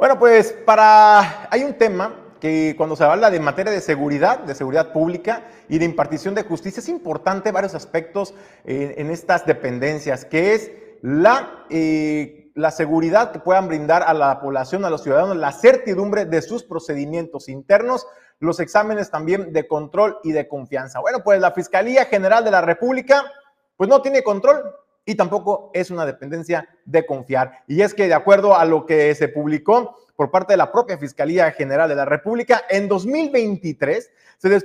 Bueno, 0.00 0.18
pues 0.18 0.54
para 0.64 1.46
hay 1.50 1.62
un 1.62 1.74
tema 1.74 2.14
que 2.40 2.72
cuando 2.74 2.96
se 2.96 3.04
habla 3.04 3.30
de 3.30 3.38
materia 3.38 3.70
de 3.70 3.82
seguridad, 3.82 4.38
de 4.38 4.54
seguridad 4.54 4.94
pública 4.94 5.44
y 5.68 5.76
de 5.76 5.84
impartición 5.84 6.34
de 6.34 6.42
justicia, 6.42 6.80
es 6.80 6.88
importante 6.88 7.52
varios 7.52 7.74
aspectos 7.74 8.32
eh, 8.64 8.94
en 8.96 9.10
estas 9.10 9.44
dependencias, 9.44 10.24
que 10.24 10.54
es 10.54 10.70
la, 11.02 11.66
eh, 11.68 12.50
la 12.54 12.70
seguridad 12.70 13.30
que 13.30 13.40
puedan 13.40 13.68
brindar 13.68 14.02
a 14.02 14.14
la 14.14 14.40
población, 14.40 14.86
a 14.86 14.90
los 14.90 15.02
ciudadanos, 15.02 15.36
la 15.36 15.52
certidumbre 15.52 16.24
de 16.24 16.40
sus 16.40 16.64
procedimientos 16.64 17.50
internos, 17.50 18.06
los 18.38 18.58
exámenes 18.58 19.10
también 19.10 19.52
de 19.52 19.68
control 19.68 20.16
y 20.24 20.32
de 20.32 20.48
confianza. 20.48 21.00
Bueno, 21.00 21.18
pues 21.22 21.42
la 21.42 21.50
Fiscalía 21.50 22.06
General 22.06 22.42
de 22.42 22.52
la 22.52 22.62
República, 22.62 23.30
pues 23.76 23.90
no 23.90 24.00
tiene 24.00 24.22
control, 24.22 24.62
y 25.04 25.14
tampoco 25.14 25.70
es 25.74 25.90
una 25.90 26.06
dependencia 26.06 26.68
de 26.84 27.06
confiar. 27.06 27.64
Y 27.66 27.82
es 27.82 27.94
que 27.94 28.06
de 28.06 28.14
acuerdo 28.14 28.56
a 28.56 28.64
lo 28.64 28.86
que 28.86 29.14
se 29.14 29.28
publicó 29.28 29.96
por 30.16 30.30
parte 30.30 30.52
de 30.52 30.58
la 30.58 30.70
propia 30.70 30.98
Fiscalía 30.98 31.50
General 31.52 31.88
de 31.88 31.96
la 31.96 32.04
República, 32.04 32.62
en 32.68 32.88
2023 32.88 34.10
se, 34.38 34.60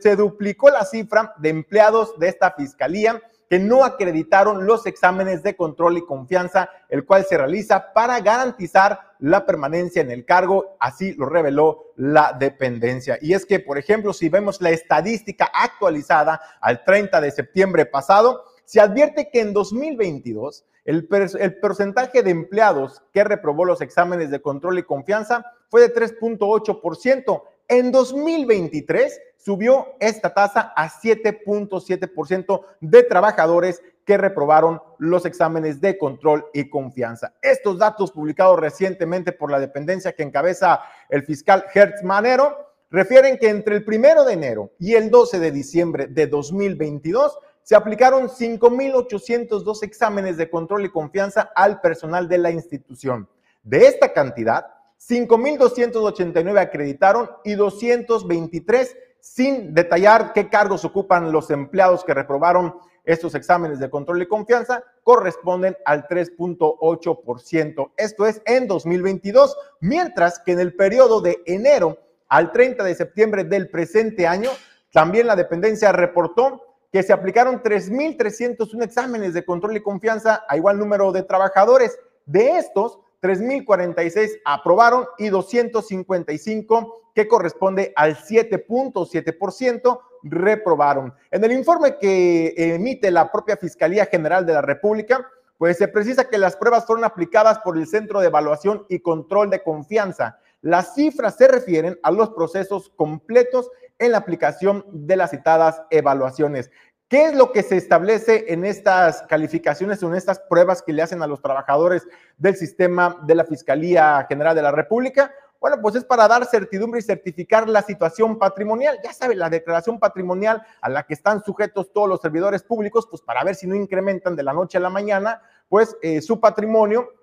se 0.00 0.16
duplicó 0.16 0.70
la 0.70 0.84
cifra 0.84 1.34
de 1.38 1.50
empleados 1.50 2.18
de 2.18 2.28
esta 2.28 2.52
Fiscalía 2.52 3.20
que 3.48 3.58
no 3.58 3.84
acreditaron 3.84 4.66
los 4.66 4.86
exámenes 4.86 5.42
de 5.42 5.56
control 5.56 5.98
y 5.98 6.04
confianza, 6.04 6.68
el 6.88 7.04
cual 7.04 7.24
se 7.24 7.38
realiza 7.38 7.92
para 7.92 8.20
garantizar 8.20 9.00
la 9.18 9.46
permanencia 9.46 10.02
en 10.02 10.10
el 10.10 10.24
cargo, 10.24 10.76
así 10.78 11.14
lo 11.14 11.26
reveló 11.26 11.92
la 11.96 12.36
dependencia. 12.38 13.18
Y 13.20 13.32
es 13.32 13.46
que, 13.46 13.58
por 13.58 13.78
ejemplo, 13.78 14.12
si 14.12 14.28
vemos 14.28 14.60
la 14.60 14.70
estadística 14.70 15.50
actualizada 15.52 16.40
al 16.60 16.84
30 16.84 17.20
de 17.20 17.30
septiembre 17.30 17.86
pasado, 17.86 18.44
se 18.68 18.82
advierte 18.82 19.30
que 19.30 19.40
en 19.40 19.54
2022 19.54 20.66
el, 20.84 21.08
el, 21.40 21.58
porcentaje 21.58 22.22
de 22.22 22.30
empleados 22.30 23.02
que 23.14 23.24
reprobó 23.24 23.64
los 23.64 23.80
exámenes 23.80 24.30
de 24.30 24.42
control 24.42 24.78
y 24.78 24.82
confianza 24.82 25.42
fue 25.70 25.80
de 25.80 25.94
3.8%. 25.94 27.42
En 27.68 27.90
2023 27.90 29.20
subió 29.38 29.86
esta 30.00 30.34
tasa 30.34 30.74
a 30.76 30.90
7.7% 30.90 32.62
de 32.82 33.02
trabajadores 33.04 33.80
que 34.04 34.18
reprobaron 34.18 34.82
los 34.98 35.24
exámenes 35.24 35.80
de 35.80 35.96
control 35.96 36.44
y 36.52 36.68
confianza. 36.68 37.32
Estos 37.40 37.78
datos 37.78 38.12
publicados 38.12 38.60
recientemente 38.60 39.32
por 39.32 39.50
la 39.50 39.60
dependencia 39.60 40.12
que 40.12 40.24
encabeza 40.24 40.80
el 41.08 41.22
fiscal 41.22 41.64
Hertz 41.72 42.02
Manero 42.02 42.54
refieren 42.90 43.38
que 43.38 43.48
entre 43.48 43.76
el 43.76 43.84
primero 43.84 44.24
de 44.24 44.34
enero 44.34 44.72
y 44.78 44.94
el 44.94 45.10
12 45.10 45.38
de 45.38 45.52
diciembre 45.52 46.06
de 46.06 46.26
2022 46.26 47.38
se 47.68 47.76
aplicaron 47.76 48.30
5.802 48.30 49.82
exámenes 49.82 50.38
de 50.38 50.48
control 50.48 50.86
y 50.86 50.88
confianza 50.88 51.50
al 51.54 51.82
personal 51.82 52.26
de 52.26 52.38
la 52.38 52.50
institución. 52.50 53.28
De 53.62 53.86
esta 53.86 54.14
cantidad, 54.14 54.68
5.289 54.98 56.58
acreditaron 56.58 57.28
y 57.44 57.56
223 57.56 58.96
sin 59.20 59.74
detallar 59.74 60.32
qué 60.32 60.48
cargos 60.48 60.86
ocupan 60.86 61.30
los 61.30 61.50
empleados 61.50 62.04
que 62.04 62.14
reprobaron 62.14 62.74
estos 63.04 63.34
exámenes 63.34 63.80
de 63.80 63.90
control 63.90 64.22
y 64.22 64.28
confianza, 64.28 64.82
corresponden 65.02 65.76
al 65.84 66.08
3.8%. 66.08 67.90
Esto 67.98 68.26
es 68.26 68.40
en 68.46 68.66
2022, 68.66 69.58
mientras 69.80 70.38
que 70.38 70.52
en 70.52 70.60
el 70.60 70.74
periodo 70.74 71.20
de 71.20 71.42
enero 71.44 71.98
al 72.30 72.50
30 72.50 72.82
de 72.82 72.94
septiembre 72.94 73.44
del 73.44 73.68
presente 73.68 74.26
año, 74.26 74.48
también 74.90 75.26
la 75.26 75.36
dependencia 75.36 75.92
reportó 75.92 76.67
que 76.92 77.02
se 77.02 77.12
aplicaron 77.12 77.62
3.301 77.62 78.82
exámenes 78.82 79.34
de 79.34 79.44
control 79.44 79.76
y 79.76 79.82
confianza 79.82 80.44
a 80.48 80.56
igual 80.56 80.78
número 80.78 81.12
de 81.12 81.22
trabajadores. 81.22 81.98
De 82.26 82.56
estos, 82.58 82.98
3.046 83.22 84.40
aprobaron 84.44 85.06
y 85.18 85.28
255, 85.28 87.10
que 87.14 87.28
corresponde 87.28 87.92
al 87.96 88.16
7.7%, 88.16 90.00
reprobaron. 90.22 91.14
En 91.30 91.44
el 91.44 91.52
informe 91.52 91.98
que 91.98 92.54
emite 92.56 93.10
la 93.10 93.30
propia 93.30 93.56
Fiscalía 93.56 94.06
General 94.06 94.46
de 94.46 94.54
la 94.54 94.62
República, 94.62 95.26
pues 95.58 95.76
se 95.76 95.88
precisa 95.88 96.28
que 96.28 96.38
las 96.38 96.56
pruebas 96.56 96.86
fueron 96.86 97.04
aplicadas 97.04 97.58
por 97.58 97.76
el 97.76 97.86
Centro 97.86 98.20
de 98.20 98.28
Evaluación 98.28 98.86
y 98.88 99.00
Control 99.00 99.50
de 99.50 99.62
Confianza. 99.62 100.38
Las 100.60 100.94
cifras 100.94 101.36
se 101.36 101.48
refieren 101.48 101.98
a 102.02 102.10
los 102.10 102.30
procesos 102.30 102.90
completos 102.90 103.70
en 103.98 104.12
la 104.12 104.18
aplicación 104.18 104.84
de 104.92 105.16
las 105.16 105.30
citadas 105.30 105.82
evaluaciones. 105.90 106.70
¿Qué 107.08 107.24
es 107.24 107.34
lo 107.34 107.52
que 107.52 107.62
se 107.62 107.78
establece 107.78 108.52
en 108.52 108.66
estas 108.66 109.22
calificaciones 109.22 110.02
o 110.02 110.08
en 110.08 110.14
estas 110.14 110.40
pruebas 110.40 110.82
que 110.82 110.92
le 110.92 111.00
hacen 111.00 111.22
a 111.22 111.26
los 111.26 111.40
trabajadores 111.40 112.06
del 112.36 112.54
sistema 112.54 113.18
de 113.22 113.34
la 113.34 113.44
Fiscalía 113.44 114.26
General 114.28 114.54
de 114.54 114.60
la 114.60 114.72
República? 114.72 115.32
Bueno, 115.58 115.78
pues 115.80 115.94
es 115.94 116.04
para 116.04 116.28
dar 116.28 116.44
certidumbre 116.44 117.00
y 117.00 117.02
certificar 117.02 117.66
la 117.66 117.80
situación 117.80 118.38
patrimonial. 118.38 118.98
Ya 119.02 119.14
sabe, 119.14 119.34
la 119.36 119.48
declaración 119.48 119.98
patrimonial 119.98 120.62
a 120.82 120.90
la 120.90 121.04
que 121.04 121.14
están 121.14 121.42
sujetos 121.42 121.94
todos 121.94 122.10
los 122.10 122.20
servidores 122.20 122.62
públicos, 122.62 123.08
pues 123.10 123.22
para 123.22 123.42
ver 123.42 123.54
si 123.54 123.66
no 123.66 123.74
incrementan 123.74 124.36
de 124.36 124.42
la 124.42 124.52
noche 124.52 124.76
a 124.76 124.82
la 124.82 124.90
mañana, 124.90 125.40
pues 125.70 125.96
eh, 126.02 126.20
su 126.20 126.38
patrimonio 126.40 127.14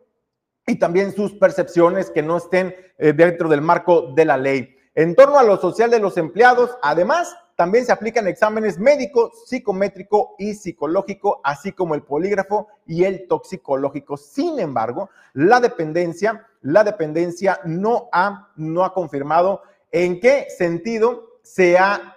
y 0.66 0.79
también 0.79 1.13
sus 1.13 1.34
percepciones 1.34 2.09
que 2.09 2.24
no 2.24 2.38
estén 2.38 2.75
eh, 2.97 3.13
dentro 3.13 3.47
del 3.50 3.62
marco 3.62 4.13
de 4.16 4.25
la 4.25 4.35
ley. 4.35 4.75
En 4.95 5.16
torno 5.16 5.38
a 5.38 5.44
lo 5.44 5.57
social 5.57 5.91
de 5.91 6.00
los 6.00 6.18
empleados, 6.18 6.75
además, 6.81 7.38
también 7.55 7.85
se 7.85 7.91
aplican 7.91 8.27
exámenes 8.27 8.77
médico, 8.77 9.31
psicométrico 9.45 10.35
y 10.38 10.55
psicológico, 10.55 11.39
así 11.43 11.71
como 11.71 11.95
el 11.95 12.03
polígrafo 12.03 12.67
y 12.85 13.05
el 13.05 13.27
toxicológico. 13.27 14.17
Sin 14.17 14.59
embargo, 14.59 15.09
la 15.33 15.59
dependencia, 15.59 16.47
la 16.61 16.83
dependencia 16.83 17.59
no 17.65 18.09
ha, 18.11 18.49
no 18.57 18.83
ha 18.83 18.94
confirmado 18.94 19.61
en 19.91 20.19
qué 20.19 20.47
sentido 20.49 21.39
se 21.44 21.77
ha 21.77 22.14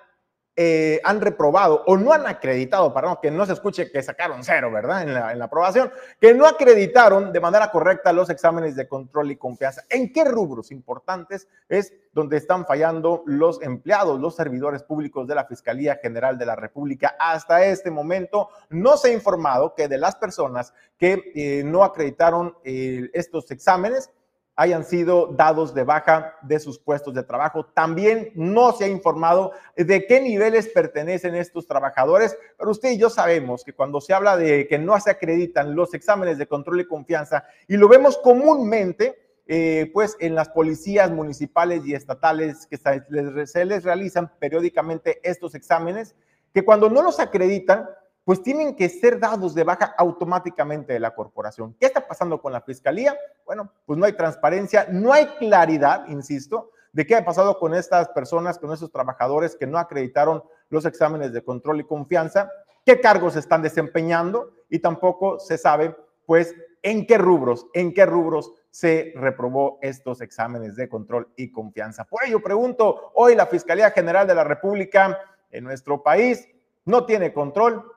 eh, 0.60 1.00
han 1.04 1.20
reprobado 1.20 1.84
o 1.86 1.96
no 1.96 2.12
han 2.12 2.26
acreditado, 2.26 2.92
perdón, 2.92 3.18
que 3.22 3.30
no 3.30 3.46
se 3.46 3.52
escuche 3.52 3.92
que 3.92 4.02
sacaron 4.02 4.42
cero, 4.42 4.72
¿verdad? 4.72 5.02
En 5.02 5.38
la, 5.38 5.44
aprobación, 5.44 5.88
que 6.20 6.34
no 6.34 6.48
acreditaron 6.48 7.32
de 7.32 7.38
manera 7.38 7.70
correcta 7.70 8.12
los 8.12 8.28
exámenes 8.28 8.74
de 8.74 8.88
control 8.88 9.30
y 9.30 9.36
confianza. 9.36 9.84
¿En 9.88 10.12
qué 10.12 10.24
rubros 10.24 10.72
importantes 10.72 11.46
es 11.68 11.92
donde 12.12 12.38
están 12.38 12.66
fallando 12.66 13.22
los 13.24 13.62
empleados, 13.62 14.18
los 14.18 14.34
servidores 14.34 14.82
públicos 14.82 15.28
de 15.28 15.36
la 15.36 15.44
Fiscalía 15.44 16.00
General 16.02 16.36
de 16.36 16.46
la 16.46 16.56
República? 16.56 17.14
Hasta 17.20 17.64
este 17.64 17.92
momento 17.92 18.48
no 18.68 18.96
se 18.96 19.10
ha 19.10 19.12
informado 19.12 19.76
que 19.76 19.86
de 19.86 19.98
las 19.98 20.16
personas 20.16 20.74
que 20.98 21.30
eh, 21.36 21.62
no 21.64 21.84
acreditaron 21.84 22.56
eh, 22.64 23.08
estos 23.14 23.48
exámenes, 23.52 24.10
hayan 24.58 24.84
sido 24.84 25.28
dados 25.28 25.72
de 25.72 25.84
baja 25.84 26.34
de 26.42 26.58
sus 26.58 26.80
puestos 26.80 27.14
de 27.14 27.22
trabajo. 27.22 27.64
También 27.64 28.32
no 28.34 28.72
se 28.72 28.86
ha 28.86 28.88
informado 28.88 29.52
de 29.76 30.04
qué 30.04 30.20
niveles 30.20 30.66
pertenecen 30.66 31.36
estos 31.36 31.68
trabajadores, 31.68 32.36
pero 32.56 32.72
usted 32.72 32.90
y 32.90 32.98
yo 32.98 33.08
sabemos 33.08 33.62
que 33.62 33.72
cuando 33.72 34.00
se 34.00 34.14
habla 34.14 34.36
de 34.36 34.66
que 34.66 34.76
no 34.76 34.98
se 34.98 35.10
acreditan 35.10 35.76
los 35.76 35.94
exámenes 35.94 36.38
de 36.38 36.48
control 36.48 36.80
y 36.80 36.88
confianza, 36.88 37.44
y 37.68 37.76
lo 37.76 37.88
vemos 37.88 38.18
comúnmente, 38.18 39.16
eh, 39.46 39.92
pues 39.94 40.16
en 40.18 40.34
las 40.34 40.48
policías 40.48 41.08
municipales 41.12 41.86
y 41.86 41.94
estatales 41.94 42.66
que 42.66 42.78
se 42.78 43.64
les 43.64 43.84
realizan 43.84 44.32
periódicamente 44.40 45.20
estos 45.22 45.54
exámenes, 45.54 46.16
que 46.52 46.64
cuando 46.64 46.90
no 46.90 47.00
los 47.00 47.20
acreditan, 47.20 47.88
pues 48.28 48.42
tienen 48.42 48.76
que 48.76 48.90
ser 48.90 49.18
dados 49.18 49.54
de 49.54 49.64
baja 49.64 49.94
automáticamente 49.96 50.92
de 50.92 51.00
la 51.00 51.14
corporación. 51.14 51.74
¿Qué 51.80 51.86
está 51.86 52.06
pasando 52.06 52.42
con 52.42 52.52
la 52.52 52.60
fiscalía? 52.60 53.16
Bueno, 53.46 53.72
pues 53.86 53.98
no 53.98 54.04
hay 54.04 54.12
transparencia, 54.12 54.86
no 54.90 55.14
hay 55.14 55.28
claridad, 55.38 56.06
insisto, 56.08 56.72
de 56.92 57.06
qué 57.06 57.16
ha 57.16 57.24
pasado 57.24 57.58
con 57.58 57.72
estas 57.72 58.10
personas, 58.10 58.58
con 58.58 58.70
esos 58.70 58.92
trabajadores 58.92 59.56
que 59.56 59.66
no 59.66 59.78
acreditaron 59.78 60.44
los 60.68 60.84
exámenes 60.84 61.32
de 61.32 61.42
control 61.42 61.80
y 61.80 61.84
confianza, 61.84 62.52
qué 62.84 63.00
cargos 63.00 63.34
están 63.34 63.62
desempeñando 63.62 64.52
y 64.68 64.80
tampoco 64.80 65.38
se 65.38 65.56
sabe, 65.56 65.96
pues, 66.26 66.54
en 66.82 67.06
qué 67.06 67.16
rubros, 67.16 67.66
en 67.72 67.94
qué 67.94 68.04
rubros 68.04 68.52
se 68.70 69.14
reprobó 69.16 69.78
estos 69.80 70.20
exámenes 70.20 70.76
de 70.76 70.86
control 70.86 71.32
y 71.34 71.50
confianza. 71.50 72.04
Por 72.04 72.24
ello 72.24 72.42
pregunto, 72.42 73.10
hoy 73.14 73.34
la 73.34 73.46
Fiscalía 73.46 73.90
General 73.90 74.26
de 74.26 74.34
la 74.34 74.44
República 74.44 75.18
en 75.50 75.64
nuestro 75.64 76.02
país 76.02 76.46
no 76.84 77.06
tiene 77.06 77.32
control, 77.32 77.90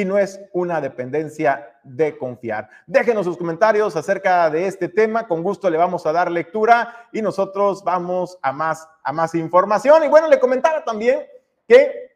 y 0.00 0.04
no 0.04 0.16
es 0.16 0.40
una 0.52 0.80
dependencia 0.80 1.80
de 1.82 2.16
confiar. 2.16 2.68
Déjenos 2.86 3.26
sus 3.26 3.36
comentarios 3.36 3.96
acerca 3.96 4.48
de 4.48 4.68
este 4.68 4.88
tema, 4.88 5.26
con 5.26 5.42
gusto 5.42 5.68
le 5.68 5.76
vamos 5.76 6.06
a 6.06 6.12
dar 6.12 6.30
lectura 6.30 7.08
y 7.12 7.20
nosotros 7.20 7.82
vamos 7.82 8.38
a 8.40 8.52
más, 8.52 8.88
a 9.02 9.12
más 9.12 9.34
información. 9.34 10.04
Y 10.04 10.08
bueno, 10.08 10.28
le 10.28 10.38
comentaba 10.38 10.84
también 10.84 11.26
que 11.66 12.12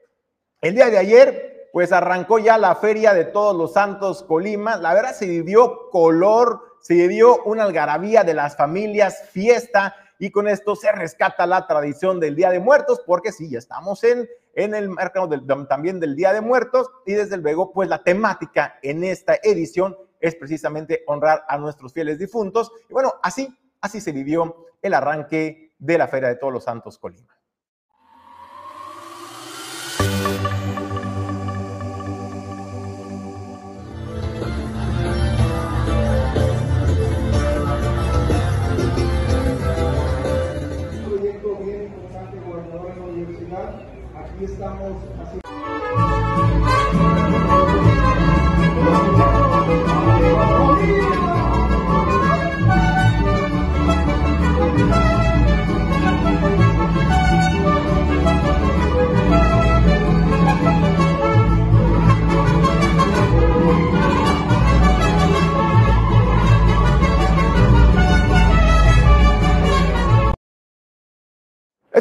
el 0.61 0.77
día 0.77 0.91
de 0.91 0.99
ayer, 0.99 1.71
pues 1.73 1.91
arrancó 1.91 2.39
ya 2.39 2.57
la 2.57 2.77
feria 2.77 3.15
de 3.15 3.25
todos 3.25 3.57
los 3.57 3.73
santos 3.73 4.23
Colima. 4.23 4.77
La 4.77 4.95
verdad 4.95 5.13
se 5.13 5.27
vivió 5.27 5.91
color, 5.91 6.79
se 6.83 6.95
vivió 6.95 7.43
una 7.45 7.65
algarabía 7.65 8.23
de 8.23 8.35
las 8.35 8.57
familias, 8.57 9.25
fiesta, 9.31 9.97
y 10.21 10.31
con 10.31 10.47
esto 10.47 10.77
se 10.77 10.93
rescata 10.93 11.49
la 11.49 11.67
tradición 11.67 12.21
del 12.21 12.37
Día 12.37 12.51
de 12.51 12.61
Muertos, 12.61 13.03
porque 13.05 13.33
sí, 13.33 13.51
ya 13.51 13.59
estamos 13.59 14.05
en 14.05 14.29
en 14.55 14.75
el 14.75 14.89
mercado 14.89 15.29
también 15.67 16.01
del 16.01 16.17
Día 16.17 16.33
de 16.33 16.41
Muertos 16.41 16.91
y 17.07 17.13
desde 17.13 17.37
luego 17.37 17.73
pues 17.73 17.89
la 17.89 18.03
temática 18.03 18.79
en 18.83 19.05
esta 19.05 19.37
edición 19.43 19.97
es 20.21 20.37
precisamente 20.37 21.03
honrar 21.07 21.45
a 21.49 21.59
nuestros 21.59 21.93
fieles 21.93 22.19
difuntos 22.19 22.71
y 22.89 22.93
bueno, 22.93 23.15
así 23.23 23.57
Así 23.83 24.01
se 24.01 24.13
vivió 24.13 24.67
el 24.81 24.95
arranque 24.95 25.75
de 25.77 25.99
la 25.99 26.07
Feria 26.07 26.29
de 26.29 26.37
Todos 26.37 26.53
los 26.53 26.65
Santos 26.65 26.99
Colima. 26.99 27.37
Estamos 44.45 44.97
haciendo. 45.21 45.42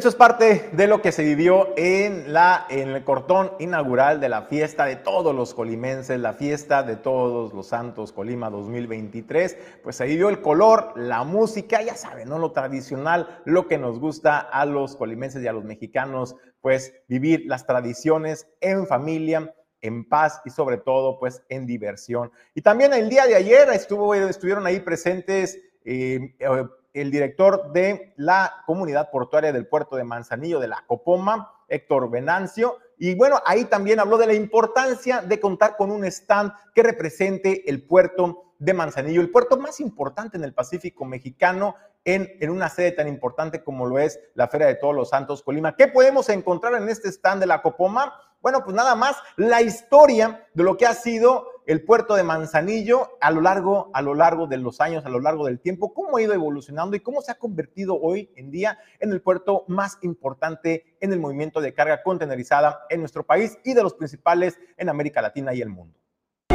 Esto 0.02 0.10
es 0.10 0.16
parte 0.16 0.68
de 0.72 0.88
lo 0.88 1.00
que 1.00 1.12
se 1.12 1.24
vivió 1.24 1.76
en, 1.78 2.34
la, 2.34 2.66
en 2.72 2.90
el 2.90 3.04
cortón 3.04 3.52
inaugural 3.60 4.20
de 4.20 4.30
la 4.30 4.42
fiesta 4.42 4.86
de 4.86 4.96
todos 4.96 5.36
los 5.36 5.54
colimenses, 5.54 6.20
la 6.20 6.34
fiesta 6.34 6.82
de 6.82 6.96
todos 6.96 7.54
los 7.54 7.68
santos 7.68 8.12
Colima 8.12 8.50
2023. 8.50 9.58
Pues 9.84 9.98
se 9.98 10.08
vivió 10.08 10.30
el 10.30 10.42
color, 10.42 10.94
la 10.96 11.24
música, 11.24 11.84
ya 11.84 11.94
saben, 11.94 12.30
¿no? 12.30 12.40
Lo 12.40 12.52
tradicional, 12.52 13.44
lo 13.46 13.68
que 13.68 13.78
nos 13.78 14.00
gusta 14.00 14.40
a 14.40 14.66
los 14.66 14.96
colimenses 14.96 15.44
y 15.44 15.48
a 15.48 15.54
los 15.54 15.66
mexicanos, 15.66 16.36
pues 16.62 16.96
vivir 17.08 17.44
las 17.46 17.68
tradiciones 17.68 18.48
en 18.60 18.88
familia, 18.88 19.54
en 19.82 20.10
paz 20.10 20.42
y 20.46 20.50
sobre 20.50 20.78
todo 20.78 21.20
pues 21.20 21.44
en 21.48 21.68
diversión. 21.68 22.32
Y 22.56 22.64
también 22.64 22.92
el 22.94 23.08
día 23.08 23.28
de 23.28 23.36
ayer 23.36 23.70
estuvo, 23.70 24.16
estuvieron 24.16 24.66
ahí 24.66 24.80
presentes 24.80 25.60
eh, 25.86 26.34
eh 26.40 26.66
el 26.94 27.12
director 27.12 27.72
de 27.72 28.14
la 28.18 28.64
comunidad 28.66 29.10
portuaria 29.12 29.54
del 29.54 29.68
puerto 29.68 29.96
de 29.96 30.04
Manzanillo 30.04 30.60
de 30.60 30.68
la 30.68 30.84
Copoma, 30.88 31.54
Héctor 31.68 32.10
Venancio. 32.10 32.78
Y 32.98 33.16
bueno, 33.16 33.42
ahí 33.46 33.66
también 33.66 34.00
habló 34.00 34.18
de 34.18 34.28
la 34.28 34.34
importancia 34.34 35.22
de 35.22 35.40
contar 35.40 35.78
con 35.78 35.92
un 35.92 36.06
stand 36.06 36.52
que 36.76 36.84
represente 36.84 37.70
el 37.70 37.86
puerto 37.86 38.54
de 38.60 38.74
Manzanillo, 38.74 39.22
el 39.22 39.32
puerto 39.32 39.58
más 39.58 39.80
importante 39.80 40.38
en 40.38 40.44
el 40.44 40.54
Pacífico 40.54 41.04
mexicano, 41.06 41.76
en, 42.04 42.30
en, 42.40 42.50
una 42.50 42.70
sede 42.70 42.92
tan 42.92 43.08
importante 43.08 43.64
como 43.64 43.86
lo 43.86 43.98
es 43.98 44.20
la 44.36 44.48
Feria 44.48 44.68
de 44.68 44.76
Todos 44.76 44.94
los 44.94 45.10
Santos 45.10 45.42
Colima. 45.42 45.76
¿Qué 45.76 45.88
podemos 45.88 46.30
encontrar 46.30 46.76
en 46.76 46.90
este 46.90 47.10
stand 47.10 47.42
de 47.42 47.48
la 47.48 47.62
Copoma? 47.62 48.14
Bueno, 48.42 48.64
pues 48.64 48.76
nada 48.76 48.96
más 48.96 49.16
la 49.36 49.62
historia 49.62 50.48
de 50.54 50.64
lo 50.64 50.78
que 50.78 50.86
ha 50.86 50.94
sido 50.94 51.48
el 51.72 51.86
puerto 51.86 52.16
de 52.16 52.24
Manzanillo 52.24 53.18
a 53.22 53.32
lo 53.32 53.40
largo, 53.40 53.92
a 53.94 54.02
lo 54.02 54.14
largo 54.14 54.46
de 54.46 54.58
los 54.58 54.82
años, 54.82 55.06
a 55.06 55.10
lo 55.10 55.22
largo 55.22 55.46
del 55.46 55.62
tiempo, 55.62 55.94
cómo 55.94 56.18
ha 56.18 56.22
ido 56.22 56.34
evolucionando 56.34 56.98
y 56.98 57.00
cómo 57.00 57.22
se 57.22 57.32
ha 57.32 57.36
convertido 57.36 57.98
hoy 57.98 58.30
en 58.36 58.52
día 58.52 58.78
en 59.00 59.14
el 59.14 59.22
puerto 59.22 59.64
más 59.70 59.98
importante 60.02 60.98
en 61.00 61.14
el 61.14 61.22
movimiento 61.22 61.62
de 61.62 61.74
carga 61.74 62.04
contenerizada 62.04 62.82
en 62.90 63.00
nuestro 63.00 63.26
país 63.26 63.58
y 63.64 63.74
de 63.74 63.84
los 63.84 63.94
principales 63.94 64.60
en 64.76 64.90
América 64.90 65.22
Latina 65.22 65.54
y 65.54 65.62
el 65.62 65.70
mundo. 65.70 65.98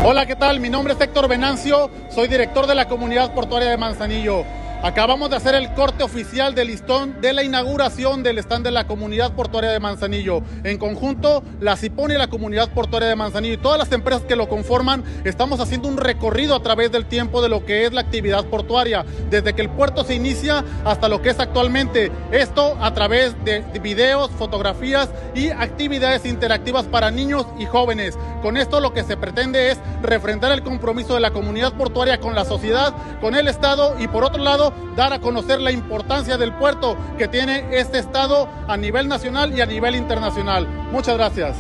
Hola, 0.05 0.27
¿qué 0.27 0.37
tal? 0.37 0.61
Mi 0.61 0.69
nombre 0.69 0.93
es 0.93 1.01
Héctor 1.01 1.29
Venancio, 1.29 1.89
soy 2.11 2.29
director 2.29 2.67
de 2.67 2.75
la 2.75 2.87
comunidad 2.87 3.33
portuaria 3.35 3.71
de 3.71 3.79
Manzanillo. 3.79 4.45
Acabamos 4.83 5.31
de 5.31 5.37
hacer 5.37 5.55
el 5.55 5.73
corte 5.73 6.05
oficial 6.05 6.55
del 6.55 6.69
listón 6.69 7.21
de 7.21 7.33
la 7.33 7.43
inauguración 7.43 8.23
del 8.23 8.39
stand 8.39 8.65
de 8.67 8.71
la 8.71 8.87
comunidad 8.87 9.33
portuaria 9.33 9.71
de 9.71 9.81
Manzanillo. 9.81 10.43
En 10.65 10.79
conjunto, 10.79 11.43
la 11.61 11.77
CIPON 11.77 12.13
y 12.13 12.15
la 12.17 12.29
comunidad 12.29 12.69
portuaria 12.73 13.09
de 13.09 13.17
Manzanillo 13.17 13.55
y 13.55 13.59
todas 13.59 13.79
las 13.79 13.91
empresas 13.93 14.23
que 14.23 14.37
lo 14.37 14.49
conforman, 14.49 15.03
estamos 15.25 15.61
haciendo 15.61 15.89
un 15.89 15.97
recorrido 15.97 16.55
a 16.55 16.63
través 16.63 16.93
del 16.93 17.07
tiempo 17.07 17.43
de 17.43 17.49
lo 17.49 17.65
que 17.65 17.85
es 17.85 17.93
la 17.93 18.03
actividad 18.03 18.45
portuaria, 18.45 19.05
desde 19.31 19.55
que 19.55 19.63
el 19.63 19.71
puerto 19.71 20.05
se 20.05 20.15
inicia 20.15 20.63
hasta 20.85 21.09
lo 21.09 21.23
que 21.23 21.31
es 21.31 21.41
actualmente. 21.41 22.13
Esto 22.31 22.77
a 22.81 22.93
través 22.93 23.35
de 23.45 23.65
videos, 23.81 24.31
fotografías 24.33 25.09
y 25.35 25.49
actividades 25.51 26.27
interactivas 26.27 26.85
para 26.85 27.11
niños 27.11 27.47
y 27.59 27.65
jóvenes. 27.65 28.17
Con 28.43 28.57
esto 28.57 28.81
lo 28.81 28.93
que 28.93 29.05
se 29.05 29.17
pretende 29.17 29.71
es 29.71 29.79
refrendar 30.03 30.53
el 30.53 30.63
compromiso 30.63 31.15
de 31.15 31.21
la 31.21 31.33
comunidad 31.33 31.73
portuaria 31.73 32.21
con 32.21 32.35
la 32.35 32.45
sociedad, 32.45 32.95
con 33.21 33.35
el 33.35 33.49
Estado 33.49 33.97
y 33.99 34.07
por 34.07 34.23
otro 34.23 34.45
lado 34.45 34.66
dar 34.97 35.13
a 35.13 35.21
conocer 35.21 35.61
la 35.61 35.73
importancia 35.73 36.37
del 36.37 36.55
puerto 36.55 36.97
que 37.19 37.29
tiene 37.29 37.67
este 37.73 37.99
estado 37.99 38.49
a 38.69 38.77
nivel 38.77 39.09
nacional 39.09 39.57
y 39.57 39.61
a 39.61 39.67
nivel 39.67 39.97
internacional. 39.97 40.67
Muchas 40.91 41.17
gracias. 41.17 41.57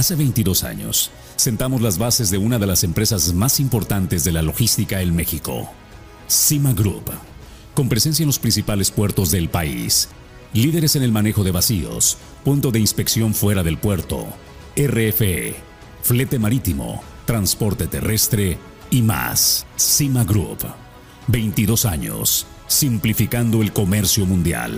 Hace 0.00 0.14
22 0.14 0.64
años, 0.64 1.10
sentamos 1.36 1.82
las 1.82 1.98
bases 1.98 2.30
de 2.30 2.38
una 2.38 2.58
de 2.58 2.66
las 2.66 2.84
empresas 2.84 3.34
más 3.34 3.60
importantes 3.60 4.24
de 4.24 4.32
la 4.32 4.40
logística 4.40 5.02
en 5.02 5.14
México, 5.14 5.68
Cima 6.26 6.72
Group, 6.72 7.10
con 7.74 7.90
presencia 7.90 8.22
en 8.22 8.28
los 8.28 8.38
principales 8.38 8.90
puertos 8.90 9.30
del 9.30 9.50
país, 9.50 10.08
líderes 10.54 10.96
en 10.96 11.02
el 11.02 11.12
manejo 11.12 11.44
de 11.44 11.50
vacíos, 11.50 12.16
punto 12.44 12.70
de 12.70 12.80
inspección 12.80 13.34
fuera 13.34 13.62
del 13.62 13.76
puerto, 13.76 14.26
RFE, 14.74 15.56
flete 16.02 16.38
marítimo, 16.38 17.02
transporte 17.30 17.86
terrestre 17.86 18.58
y 18.90 19.02
más. 19.02 19.64
Cima 19.76 20.24
Group. 20.24 20.66
22 21.28 21.86
años, 21.86 22.44
simplificando 22.66 23.62
el 23.62 23.72
comercio 23.72 24.26
mundial. 24.26 24.76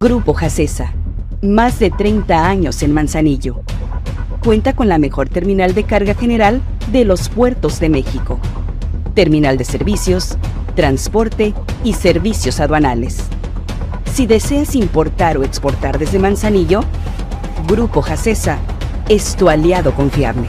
Grupo 0.00 0.34
Jacesa. 0.34 0.92
Más 1.42 1.78
de 1.78 1.92
30 1.92 2.44
años 2.44 2.82
en 2.82 2.92
Manzanillo. 2.92 3.60
Cuenta 4.42 4.74
con 4.74 4.88
la 4.88 4.98
mejor 4.98 5.28
terminal 5.28 5.74
de 5.74 5.84
carga 5.84 6.14
general 6.14 6.60
de 6.90 7.04
los 7.04 7.28
puertos 7.28 7.78
de 7.78 7.88
México. 7.88 8.40
Terminal 9.14 9.56
de 9.58 9.64
servicios, 9.64 10.36
transporte 10.74 11.54
y 11.84 11.92
servicios 11.92 12.58
aduanales 12.58 13.28
si 14.16 14.26
deseas 14.26 14.74
importar 14.74 15.36
o 15.36 15.42
exportar 15.42 15.98
desde 15.98 16.18
Manzanillo, 16.18 16.80
Grupo 17.68 18.00
Jacesa 18.00 18.58
es 19.10 19.36
tu 19.36 19.50
aliado 19.50 19.94
confiable. 19.94 20.48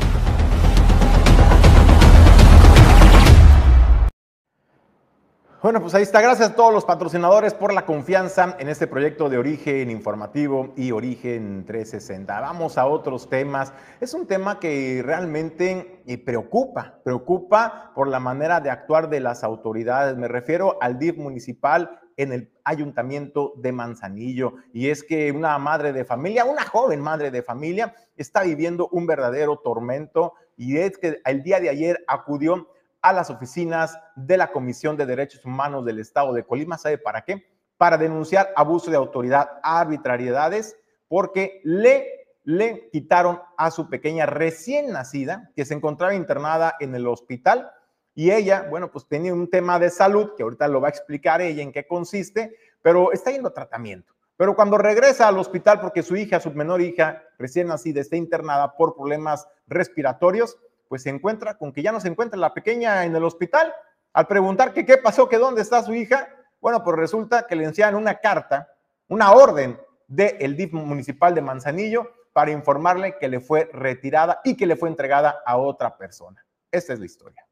Bueno, 5.62 5.82
pues 5.82 5.94
ahí 5.96 6.03
está. 6.03 6.22
Gracias 6.22 6.51
a 6.51 6.56
todos 6.56 6.74
los 6.74 6.86
patrocinadores 6.86 7.53
por 7.53 7.74
la 7.74 7.86
confianza 7.86 8.56
en 8.58 8.70
este 8.70 8.88
proyecto 8.88 9.27
de 9.27 9.38
origen 9.38 9.91
informativo 9.91 10.72
y 10.77 10.91
origen 10.91 11.65
360. 11.65 12.39
Vamos 12.39 12.77
a 12.77 12.86
otros 12.86 13.30
temas. 13.30 13.74
Es 14.00 14.13
un 14.13 14.27
tema 14.27 14.62
que 14.62 15.01
realmente 15.03 16.03
eh, 16.08 16.18
preocupa, 16.18 17.01
preocupa 17.03 17.91
por 17.94 18.08
la 18.08 18.22
manera 18.22 18.62
de 18.62 18.70
actuar 18.70 19.10
de 19.10 19.20
las 19.20 19.44
autoridades. 19.44 20.15
Me 20.15 20.30
refiero 20.30 20.77
al 20.80 20.98
DIF 21.00 21.18
municipal 21.18 22.00
en 22.17 22.33
el 22.33 22.51
ayuntamiento 22.63 23.53
de 23.57 23.71
Manzanillo. 23.71 24.55
Y 24.74 24.89
es 24.89 25.03
que 25.03 25.31
una 25.31 25.57
madre 25.59 25.93
de 25.93 26.03
familia, 26.03 26.45
una 26.45 26.63
joven 26.63 27.00
madre 27.00 27.31
de 27.31 27.43
familia, 27.43 27.95
está 28.17 28.43
viviendo 28.43 28.89
un 28.91 29.05
verdadero 29.05 29.57
tormento 29.59 30.33
y 30.57 30.77
es 30.77 30.97
que 30.97 31.21
el 31.24 31.43
día 31.43 31.59
de 31.59 31.69
ayer 31.69 32.03
acudió 32.07 32.67
a 33.01 33.13
las 33.13 33.29
oficinas 33.29 33.97
de 34.15 34.38
la 34.38 34.51
Comisión 34.51 34.97
de 34.97 35.05
Derechos 35.05 35.45
Humanos 35.45 35.86
del 35.86 36.00
Estado 36.00 36.33
de 36.33 36.43
Colima. 36.43 36.77
¿Sabe 36.77 36.97
para 36.97 37.21
qué? 37.21 37.45
Para 37.77 37.97
denunciar 37.97 38.51
abuso 38.55 38.89
de 38.89 38.97
autoridad, 38.97 39.59
arbitrariedades, 39.62 40.75
porque 41.07 41.62
le, 41.63 42.27
le 42.43 42.89
quitaron 42.89 43.39
a 43.55 43.69
su 43.69 43.88
pequeña 43.88 44.25
recién 44.25 44.91
nacida, 44.91 45.51
que 45.55 45.63
se 45.63 45.75
encontraba 45.75 46.15
internada 46.15 46.75
en 46.79 46.95
el 46.95 47.05
hospital 47.07 47.71
y 48.17 48.31
ella, 48.31 48.65
bueno, 48.67 48.89
pues 48.89 49.07
tenía 49.07 49.31
un 49.31 49.47
tema 49.47 49.77
de 49.77 49.91
salud, 49.91 50.31
que 50.36 50.41
ahorita 50.41 50.67
lo 50.67 50.81
va 50.81 50.88
a 50.88 50.89
explicar 50.89 51.39
ella 51.39 51.62
en 51.62 51.71
qué 51.71 51.86
consiste, 51.86 52.57
pero 52.81 53.12
está 53.12 53.29
yendo 53.29 53.50
a 53.50 53.53
tratamiento. 53.53 54.12
Pero 54.36 54.55
cuando 54.55 54.79
regresa 54.79 55.27
al 55.27 55.38
hospital 55.38 55.79
porque 55.79 56.01
su 56.01 56.15
hija, 56.15 56.39
su 56.39 56.50
menor 56.50 56.81
hija, 56.81 57.21
recién 57.38 57.67
nacida, 57.67 58.01
está 58.01 58.15
internada 58.15 58.75
por 58.75 58.95
problemas 58.95 59.47
respiratorios, 59.67 60.57
pues 60.88 61.03
se 61.03 61.12
encuentra 61.12 61.59
con 61.59 61.71
que 61.71 61.83
ya 61.83 61.91
no 61.91 62.00
se 62.00 62.07
encuentra 62.07 62.39
la 62.39 62.55
pequeña 62.55 63.05
en 63.05 63.15
el 63.15 63.24
hospital. 63.24 63.71
Al 64.13 64.25
preguntar 64.25 64.74
que 64.74 64.83
qué 64.83 64.97
pasó, 64.97 65.29
que 65.29 65.38
dónde 65.38 65.62
está 65.62 65.83
su 65.83 65.93
hija, 65.93 66.27
bueno, 66.59 66.83
pues 66.83 66.97
resulta 66.97 67.45
que 67.45 67.55
le 67.55 67.65
envían 67.65 67.93
una 67.93 68.15
carta, 68.15 68.67
una 69.09 69.31
orden 69.31 69.79
del 70.07 70.57
DIF 70.57 70.74
municipal 70.74 71.36
de 71.36 71.41
Manzanillo 71.41 72.12
para 72.33 72.50
informarle 72.50 73.19
que 73.19 73.27
le 73.27 73.41
fue 73.41 73.69
retirada 73.71 74.41
y 74.43 74.57
que 74.57 74.65
le 74.65 74.75
fue 74.75 74.89
entregada 74.89 75.43
a 75.45 75.57
otra 75.57 75.95
persona. 75.95 76.43
Esta 76.71 76.93
es 76.93 77.00
la 77.00 77.05
historia 77.05 77.47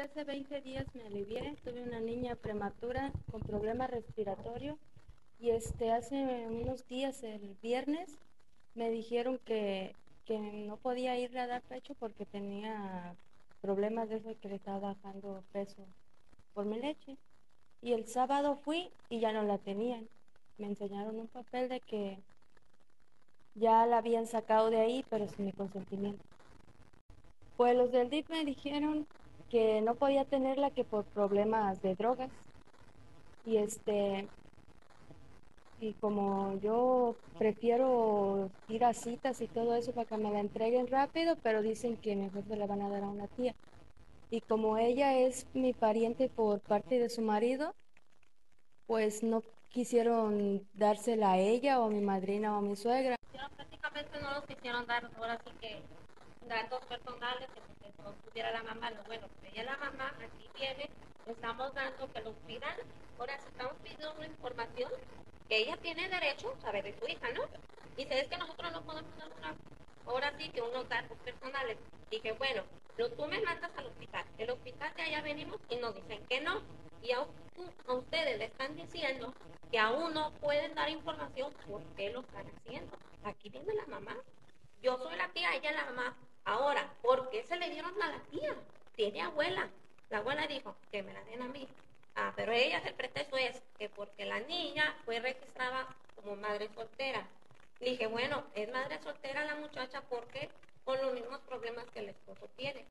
hace 0.00 0.24
20 0.24 0.60
días 0.60 0.86
me 0.94 1.02
alivié, 1.02 1.56
tuve 1.64 1.82
una 1.82 2.00
niña 2.00 2.36
prematura 2.36 3.12
con 3.30 3.40
problema 3.40 3.86
respiratorio 3.86 4.78
y 5.40 5.50
este 5.50 5.90
hace 5.90 6.46
unos 6.48 6.86
días, 6.86 7.22
el 7.22 7.56
viernes, 7.62 8.16
me 8.74 8.90
dijeron 8.90 9.38
que, 9.44 9.94
que 10.24 10.38
no 10.38 10.76
podía 10.76 11.18
ir 11.18 11.36
a 11.38 11.46
dar 11.46 11.62
pecho 11.62 11.94
porque 11.94 12.26
tenía 12.26 13.16
problemas 13.60 14.08
de 14.08 14.16
eso 14.16 14.36
que 14.40 14.48
le 14.48 14.56
estaba 14.56 14.94
bajando 14.94 15.42
peso 15.52 15.84
por 16.54 16.64
mi 16.64 16.78
leche. 16.78 17.16
Y 17.82 17.92
el 17.92 18.06
sábado 18.06 18.56
fui 18.56 18.90
y 19.08 19.20
ya 19.20 19.32
no 19.32 19.42
la 19.42 19.58
tenían. 19.58 20.08
Me 20.58 20.66
enseñaron 20.66 21.18
un 21.18 21.28
papel 21.28 21.68
de 21.68 21.80
que 21.80 22.18
ya 23.54 23.86
la 23.86 23.98
habían 23.98 24.26
sacado 24.26 24.70
de 24.70 24.80
ahí, 24.80 25.04
pero 25.08 25.28
sin 25.28 25.46
mi 25.46 25.52
consentimiento. 25.52 26.24
Pues 27.56 27.76
los 27.76 27.90
del 27.90 28.10
DIP 28.10 28.28
me 28.28 28.44
dijeron 28.44 29.06
que 29.50 29.80
no 29.80 29.94
podía 29.94 30.24
tenerla 30.24 30.70
que 30.70 30.84
por 30.84 31.04
problemas 31.04 31.80
de 31.82 31.94
drogas. 31.94 32.30
Y 33.44 33.56
este 33.56 34.28
y 35.80 35.92
como 35.94 36.58
yo 36.60 37.14
prefiero 37.38 38.50
ir 38.68 38.84
a 38.84 38.94
citas 38.94 39.40
y 39.40 39.46
todo 39.46 39.76
eso 39.76 39.92
para 39.92 40.08
que 40.08 40.16
me 40.16 40.32
la 40.32 40.40
entreguen 40.40 40.88
rápido, 40.88 41.36
pero 41.42 41.62
dicen 41.62 41.96
que 41.96 42.16
mejor 42.16 42.42
se 42.44 42.56
la 42.56 42.66
van 42.66 42.82
a 42.82 42.88
dar 42.88 43.04
a 43.04 43.08
una 43.08 43.28
tía. 43.28 43.54
Y 44.30 44.40
como 44.40 44.76
ella 44.76 45.16
es 45.16 45.46
mi 45.54 45.72
pariente 45.72 46.28
por 46.28 46.60
parte 46.60 46.98
de 46.98 47.08
su 47.08 47.22
marido, 47.22 47.74
pues 48.86 49.22
no 49.22 49.42
quisieron 49.68 50.66
dársela 50.74 51.32
a 51.32 51.38
ella 51.38 51.80
o 51.80 51.84
a 51.84 51.90
mi 51.90 52.00
madrina 52.00 52.54
o 52.54 52.58
a 52.58 52.62
mi 52.62 52.74
suegra. 52.74 53.16
prácticamente 53.56 54.20
no 54.20 54.34
los 54.34 54.44
quisieron 54.46 54.86
dar, 54.86 55.08
ahora 55.16 55.38
sí 55.44 55.50
que 55.60 55.80
dar 56.46 56.68
dos 56.68 56.84
personales, 56.86 57.48
que 57.50 58.02
no 58.02 58.12
tuviera 58.24 58.50
la 58.52 58.62
mamá, 58.62 58.90
lo 58.90 59.02
bueno, 59.04 59.28
que 59.40 59.48
ella 59.48 59.64
la 59.64 59.76
mamá, 59.76 60.14
aquí 60.22 60.48
viene, 60.54 60.88
estamos 61.26 61.74
dando 61.74 62.12
que 62.12 62.20
los 62.20 62.34
pidan, 62.46 62.76
ahora 63.18 63.34
estamos 63.34 63.74
pidiendo 63.82 64.14
una 64.14 64.26
información 64.26 64.90
que 65.48 65.58
ella 65.58 65.76
tiene 65.78 66.08
derecho 66.08 66.52
a 66.52 66.60
saber 66.60 66.84
de 66.84 66.98
su 66.98 67.06
hija, 67.06 67.30
¿no? 67.32 67.42
Y 67.96 68.04
se 68.06 68.20
es 68.20 68.28
que 68.28 68.36
nosotros 68.36 68.72
no 68.72 68.82
podemos 68.84 69.16
dar 69.18 69.28
una, 69.38 69.56
ahora 70.06 70.32
sí 70.38 70.50
que 70.50 70.62
unos 70.62 70.88
datos 70.88 71.18
personales. 71.18 71.78
Dije, 72.10 72.32
bueno, 72.32 72.62
lo, 72.96 73.10
tú 73.10 73.26
me 73.26 73.40
mandas 73.40 73.70
al 73.76 73.86
hospital. 73.86 74.24
El 74.38 74.50
hospital 74.50 74.92
de 74.94 75.02
allá 75.02 75.22
venimos 75.22 75.60
y 75.68 75.76
nos 75.76 75.94
dicen 75.94 76.24
que 76.26 76.40
no. 76.40 76.62
Y 77.02 77.12
a, 77.12 77.18
a 77.86 77.92
ustedes 77.92 78.38
le 78.38 78.46
están 78.46 78.76
diciendo 78.76 79.34
que 79.70 79.78
aún 79.78 80.14
no 80.14 80.32
pueden 80.34 80.74
dar 80.74 80.88
información 80.88 81.52
por 81.66 81.82
qué 81.94 82.10
lo 82.10 82.20
están 82.20 82.46
haciendo. 82.56 82.96
Aquí 83.24 83.48
viene 83.50 83.74
la 83.74 83.86
mamá. 83.86 84.16
Yo 84.82 84.96
soy 84.98 85.16
la 85.16 85.28
tía, 85.30 85.54
ella 85.54 85.70
es 85.70 85.76
la 85.76 85.84
mamá. 85.86 86.16
Ahora, 86.44 86.94
¿por 87.02 87.30
qué 87.30 87.42
se 87.44 87.56
le 87.56 87.70
dieron 87.70 88.00
a 88.02 88.10
la 88.10 88.20
tía? 88.30 88.54
Tiene 88.94 89.22
abuela. 89.22 89.70
La 90.08 90.18
abuela 90.18 90.46
dijo 90.46 90.76
que 90.90 91.02
me 91.02 91.12
la 91.12 91.22
den 91.24 91.42
a 91.42 91.48
mí. 91.48 91.68
Ah, 92.14 92.32
pero 92.34 92.52
ella, 92.52 92.78
el 92.84 92.94
pretexto 92.94 93.36
es 93.36 93.62
que 93.78 93.88
porque 93.88 94.24
la 94.24 94.40
niña 94.40 94.96
fue 95.04 95.20
registrada 95.20 95.86
como 96.14 96.36
madre 96.36 96.68
soltera. 96.68 97.28
dije, 97.78 98.06
bueno, 98.06 98.44
es 98.54 98.70
madre 98.72 98.98
soltera 99.02 99.44
la 99.44 99.54
muchacha 99.54 100.02
porque 100.08 100.50
con 100.84 101.00
los 101.00 101.12
mismos 101.12 101.40
problemas 101.42 101.84
que 101.90 102.00
el 102.00 102.08
esposo 102.08 102.48
tiene. 102.56 102.88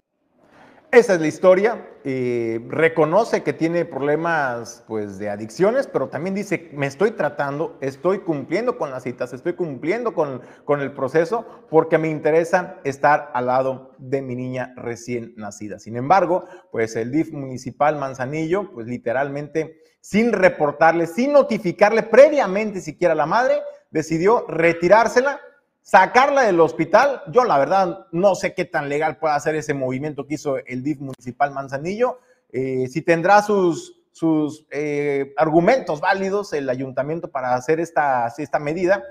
Esa 0.90 1.16
es 1.16 1.20
la 1.20 1.28
historia. 1.28 1.86
Reconoce 2.06 3.44
que 3.44 3.52
tiene 3.52 3.84
problemas 3.84 4.86
pues, 4.88 5.20
de 5.20 5.30
adicciones, 5.30 5.86
pero 5.86 6.08
también 6.08 6.34
dice, 6.34 6.70
me 6.72 6.88
estoy 6.88 7.12
tratando, 7.12 7.78
estoy 7.82 8.20
cumpliendo 8.20 8.78
con 8.78 8.90
las 8.90 9.04
citas, 9.04 9.34
estoy 9.34 9.54
cumpliendo 9.54 10.14
con, 10.14 10.42
con 10.64 10.80
el 10.80 10.94
proceso 10.94 11.46
porque 11.70 11.98
me 11.98 12.08
interesa 12.08 12.80
estar 12.86 13.32
al 13.34 13.48
lado 13.48 13.92
de 13.98 14.22
mi 14.22 14.36
niña 14.36 14.74
recién 14.78 15.34
nacida. 15.36 15.78
Sin 15.78 15.98
embargo, 15.98 16.46
pues 16.72 16.96
el 16.96 17.12
DIF 17.12 17.34
municipal 17.34 17.98
Manzanillo, 17.98 18.72
pues 18.72 18.88
literalmente 18.88 19.82
sin 20.00 20.32
reportarle, 20.32 21.06
sin 21.06 21.34
notificarle 21.34 22.04
previamente 22.04 22.80
siquiera 22.80 23.12
a 23.12 23.18
la 23.18 23.26
madre, 23.26 23.62
decidió 23.92 24.46
retirársela 24.48 25.42
sacarla 25.88 26.42
del 26.44 26.60
hospital, 26.60 27.22
yo 27.32 27.46
la 27.46 27.58
verdad 27.58 28.08
no 28.12 28.36
sé 28.36 28.54
qué 28.54 28.66
tan 28.66 28.90
legal 28.90 29.18
puede 29.20 29.36
hacer 29.36 29.56
ese 29.56 29.74
movimiento 29.74 30.28
que 30.28 30.34
hizo 30.34 30.58
el 30.58 30.84
DIF 30.84 31.00
municipal 31.00 31.52
Manzanillo. 31.52 32.20
Eh, 32.52 32.88
si 32.90 33.02
tendrá 33.02 33.42
sus, 33.42 33.98
sus 34.12 34.68
eh, 34.70 35.34
argumentos 35.38 36.02
válidos 36.02 36.52
el 36.52 36.70
ayuntamiento 36.70 37.32
para 37.32 37.56
hacer 37.56 37.80
esta, 37.80 38.28
esta 38.38 38.60
medida, 38.60 39.02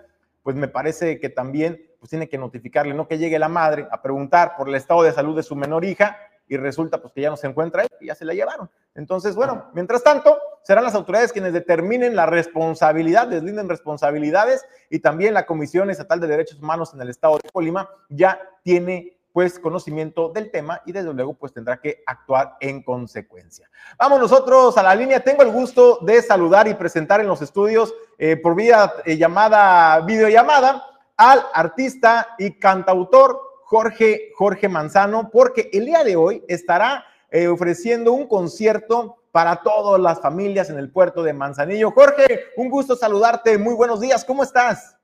pues 0.42 0.54
me 0.54 0.68
parece 0.68 1.18
que 1.18 1.30
también 1.30 1.80
pues 1.99 2.11
tiene 2.11 2.28
que 2.28 2.37
notificarle, 2.37 2.92
no 2.92 3.09
que 3.09 3.16
llegue 3.16 3.38
la 3.38 3.49
madre 3.49 3.88
a 3.90 4.02
preguntar 4.02 4.54
por 4.59 4.68
el 4.68 4.75
estado 4.75 5.02
de 5.02 5.12
salud 5.12 5.35
de 5.35 5.42
su 5.42 5.56
menor 5.56 5.83
hija 5.87 6.18
y 6.48 6.56
resulta 6.56 7.00
pues 7.00 7.12
que 7.12 7.22
ya 7.22 7.30
no 7.30 7.36
se 7.36 7.46
encuentra 7.46 7.82
ahí 7.82 7.88
y 8.00 8.06
ya 8.06 8.14
se 8.14 8.24
la 8.24 8.34
llevaron. 8.34 8.70
Entonces, 8.94 9.34
bueno, 9.34 9.70
mientras 9.74 10.02
tanto, 10.02 10.38
serán 10.62 10.84
las 10.84 10.94
autoridades 10.94 11.32
quienes 11.32 11.52
determinen 11.52 12.16
la 12.16 12.26
responsabilidad, 12.26 13.26
deslinden 13.26 13.68
responsabilidades 13.68 14.64
y 14.90 15.00
también 15.00 15.34
la 15.34 15.46
Comisión 15.46 15.90
Estatal 15.90 16.20
de 16.20 16.26
Derechos 16.28 16.60
Humanos 16.60 16.92
en 16.94 17.00
el 17.00 17.10
estado 17.10 17.38
de 17.42 17.50
Colima 17.50 17.88
ya 18.08 18.40
tiene 18.62 19.16
pues 19.36 19.58
conocimiento 19.58 20.30
del 20.30 20.50
tema 20.50 20.80
y 20.86 20.92
desde 20.92 21.12
luego 21.12 21.34
pues 21.34 21.52
tendrá 21.52 21.78
que 21.78 22.02
actuar 22.06 22.56
en 22.58 22.82
consecuencia. 22.82 23.68
Vamos 23.98 24.18
nosotros 24.18 24.78
a 24.78 24.82
la 24.82 24.94
línea. 24.94 25.20
Tengo 25.20 25.42
el 25.42 25.50
gusto 25.50 25.98
de 26.00 26.22
saludar 26.22 26.66
y 26.68 26.72
presentar 26.72 27.20
en 27.20 27.26
los 27.26 27.42
estudios 27.42 27.92
eh, 28.16 28.36
por 28.36 28.54
vía 28.54 28.94
eh, 29.04 29.18
llamada, 29.18 30.00
videollamada, 30.00 30.82
al 31.18 31.44
artista 31.52 32.28
y 32.38 32.58
cantautor 32.58 33.45
Jorge, 33.66 34.30
Jorge 34.37 34.68
Manzano, 34.68 35.28
porque 35.28 35.70
el 35.73 35.87
día 35.87 36.04
de 36.04 36.14
hoy 36.14 36.44
estará 36.46 37.04
eh, 37.32 37.49
ofreciendo 37.49 38.12
un 38.12 38.28
concierto 38.28 39.16
para 39.32 39.61
todas 39.62 40.00
las 40.00 40.20
familias 40.20 40.70
en 40.70 40.78
el 40.78 40.88
puerto 40.88 41.25
de 41.25 41.32
Manzanillo. 41.32 41.90
Jorge, 41.90 42.44
un 42.56 42.70
gusto 42.70 42.94
saludarte. 42.94 43.58
Muy 43.58 43.75
buenos 43.75 44.00
días. 44.00 44.25
¿Cómo 44.25 44.44
estás? 44.44 44.96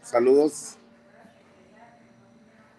Saludos. 0.00 0.78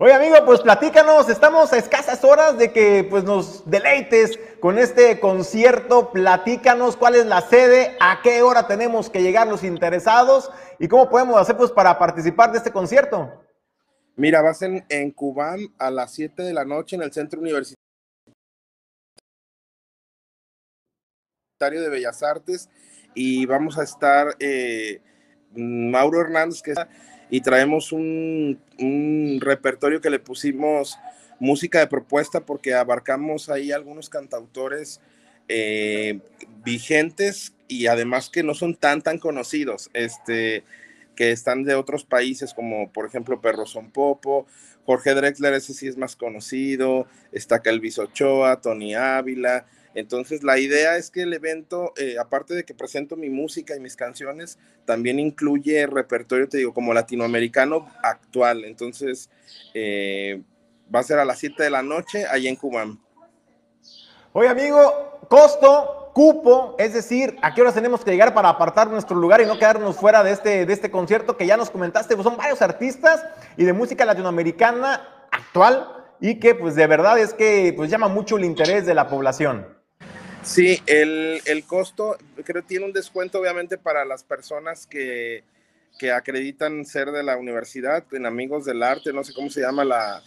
Oye, 0.03 0.11
amigo, 0.11 0.35
pues 0.45 0.59
platícanos, 0.59 1.29
estamos 1.29 1.71
a 1.71 1.77
escasas 1.77 2.25
horas 2.25 2.57
de 2.57 2.73
que 2.73 3.07
pues 3.09 3.23
nos 3.23 3.63
deleites 3.71 4.37
con 4.59 4.77
este 4.77 5.17
concierto. 5.21 6.11
Platícanos 6.11 6.97
cuál 6.97 7.15
es 7.15 7.25
la 7.25 7.39
sede, 7.39 7.95
a 8.01 8.19
qué 8.21 8.41
hora 8.41 8.67
tenemos 8.67 9.09
que 9.09 9.21
llegar 9.21 9.47
los 9.47 9.63
interesados 9.63 10.51
y 10.77 10.89
cómo 10.89 11.09
podemos 11.09 11.39
hacer 11.39 11.55
pues 11.55 11.71
para 11.71 11.97
participar 11.97 12.51
de 12.51 12.57
este 12.57 12.73
concierto. 12.73 13.45
Mira, 14.17 14.41
vas 14.41 14.61
en, 14.61 14.85
en 14.89 15.09
Cubán 15.11 15.73
a 15.77 15.89
las 15.89 16.11
7 16.11 16.43
de 16.43 16.51
la 16.51 16.65
noche 16.65 16.97
en 16.97 17.03
el 17.03 17.13
Centro 17.13 17.39
Universitario 17.39 17.77
de 21.61 21.87
Bellas 21.87 22.21
Artes 22.23 22.69
y 23.15 23.45
vamos 23.45 23.77
a 23.77 23.83
estar 23.83 24.35
eh, 24.39 25.01
Mauro 25.55 26.19
Hernández 26.19 26.61
que 26.61 26.71
está 26.71 26.89
y 27.33 27.41
traemos 27.41 27.91
un, 27.91 28.59
repertorio 29.41 30.01
que 30.01 30.11
le 30.11 30.19
pusimos 30.19 30.99
música 31.39 31.79
de 31.79 31.87
propuesta 31.87 32.41
porque 32.41 32.75
abarcamos 32.75 33.49
ahí 33.49 33.71
algunos 33.71 34.07
cantautores 34.07 35.01
eh, 35.47 36.19
vigentes 36.63 37.55
y 37.67 37.87
además 37.87 38.29
que 38.29 38.43
no 38.43 38.53
son 38.53 38.75
tan 38.75 39.01
tan 39.01 39.17
conocidos, 39.17 39.89
este, 39.95 40.63
que 41.15 41.31
están 41.31 41.63
de 41.63 41.73
otros 41.73 42.05
países 42.05 42.53
como 42.53 42.91
por 42.91 43.07
ejemplo 43.07 43.41
Perro 43.41 43.65
Son 43.65 43.89
Popo, 43.89 44.45
Jorge 44.85 45.15
Drexler, 45.15 45.55
ese 45.55 45.73
sí 45.73 45.87
es 45.87 45.97
más 45.97 46.15
conocido, 46.15 47.07
está 47.31 47.63
Calvis 47.63 47.97
Ochoa, 47.97 48.61
Tony 48.61 48.93
Ávila, 48.93 49.65
entonces, 49.95 50.43
la 50.43 50.57
idea 50.57 50.97
es 50.97 51.11
que 51.11 51.21
el 51.21 51.33
evento, 51.33 51.93
eh, 51.97 52.15
aparte 52.19 52.53
de 52.55 52.63
que 52.63 52.73
presento 52.73 53.15
mi 53.15 53.29
música 53.29 53.75
y 53.75 53.79
mis 53.79 53.95
canciones, 53.95 54.57
también 54.85 55.19
incluye 55.19 55.85
repertorio, 55.85 56.49
te 56.49 56.57
digo, 56.57 56.73
como 56.73 56.93
latinoamericano 56.93 57.91
actual. 58.01 58.65
Entonces, 58.65 59.29
eh, 59.73 60.41
va 60.93 60.99
a 60.99 61.03
ser 61.03 61.19
a 61.19 61.25
las 61.25 61.39
7 61.39 61.63
de 61.63 61.69
la 61.69 61.83
noche 61.83 62.25
ahí 62.29 62.47
en 62.47 62.55
Cubán. 62.55 62.99
Oye, 64.31 64.47
amigo, 64.47 65.19
costo, 65.29 66.11
cupo, 66.13 66.75
es 66.79 66.93
decir, 66.93 67.37
¿a 67.43 67.53
qué 67.53 67.61
horas 67.61 67.75
tenemos 67.75 68.03
que 68.03 68.11
llegar 68.11 68.33
para 68.33 68.49
apartar 68.49 68.89
nuestro 68.89 69.15
lugar 69.15 69.41
y 69.41 69.45
no 69.45 69.59
quedarnos 69.59 69.95
fuera 69.95 70.23
de 70.23 70.31
este, 70.31 70.65
de 70.65 70.73
este 70.73 70.89
concierto 70.89 71.37
que 71.37 71.45
ya 71.45 71.55
nos 71.55 71.69
comentaste? 71.69 72.15
Pues 72.15 72.23
son 72.23 72.37
varios 72.37 72.61
artistas 72.63 73.23
y 73.57 73.63
de 73.63 73.73
música 73.73 74.05
latinoamericana 74.05 75.27
actual 75.31 75.87
y 76.19 76.39
que 76.39 76.55
pues 76.55 76.75
de 76.75 76.87
verdad 76.87 77.19
es 77.19 77.33
que 77.33 77.73
pues 77.75 77.91
llama 77.91 78.07
mucho 78.07 78.37
el 78.37 78.45
interés 78.45 78.85
de 78.85 78.95
la 78.95 79.07
población. 79.07 79.72
Sí, 80.43 80.81
el, 80.87 81.63
costo 81.65 82.17
creo 82.43 82.63
tiene 82.63 82.85
un 82.85 82.91
descuento 82.91 83.39
obviamente 83.39 83.77
para 83.77 84.03
las 84.03 84.23
personas 84.23 84.85
que, 84.85 85.43
acreditan 86.13 86.85
ser 86.85 87.11
de 87.11 87.23
la 87.23 87.37
universidad, 87.37 88.03
en 88.11 88.25
Amigos 88.25 88.65
del 88.65 88.83
Arte, 88.83 89.13
no 89.13 89.23
sé 89.23 89.33
cómo 89.33 89.49
se 89.49 89.61
llama 89.61 89.85
la, 89.85 90.21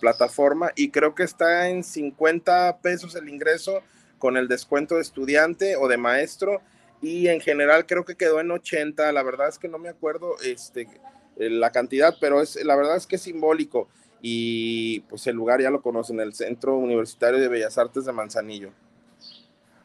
plataforma, 0.00 0.70
y 0.76 0.90
creo 0.90 1.14
que 1.14 1.22
está 1.22 1.70
en 1.70 1.82
50 1.82 2.78
pesos 2.82 3.14
el 3.14 3.30
ingreso 3.30 3.82
con 4.18 4.36
el 4.36 4.48
descuento 4.48 4.96
de 4.96 5.00
estudiante 5.00 5.76
o 5.76 5.88
de 5.88 5.96
maestro, 5.96 6.60
y 7.00 7.28
en 7.28 7.40
general 7.40 7.86
creo 7.86 8.04
que 8.04 8.16
quedó 8.16 8.40
en 8.40 8.50
80, 8.50 9.12
la 9.12 9.22
verdad 9.22 9.48
es 9.48 9.58
que 9.58 9.68
no 9.68 9.78
me 9.78 9.88
acuerdo 9.88 10.36
este, 10.44 10.88
la 11.36 11.70
cantidad, 11.70 12.14
pero 12.20 12.42
es, 12.42 12.62
la 12.62 12.76
verdad 12.76 12.96
es 12.96 13.06
que 13.06 13.16
es 13.16 13.22
simbólico, 13.22 13.88
y 14.20 15.00
pues 15.08 15.26
el 15.26 15.36
lugar 15.36 15.62
ya 15.62 15.70
lo 15.70 15.80
conocen, 15.80 16.20
el 16.20 16.34
Centro 16.34 16.76
Universitario 16.76 17.40
de 17.40 17.48
Bellas 17.48 17.78
Artes 17.78 18.04
de 18.04 18.12
Manzanillo. 18.12 18.72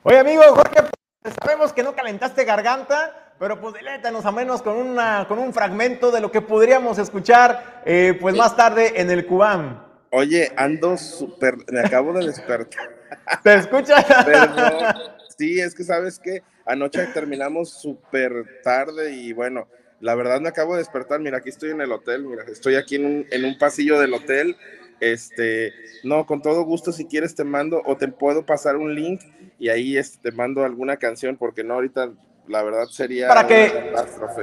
Oye, 0.03 0.18
amigo 0.18 0.41
Jorge, 0.56 0.84
pues, 1.22 1.36
sabemos 1.44 1.74
que 1.74 1.84
no 1.84 1.94
calentaste 1.94 2.46
garganta, 2.46 3.34
Pero 3.38 3.60
pues 3.60 3.74
delétanos 3.74 4.25
a 4.25 4.32
menos 4.32 4.62
con, 4.62 4.75
una, 4.75 5.25
con 5.27 5.39
un 5.39 5.53
fragmento 5.53 6.12
de 6.12 6.22
lo 6.22 6.32
que 6.32 6.41
podríamos 6.41 6.98
escuchar 7.00 7.82
eh, 7.86 8.18
pues 8.20 8.36
más 8.36 8.56
tarde 8.56 8.94
en 8.96 9.10
el 9.10 9.25
Cubán. 9.25 9.82
Oye, 10.12 10.51
ando 10.56 10.98
súper, 10.98 11.56
me 11.72 11.79
acabo 11.82 12.13
de 12.13 12.27
despertar. 12.27 12.89
¿Te 13.44 13.56
escuchas? 13.56 14.06
Perdón. 14.25 14.96
Sí, 15.38 15.60
es 15.60 15.74
que 15.74 15.84
sabes 15.84 16.20
que 16.20 16.44
anoche 16.65 17.06
terminamos 17.08 17.70
súper 17.70 18.62
tarde 18.63 19.12
y 19.13 19.34
bueno, 19.34 19.68
la 20.01 20.15
verdad 20.15 20.41
me 20.41 20.50
acabo 20.50 20.74
de 20.74 20.79
despertar. 20.79 21.20
Mira, 21.20 21.38
aquí 21.38 21.50
estoy 21.50 21.72
en 21.72 21.82
el 21.82 21.91
hotel, 21.91 22.24
mira, 22.24 22.44
estoy 22.44 22.75
aquí 22.75 22.96
en 22.96 23.06
un, 23.06 23.27
en 23.32 23.46
un 23.46 23.58
pasillo 23.58 24.00
del 24.00 24.13
hotel. 24.13 24.58
Este, 25.00 25.74
no, 26.03 26.25
con 26.25 26.41
todo 26.41 26.63
gusto, 26.63 26.91
si 26.91 27.06
quieres 27.06 27.36
te 27.36 27.44
mando 27.44 27.82
o 27.86 27.98
te 27.98 28.08
puedo 28.08 28.46
pasar 28.46 28.75
un 28.77 28.94
link 28.94 29.22
y 29.58 29.70
ahí 29.70 29.98
este, 29.98 30.29
te 30.29 30.36
mando 30.36 30.63
alguna 30.63 30.98
canción 30.98 31.38
porque 31.38 31.63
no, 31.63 31.75
ahorita 31.75 32.12
la 32.50 32.63
verdad 32.63 32.88
sería 32.88 33.27
para 33.27 33.46
que, 33.46 33.94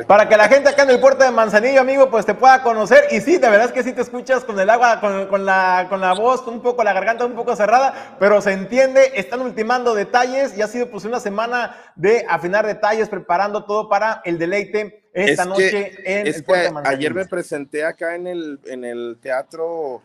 para 0.06 0.28
que 0.28 0.36
la 0.36 0.48
gente 0.48 0.68
acá 0.68 0.84
en 0.84 0.90
el 0.90 1.00
puerto 1.00 1.24
de 1.24 1.32
Manzanillo, 1.32 1.80
amigo, 1.80 2.08
pues 2.08 2.24
te 2.24 2.34
pueda 2.34 2.62
conocer. 2.62 3.04
Y 3.10 3.20
sí, 3.20 3.32
de 3.38 3.50
verdad 3.50 3.66
es 3.66 3.72
que 3.72 3.82
sí 3.82 3.92
te 3.92 4.00
escuchas 4.00 4.44
con 4.44 4.58
el 4.60 4.70
agua, 4.70 5.00
con, 5.00 5.26
con, 5.26 5.44
la, 5.44 5.86
con 5.88 6.00
la 6.00 6.14
voz, 6.14 6.46
un 6.46 6.62
poco 6.62 6.84
la 6.84 6.92
garganta 6.92 7.26
un 7.26 7.34
poco 7.34 7.56
cerrada, 7.56 8.16
pero 8.20 8.40
se 8.40 8.52
entiende, 8.52 9.10
están 9.14 9.40
ultimando 9.40 9.92
detalles 9.94 10.56
y 10.56 10.62
ha 10.62 10.68
sido 10.68 10.88
pues 10.88 11.04
una 11.04 11.18
semana 11.18 11.76
de 11.96 12.24
afinar 12.28 12.64
detalles, 12.64 13.08
preparando 13.08 13.64
todo 13.64 13.88
para 13.88 14.22
el 14.24 14.38
deleite 14.38 15.02
esta 15.12 15.44
noche 15.44 15.92
en 16.04 16.28
el 16.28 16.44
puerto 16.44 16.64
de 16.64 16.70
Manzanillo. 16.70 16.98
Ayer 16.98 17.14
me 17.14 17.26
presenté 17.26 17.84
acá 17.84 18.14
en 18.14 18.28
el, 18.28 18.60
en 18.66 18.84
el 18.84 19.18
teatro, 19.20 20.02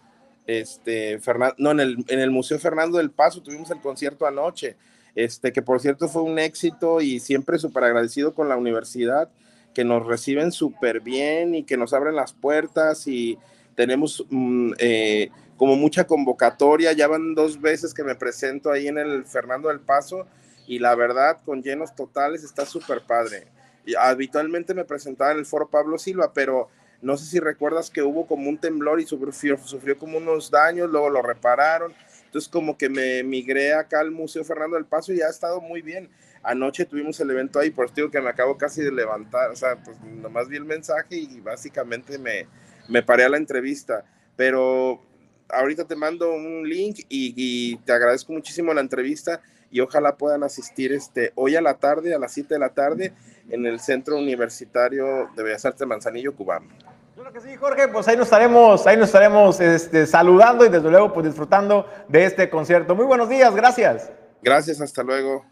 este, 0.48 1.20
Fernando, 1.20 1.56
no, 1.58 1.72
en 1.72 1.80
el, 1.80 2.06
en 2.08 2.20
el 2.20 2.32
Museo 2.32 2.60
Fernando 2.60 2.98
del 2.98 3.12
Paso, 3.12 3.42
tuvimos 3.42 3.72
el 3.72 3.80
concierto 3.80 4.26
anoche 4.26 4.76
este, 5.16 5.52
que 5.52 5.62
por 5.62 5.80
cierto 5.80 6.08
fue 6.08 6.22
un 6.22 6.40
éxito 6.40 7.02
y 7.02 7.20
siempre 7.20 7.58
súper 7.58 7.84
agradecido 7.84 8.34
con 8.34 8.50
la 8.50 8.58
universidad, 8.58 9.30
que 9.74 9.84
nos 9.84 10.06
reciben 10.06 10.52
súper 10.52 11.02
bien 11.02 11.56
y 11.56 11.64
que 11.64 11.78
nos 11.78 11.94
abren 11.94 12.16
las 12.16 12.34
puertas 12.34 13.08
y 13.08 13.38
tenemos 13.76 14.26
mm, 14.30 14.74
eh, 14.80 15.30
como 15.58 15.76
mucha 15.76 16.06
convocatoria, 16.06 16.92
ya 16.94 17.08
van 17.08 17.36
dos 17.36 17.62
veces 17.62 17.94
que 17.94 18.04
me 18.04 18.16
presento 18.16 18.72
ahí 18.72 18.88
en 18.88 18.98
el 18.98 19.26
Fernando 19.26 19.70
del 19.70 19.80
Paso 19.80 20.26
y 20.68 20.80
la 20.80 20.96
verdad 20.96 21.38
con 21.46 21.62
llenos 21.62 21.96
totales 21.96 22.44
está 22.44 22.66
súper 22.66 23.02
padre. 23.02 23.48
Y 23.86 23.96
habitualmente 23.96 24.74
me 24.74 24.86
presentaba 24.86 25.32
en 25.32 25.40
el 25.40 25.46
foro 25.46 25.70
Pablo 25.70 25.98
Silva, 25.98 26.34
pero 26.34 26.70
no 27.02 27.18
sé 27.18 27.26
si 27.26 27.40
recuerdas 27.40 27.90
que 27.90 28.02
hubo 28.02 28.28
como 28.28 28.50
un 28.50 28.58
temblor 28.58 29.00
y 29.00 29.06
sufrió, 29.06 29.58
sufrió 29.58 29.98
como 29.98 30.18
unos 30.18 30.52
daños, 30.52 30.90
luego 30.90 31.10
lo 31.10 31.22
repararon 31.22 31.94
entonces 32.32 32.50
como 32.50 32.78
que 32.78 32.88
me 32.88 33.24
migré 33.24 33.74
acá 33.74 34.00
al 34.00 34.10
Museo 34.10 34.46
Fernando 34.46 34.78
del 34.78 34.86
Paso 34.86 35.12
y 35.12 35.20
ha 35.20 35.28
estado 35.28 35.60
muy 35.60 35.82
bien. 35.82 36.10
Anoche 36.44 36.86
tuvimos 36.86 37.20
el 37.20 37.30
evento 37.30 37.60
ahí, 37.60 37.72
por 37.72 37.88
eso 37.88 38.10
que 38.10 38.22
me 38.22 38.30
acabo 38.30 38.58
casi 38.58 38.82
de 38.82 38.90
levantar, 38.90 39.52
o 39.52 39.56
sea, 39.58 39.76
pues 39.84 40.00
nomás 40.02 40.48
vi 40.48 40.56
el 40.56 40.64
mensaje 40.64 41.18
y 41.18 41.42
básicamente 41.42 42.18
me, 42.18 42.48
me 42.88 43.04
paré 43.04 43.26
a 43.26 43.30
la 43.30 43.36
entrevista. 43.36 44.06
Pero 44.38 45.02
ahorita 45.50 45.86
te 45.86 45.98
mando 45.98 46.32
un 46.32 46.70
link 46.70 47.00
y, 47.10 47.76
te 47.80 47.92
agradezco 47.92 48.32
muchísimo 48.32 48.74
la 48.74 48.80
entrevista 48.80 49.42
y 49.70 49.82
ojalá 49.82 50.16
puedan 50.16 50.44
asistir 50.44 50.94
este, 50.94 51.34
hoy 51.36 51.58
a 51.58 51.62
la 51.62 51.80
tarde, 51.80 52.16
a 52.16 52.20
las 52.20 52.32
7 52.32 52.54
de 52.54 52.60
la 52.62 52.70
tarde, 52.70 53.12
en 53.50 53.66
el 53.66 53.82
Centro 53.82 54.18
Universitario 54.18 55.30
de 55.36 55.44
Bellas 55.44 55.66
Artes 55.66 55.82
de 55.82 55.86
Manzanillo, 55.86 56.34
Cubano. 56.34 56.91
Que 57.34 57.40
sí, 57.40 57.56
Jorge, 57.56 57.88
pues 57.88 58.08
ahí 58.10 58.18
nos 58.18 58.26
estaremos, 58.26 58.86
ahí 58.86 58.98
nos 58.98 59.08
estaremos 59.08 59.62
este, 59.62 60.06
saludando 60.06 60.66
y 60.66 60.70
desde 60.70 60.90
luego 60.90 61.14
pues 61.14 61.26
disfrutando 61.28 61.86
de 62.10 62.26
este 62.26 62.50
concierto. 62.50 62.94
Muy 62.94 63.06
buenos 63.06 63.30
días, 63.30 63.56
gracias. 63.56 64.12
Gracias, 64.42 64.82
hasta 64.82 65.02
luego. 65.02 65.46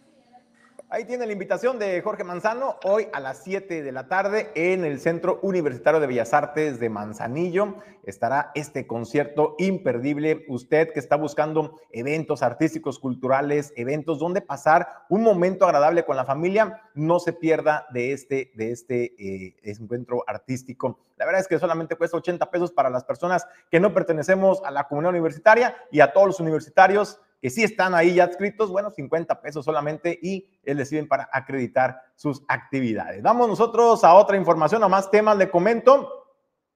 Ahí 0.91 1.05
tiene 1.05 1.27
la 1.27 1.33
invitación 1.33 1.77
de 1.77 2.01
Jorge 2.01 2.23
Manzano, 2.23 2.77
hoy 2.83 3.09
a 3.13 3.19
las 3.19 3.43
7 3.43 3.83
de 3.83 3.91
la 3.91 4.07
tarde 4.07 4.49
en 4.55 4.83
el 4.83 4.99
Centro 4.99 5.39
Universitario 5.43 5.99
de 5.99 6.07
Bellas 6.07 6.33
Artes 6.33 6.79
de 6.79 6.89
Manzanillo. 6.89 7.75
Estará 8.03 8.49
este 8.55 8.87
concierto 8.87 9.53
imperdible. 9.59 10.45
Usted 10.47 10.91
que 10.91 10.99
está 10.99 11.15
buscando 11.15 11.79
eventos 11.91 12.41
artísticos, 12.41 12.97
culturales, 12.97 13.71
eventos 13.75 14.17
donde 14.17 14.41
pasar 14.41 14.87
un 15.09 15.21
momento 15.21 15.65
agradable 15.65 16.05
con 16.05 16.15
la 16.15 16.25
familia, 16.25 16.81
no 16.95 17.19
se 17.19 17.33
pierda 17.33 17.85
de 17.91 18.11
este, 18.11 18.51
de 18.55 18.71
este 18.71 19.13
eh, 19.19 19.57
encuentro 19.61 20.23
artístico. 20.25 20.97
La 21.17 21.25
verdad 21.25 21.41
es 21.41 21.47
que 21.47 21.59
solamente 21.59 21.97
cuesta 21.97 22.17
80 22.17 22.49
pesos 22.49 22.71
para 22.71 22.89
las 22.89 23.03
personas 23.03 23.45
que 23.69 23.79
no 23.79 23.93
pertenecemos 23.93 24.63
a 24.65 24.71
la 24.71 24.87
comunidad 24.87 25.11
universitaria 25.11 25.75
y 25.91 25.99
a 25.99 26.13
todos 26.13 26.25
los 26.25 26.39
universitarios 26.39 27.19
que 27.41 27.49
sí 27.49 27.63
están 27.63 27.95
ahí 27.95 28.15
ya 28.15 28.25
adscritos, 28.25 28.69
bueno, 28.71 28.91
50 28.91 29.41
pesos 29.41 29.65
solamente 29.65 30.17
y 30.21 30.49
les 30.63 30.89
sirven 30.89 31.07
para 31.07 31.29
acreditar 31.31 32.01
sus 32.15 32.43
actividades. 32.47 33.21
Vamos 33.21 33.47
nosotros 33.47 34.03
a 34.03 34.13
otra 34.13 34.37
información, 34.37 34.83
a 34.83 34.87
más 34.87 35.09
temas. 35.09 35.37
Le 35.37 35.49
comento, 35.49 36.19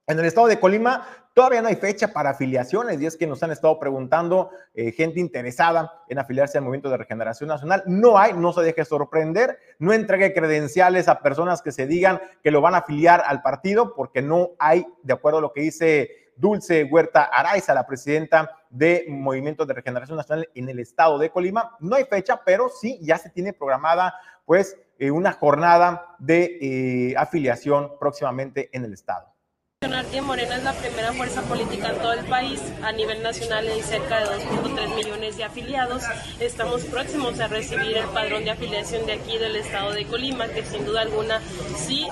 en 0.06 0.18
el 0.18 0.24
estado 0.24 0.46
de 0.46 0.60
Colima 0.60 1.06
todavía 1.34 1.60
no 1.60 1.68
hay 1.68 1.76
fecha 1.76 2.12
para 2.12 2.30
afiliaciones 2.30 3.00
y 3.00 3.06
es 3.06 3.16
que 3.16 3.26
nos 3.26 3.42
han 3.42 3.50
estado 3.50 3.78
preguntando 3.78 4.50
eh, 4.72 4.92
gente 4.92 5.18
interesada 5.18 5.92
en 6.08 6.18
afiliarse 6.18 6.58
al 6.58 6.64
Movimiento 6.64 6.90
de 6.90 6.96
Regeneración 6.96 7.48
Nacional. 7.48 7.82
No 7.86 8.16
hay, 8.16 8.32
no 8.34 8.52
se 8.52 8.62
deje 8.62 8.84
sorprender, 8.84 9.58
no 9.78 9.92
entregue 9.92 10.32
credenciales 10.32 11.08
a 11.08 11.20
personas 11.20 11.60
que 11.60 11.72
se 11.72 11.86
digan 11.86 12.20
que 12.42 12.52
lo 12.52 12.60
van 12.60 12.74
a 12.74 12.78
afiliar 12.78 13.22
al 13.26 13.42
partido 13.42 13.94
porque 13.94 14.22
no 14.22 14.50
hay, 14.58 14.86
de 15.02 15.12
acuerdo 15.12 15.38
a 15.38 15.42
lo 15.42 15.52
que 15.52 15.62
dice 15.62 16.23
Dulce 16.36 16.84
Huerta 16.84 17.24
Araiza, 17.24 17.74
la 17.74 17.86
presidenta 17.86 18.50
de 18.70 19.04
Movimiento 19.08 19.66
de 19.66 19.74
Regeneración 19.74 20.16
Nacional 20.16 20.48
en 20.54 20.68
el 20.68 20.78
estado 20.78 21.18
de 21.18 21.30
Colima. 21.30 21.76
No 21.80 21.96
hay 21.96 22.04
fecha, 22.04 22.40
pero 22.44 22.68
sí 22.68 22.98
ya 23.02 23.18
se 23.18 23.30
tiene 23.30 23.52
programada 23.52 24.14
pues 24.44 24.76
eh, 24.98 25.10
una 25.10 25.32
jornada 25.32 26.16
de 26.18 26.58
eh, 26.60 27.14
afiliación 27.16 27.92
próximamente 27.98 28.70
en 28.72 28.84
el 28.84 28.92
estado. 28.92 29.33
Morena 29.94 30.56
es 30.56 30.64
la 30.64 30.72
primera 30.72 31.12
fuerza 31.12 31.42
política 31.42 31.90
en 31.90 31.98
todo 31.98 32.12
el 32.14 32.24
país. 32.24 32.60
A 32.82 32.90
nivel 32.90 33.22
nacional 33.22 33.68
hay 33.68 33.80
cerca 33.80 34.18
de 34.18 34.26
2.3 34.26 34.96
millones 34.96 35.36
de 35.36 35.44
afiliados. 35.44 36.02
Estamos 36.40 36.82
próximos 36.82 37.38
a 37.38 37.46
recibir 37.46 37.96
el 37.96 38.06
padrón 38.06 38.44
de 38.44 38.50
afiliación 38.50 39.06
de 39.06 39.12
aquí 39.12 39.38
del 39.38 39.54
estado 39.54 39.92
de 39.92 40.04
Colima, 40.06 40.48
que 40.48 40.64
sin 40.64 40.84
duda 40.84 41.02
alguna 41.02 41.40
sí 41.76 42.08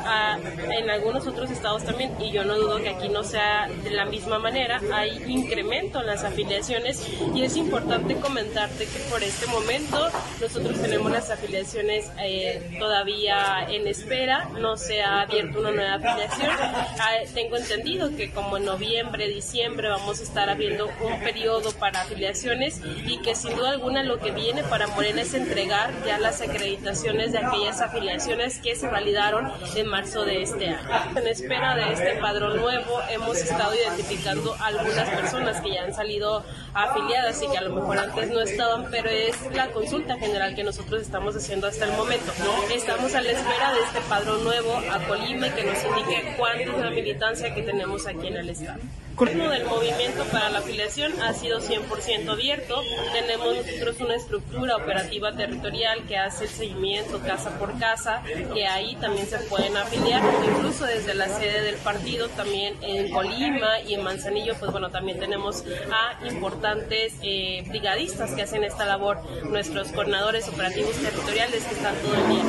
en 0.71 0.91
algunos 0.91 1.27
otros 1.27 1.51
estados 1.51 1.85
también, 1.85 2.13
y 2.21 2.31
yo 2.31 2.45
no 2.45 2.57
dudo 2.57 2.81
que 2.81 2.91
aquí 2.91 3.09
no 3.09 3.25
sea 3.25 3.69
de 3.83 3.91
la 3.91 4.05
misma 4.05 4.39
manera, 4.39 4.81
hay 4.93 5.21
incremento 5.27 6.01
en 6.01 6.07
las 6.07 6.23
afiliaciones 6.23 7.05
y 7.35 7.43
es 7.43 7.57
importante 7.57 8.15
comentarte 8.17 8.87
que 8.87 8.99
por 9.11 9.23
este 9.25 9.47
momento 9.49 10.09
nosotros 10.41 10.81
tenemos 10.81 11.11
las 11.11 11.31
afiliaciones 11.31 12.11
eh, 12.23 12.77
todavía 12.79 13.67
en 13.69 13.89
espera, 13.89 14.49
no 14.61 14.77
se 14.77 15.03
ha 15.03 15.23
abierto 15.23 15.61
una 15.61 15.73
nueva 15.73 15.95
afiliación. 15.95 16.51
Ah, 16.53 17.11
tengo 17.35 17.57
entendido 17.57 17.72
que 18.17 18.31
como 18.35 18.59
en 18.59 18.67
noviembre, 18.67 19.29
diciembre 19.29 19.89
vamos 19.89 20.21
a 20.21 20.23
estar 20.23 20.51
abriendo 20.51 20.91
un 21.01 21.21
periodo 21.21 21.73
para 21.73 22.03
afiliaciones 22.03 22.83
y 23.07 23.19
que 23.23 23.35
sin 23.35 23.57
duda 23.57 23.71
alguna 23.71 24.03
lo 24.03 24.19
que 24.19 24.31
viene 24.31 24.63
para 24.65 24.89
Morena 24.89 25.23
es 25.23 25.33
entregar 25.33 25.91
ya 26.05 26.19
las 26.19 26.43
acreditaciones 26.43 27.33
de 27.33 27.39
aquellas 27.39 27.81
afiliaciones 27.81 28.59
que 28.59 28.77
se 28.77 28.89
validaron 28.89 29.51
en 29.75 29.87
marzo 29.87 30.27
de 30.27 30.43
este 30.43 30.69
año. 30.69 31.17
En 31.17 31.27
espera 31.27 31.75
de 31.75 31.95
este 31.95 32.17
padrón 32.21 32.59
nuevo 32.59 33.01
hemos 33.09 33.39
estado 33.39 33.75
identificando 33.75 34.55
algunas 34.61 35.09
personas 35.09 35.61
que 35.63 35.73
ya 35.73 35.85
han 35.85 35.95
salido 35.95 36.45
afiliadas 36.75 37.43
y 37.43 37.49
que 37.49 37.57
a 37.57 37.63
lo 37.63 37.75
mejor 37.75 37.99
antes 37.99 38.31
no 38.31 38.41
estaban, 38.43 38.91
pero 38.91 39.09
es 39.09 39.35
la 39.55 39.69
consulta 39.69 40.19
general 40.19 40.55
que 40.55 40.63
nosotros 40.63 41.01
estamos 41.01 41.35
haciendo 41.37 41.69
hasta 41.69 41.87
el 41.87 41.93
momento. 41.93 42.33
Estamos 42.75 43.15
a 43.15 43.23
la 43.23 43.31
espera 43.31 43.73
de 43.73 43.81
este 43.81 44.01
padrón 44.11 44.45
nuevo 44.45 44.77
a 44.91 44.99
Colima 45.09 45.49
que 45.55 45.65
nos 45.65 45.83
indique 45.85 46.35
cuánto 46.37 46.73
es 46.73 46.79
la 46.79 46.91
militancia 46.91 47.55
que 47.55 47.62
tenemos 47.63 48.07
aquí 48.07 48.29
en 48.29 48.37
el 48.37 48.51
Estado. 48.51 48.81
El 49.21 49.39
del 49.39 49.67
movimiento 49.67 50.25
para 50.33 50.51
la 50.51 50.59
afiliación 50.59 51.13
ha 51.23 51.33
sido 51.33 51.61
100% 51.61 52.29
abierto. 52.29 52.83
Tenemos 53.13 53.55
nosotros 53.55 54.01
una 54.01 54.17
estructura 54.17 54.77
operativa 54.77 55.33
territorial 55.33 56.05
que 56.09 56.17
hace 56.17 56.45
el 56.45 56.51
seguimiento 56.51 57.21
casa 57.21 57.57
por 57.59 57.79
casa, 57.79 58.23
que 58.53 58.67
ahí 58.67 58.97
también 58.97 59.27
se 59.27 59.39
pueden 59.39 59.77
afiliar, 59.77 60.23
incluso 60.45 60.87
desde 60.87 61.15
la 61.15 61.29
sede 61.29 61.63
del 61.63 61.77
partido, 61.77 62.29
también 62.31 62.75
en 62.83 63.11
Colima 63.13 63.81
y 63.87 63.95
en 63.95 64.03
Manzanillo, 64.03 64.55
pues 64.59 64.73
bueno, 64.73 64.91
también 64.91 65.21
tenemos 65.21 65.63
a 65.93 66.27
importantes 66.27 67.15
eh, 67.23 67.65
brigadistas 67.69 68.33
que 68.35 68.43
hacen 68.43 68.65
esta 68.65 68.87
labor, 68.87 69.19
nuestros 69.45 69.93
coordinadores 69.93 70.49
operativos 70.49 70.97
territoriales 70.97 71.63
que 71.65 71.75
están 71.75 71.95
todo 71.97 72.15
el 72.15 72.29
día 72.29 72.43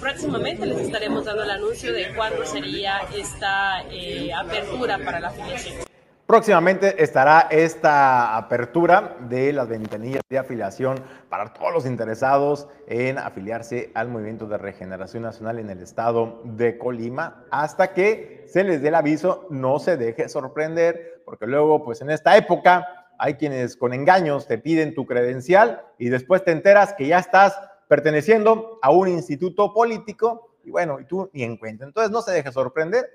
próximamente 0.00 0.66
les 0.66 0.78
estaremos 0.78 1.24
dando 1.24 1.42
el 1.42 1.50
anuncio 1.50 1.92
de 1.92 2.14
cuándo 2.14 2.44
sería 2.44 3.00
esta 3.14 3.82
eh, 3.90 4.32
apertura 4.32 4.98
para 5.04 5.20
la 5.20 5.28
afiliación. 5.28 5.88
Próximamente 6.26 7.02
estará 7.02 7.48
esta 7.50 8.36
apertura 8.36 9.16
de 9.30 9.50
las 9.50 9.66
ventanillas 9.66 10.20
de 10.28 10.36
afiliación 10.36 11.00
para 11.30 11.54
todos 11.54 11.72
los 11.72 11.86
interesados 11.86 12.68
en 12.86 13.16
afiliarse 13.16 13.90
al 13.94 14.08
Movimiento 14.08 14.46
de 14.46 14.58
Regeneración 14.58 15.22
Nacional 15.22 15.58
en 15.58 15.70
el 15.70 15.80
estado 15.80 16.42
de 16.44 16.76
Colima 16.76 17.46
hasta 17.50 17.94
que 17.94 18.44
se 18.46 18.62
les 18.62 18.82
dé 18.82 18.88
el 18.88 18.96
aviso, 18.96 19.46
no 19.48 19.78
se 19.78 19.96
deje 19.96 20.28
sorprender, 20.28 21.22
porque 21.24 21.46
luego 21.46 21.82
pues 21.82 22.02
en 22.02 22.10
esta 22.10 22.36
época 22.36 22.86
hay 23.18 23.34
quienes 23.34 23.74
con 23.76 23.94
engaños 23.94 24.46
te 24.46 24.58
piden 24.58 24.94
tu 24.94 25.06
credencial 25.06 25.82
y 25.98 26.10
después 26.10 26.44
te 26.44 26.52
enteras 26.52 26.92
que 26.92 27.06
ya 27.06 27.20
estás 27.20 27.58
perteneciendo 27.88 28.78
a 28.82 28.90
un 28.90 29.08
instituto 29.08 29.72
político 29.72 30.56
y 30.62 30.70
bueno, 30.70 31.00
y 31.00 31.04
tú 31.04 31.30
ni 31.32 31.42
en 31.42 31.56
cuenta. 31.56 31.84
Entonces 31.84 32.10
no 32.10 32.22
se 32.22 32.32
deje 32.32 32.52
sorprender, 32.52 33.08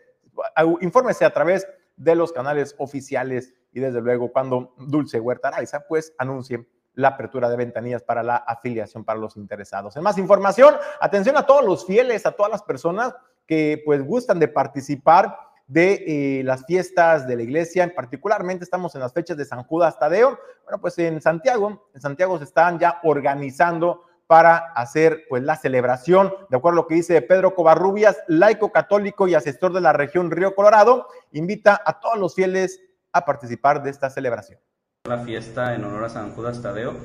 infórmese 0.81 1.23
a 1.23 1.33
través 1.33 1.67
de 1.95 2.15
los 2.15 2.33
canales 2.33 2.75
oficiales 2.79 3.53
y 3.71 3.79
desde 3.79 4.01
luego 4.01 4.31
cuando 4.31 4.73
Dulce 4.77 5.19
Huerta 5.19 5.49
Araiza 5.49 5.85
pues 5.87 6.13
anuncie 6.17 6.67
la 6.95 7.09
apertura 7.09 7.49
de 7.49 7.57
ventanillas 7.57 8.03
para 8.03 8.23
la 8.23 8.37
afiliación 8.37 9.03
para 9.03 9.19
los 9.19 9.37
interesados. 9.37 9.95
En 9.95 10.03
más 10.03 10.17
información, 10.17 10.75
atención 10.99 11.37
a 11.37 11.45
todos 11.45 11.65
los 11.65 11.85
fieles, 11.85 12.25
a 12.25 12.31
todas 12.31 12.51
las 12.51 12.63
personas 12.63 13.15
que 13.47 13.81
pues 13.85 14.03
gustan 14.03 14.39
de 14.39 14.47
participar 14.47 15.37
de 15.67 16.03
eh, 16.39 16.43
las 16.43 16.65
fiestas 16.65 17.25
de 17.25 17.35
la 17.35 17.43
iglesia, 17.43 17.83
en 17.83 17.95
particularmente 17.95 18.63
estamos 18.63 18.93
en 18.95 19.01
las 19.01 19.13
fechas 19.13 19.37
de 19.37 19.45
San 19.45 19.63
Judas 19.63 19.97
Tadeo. 19.97 20.37
Bueno, 20.65 20.79
pues 20.79 20.97
en 20.99 21.21
Santiago, 21.21 21.89
en 21.93 22.01
Santiago 22.01 22.37
se 22.37 22.43
están 22.43 22.79
ya 22.79 22.99
organizando 23.03 24.03
para 24.33 24.71
hacer 24.73 25.25
pues 25.29 25.43
la 25.43 25.55
celebración, 25.55 26.33
de 26.49 26.57
acuerdo 26.57 26.79
a 26.79 26.81
lo 26.81 26.87
que 26.87 26.95
dice 26.95 27.21
Pedro 27.21 27.53
Covarrubias, 27.53 28.17
laico 28.27 28.71
católico 28.71 29.27
y 29.27 29.35
asesor 29.35 29.73
de 29.73 29.79
la 29.79 29.93
región 29.93 30.31
Río 30.31 30.55
Colorado, 30.55 31.05
invita 31.33 31.79
a 31.85 31.99
todos 31.99 32.17
los 32.17 32.33
fieles 32.33 32.81
a 33.11 33.25
participar 33.25 33.83
de 33.83 33.91
esta 33.91 34.09
celebración. 34.09 34.59
La 35.07 35.19
fiesta 35.19 35.75
en 35.75 35.83
honor 35.83 36.05
a 36.05 36.09
San 36.09 36.31
Judas 36.31 36.63
Tadeo. 36.63 36.95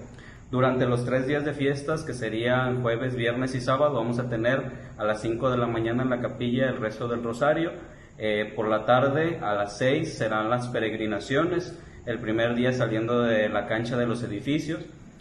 Durante 0.50 0.86
los 0.86 1.04
tres 1.04 1.26
días 1.26 1.44
de 1.44 1.52
fiestas, 1.52 2.02
que 2.02 2.14
serían 2.14 2.80
jueves, 2.80 3.14
viernes 3.14 3.54
y 3.54 3.60
sábado, 3.60 3.96
vamos 3.96 4.18
a 4.18 4.30
tener 4.30 4.62
a 4.96 5.04
las 5.04 5.20
5 5.20 5.50
de 5.50 5.58
la 5.58 5.66
mañana 5.66 6.04
en 6.04 6.08
la 6.08 6.22
capilla 6.22 6.70
el 6.70 6.80
resto 6.80 7.08
del 7.08 7.22
rosario. 7.22 7.72
Eh, 8.16 8.54
por 8.56 8.68
la 8.68 8.86
tarde, 8.86 9.38
a 9.42 9.52
las 9.52 9.76
6, 9.76 10.16
serán 10.16 10.48
las 10.48 10.68
peregrinaciones. 10.68 11.78
El 12.06 12.20
primer 12.20 12.54
día 12.54 12.72
saliendo 12.72 13.20
de 13.20 13.50
la 13.50 13.66
cancha 13.66 13.98
de 13.98 14.06
los 14.06 14.22
edificios 14.22 14.80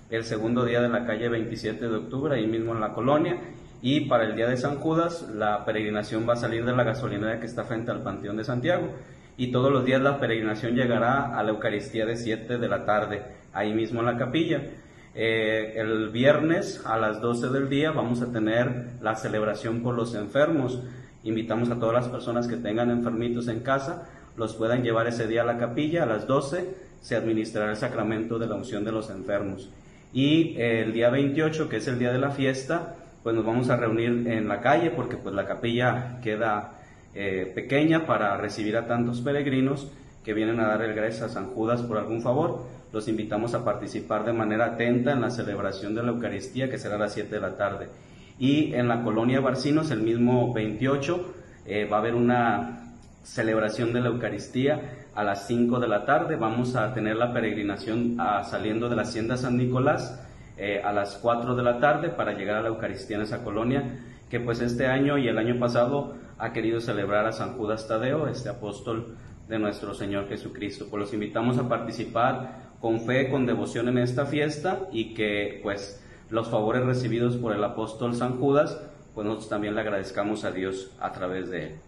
el 0.10 0.24
segundo 0.24 0.63
día 0.63 0.82
de 0.82 0.89
la 0.89 1.06
calle 1.06 1.28
27 1.28 1.88
de 1.88 1.96
octubre, 1.96 2.36
ahí 2.36 2.48
mismo 2.48 2.74
en 2.74 2.80
la 2.80 2.93
colonia, 2.93 3.39
y 3.82 4.02
para 4.02 4.24
el 4.24 4.36
día 4.36 4.48
de 4.48 4.58
San 4.58 4.78
Judas 4.78 5.28
la 5.34 5.65
peregrinación 5.65 6.28
va 6.28 6.34
a 6.34 6.38
salir 6.38 6.65
de 6.65 6.76
la 6.76 6.84
gasolinera 6.84 7.39
que 7.39 7.46
está 7.46 7.65
frente 7.65 7.91
al 7.91 8.04
Panteón 8.04 8.38
de 8.38 8.43
Santiago, 8.43 8.89
y 9.38 9.52
todos 9.52 9.72
los 9.72 9.86
días 9.86 10.02
la 10.02 10.20
peregrinación 10.20 10.76
llegará 10.76 11.38
a 11.38 11.43
la 11.43 11.52
Eucaristía 11.52 12.06
de 12.06 12.15
7 12.15 12.58
de 12.58 12.67
la 12.67 12.86
tarde, 12.86 13.22
ahí 13.54 13.74
mismo 13.74 14.00
en 14.00 14.06
la 14.08 14.17
capilla. 14.17 14.62
Eh, 15.13 15.74
el 15.76 16.10
viernes 16.10 16.82
a 16.86 16.98
las 16.98 17.22
12 17.22 17.50
del 17.50 17.70
día 17.70 17.91
vamos 17.91 18.22
a 18.22 18.32
tener 18.32 18.91
la 19.02 19.15
celebración 19.15 19.82
por 19.82 19.96
los 19.96 20.15
enfermos. 20.15 20.82
Invitamos 21.24 21.70
a 21.70 21.80
todas 21.80 21.93
las 21.93 22.08
personas 22.08 22.48
que 22.48 22.56
tengan 22.56 22.89
enfermitos 22.89 23.48
en 23.48 23.60
casa, 23.60 24.08
los 24.38 24.56
puedan 24.56 24.84
llevar 24.84 25.08
ese 25.08 25.28
día 25.28 25.41
a 25.41 25.46
la 25.46 25.58
capilla 25.58 26.04
a 26.04 26.06
las 26.06 26.26
12, 26.28 26.88
se 27.02 27.15
administrará 27.15 27.72
el 27.72 27.78
sacramento 27.78 28.39
de 28.39 28.48
la 28.48 28.56
unción 28.56 28.86
de 28.86 28.91
los 28.91 29.10
enfermos. 29.10 29.70
Y 30.13 30.56
el 30.58 30.93
día 30.93 31.10
28, 31.10 31.70
que 31.70 31.78
es 31.78 31.88
el 31.88 32.00
día 32.00 32.12
de 32.12 32.20
la 32.20 32.32
fiesta, 32.32 32.96
pues 33.24 33.36
nos 33.36 33.46
vamos 33.46 33.70
a 33.70 33.76
reunir 33.76 34.28
en 34.28 34.48
la 34.48 34.62
calle 34.62 34.91
porque 34.91 35.17
pues 35.17 35.36
la 35.36 35.46
capilla 35.46 36.20
queda 36.22 36.80
eh, 37.13 37.52
pequeña 37.54 38.06
para 38.06 38.38
recibir 38.38 38.78
a 38.78 38.88
tantos 38.88 39.22
peregrinos 39.22 39.91
que 40.24 40.34
vienen 40.34 40.60
a 40.60 40.67
dar 40.67 40.82
el 40.82 40.93
gracias 40.93 41.24
a 41.24 41.30
San 41.30 41.48
Judas 41.48 41.82
por 41.82 41.98
algún 41.98 42.22
favor. 42.22 42.63
Los 42.93 43.08
invitamos 43.08 43.54
a 43.54 43.65
participar 43.65 44.24
de 44.24 44.34
manera 44.34 44.65
atenta 44.65 45.12
en 45.12 45.22
la 45.22 45.30
celebración 45.30 45.93
de 45.93 46.04
la 46.04 46.12
Eucaristía 46.12 46.70
que 46.70 46.78
será 46.78 46.96
a 46.96 47.00
las 47.00 47.13
7 47.13 47.34
de 47.34 47.41
la 47.41 47.58
tarde. 47.58 47.88
Y 48.39 48.74
en 48.76 48.88
la 48.88 49.04
colonia 49.04 49.39
Barcinos, 49.39 49.91
el 49.91 50.02
mismo 50.02 50.54
28, 50.54 51.34
eh, 51.65 51.86
va 51.86 51.98
a 51.98 52.00
haber 52.00 52.15
una 52.15 52.93
celebración 53.24 53.93
de 53.93 54.02
la 54.02 54.08
Eucaristía 54.08 55.07
a 55.17 55.23
las 55.23 55.47
5 55.47 55.80
de 55.80 55.88
la 55.88 56.06
tarde. 56.06 56.36
Vamos 56.36 56.75
a 56.75 56.93
tener 56.93 57.15
la 57.15 57.34
peregrinación 57.34 58.17
ah, 58.19 58.43
saliendo 58.43 58.88
de 58.88 58.95
la 58.95 59.01
Hacienda 59.01 59.36
San 59.36 59.58
Nicolás 59.58 60.23
eh, 60.58 60.80
a 60.86 60.93
las 60.93 61.15
4 61.15 61.56
de 61.56 61.63
la 61.63 61.80
tarde 61.80 62.10
para 62.10 62.34
llegar 62.34 62.58
a 62.58 62.62
la 62.62 62.67
Eucaristía 62.67 63.17
en 63.17 63.23
esa 63.23 63.43
colonia, 63.43 63.97
que 64.30 64.39
pues 64.39 64.62
este 64.62 64.86
año 64.86 65.17
y 65.17 65.27
el 65.27 65.39
año 65.39 65.58
pasado 65.60 66.13
ha 66.38 66.53
querido 66.53 66.80
celebrar 66.80 67.25
a 67.25 67.32
San 67.32 67.53
Judas 67.53 67.88
Tadeo, 67.88 68.27
este 68.27 68.49
apóstol 68.49 69.17
de 69.49 69.58
nuestro 69.58 69.95
Señor 69.95 70.27
Jesucristo. 70.30 70.86
Pues 70.88 70.99
los 70.99 71.13
invitamos 71.15 71.58
a 71.58 71.67
participar 71.67 72.67
con 72.80 73.01
fe, 73.01 73.32
con 73.32 73.47
devoción 73.47 73.88
en 73.88 73.97
esta 73.97 74.27
fiesta 74.27 74.82
y 74.91 75.15
que 75.15 75.62
pues 75.63 75.99
los 76.30 76.47
favores 76.47 76.86
recibidos 76.86 77.38
por 77.38 77.56
el 77.56 77.63
apóstol 77.63 78.13
San 78.13 78.38
Judas, 78.38 78.80
pues 79.15 79.25
nosotros 79.25 79.49
también 79.49 79.73
le 79.73 79.82
agradezcamos 79.82 80.43
a 80.43 80.51
Dios 80.51 80.91
a 80.99 81.12
través 81.12 81.49
de 81.49 81.63
él. 81.63 81.87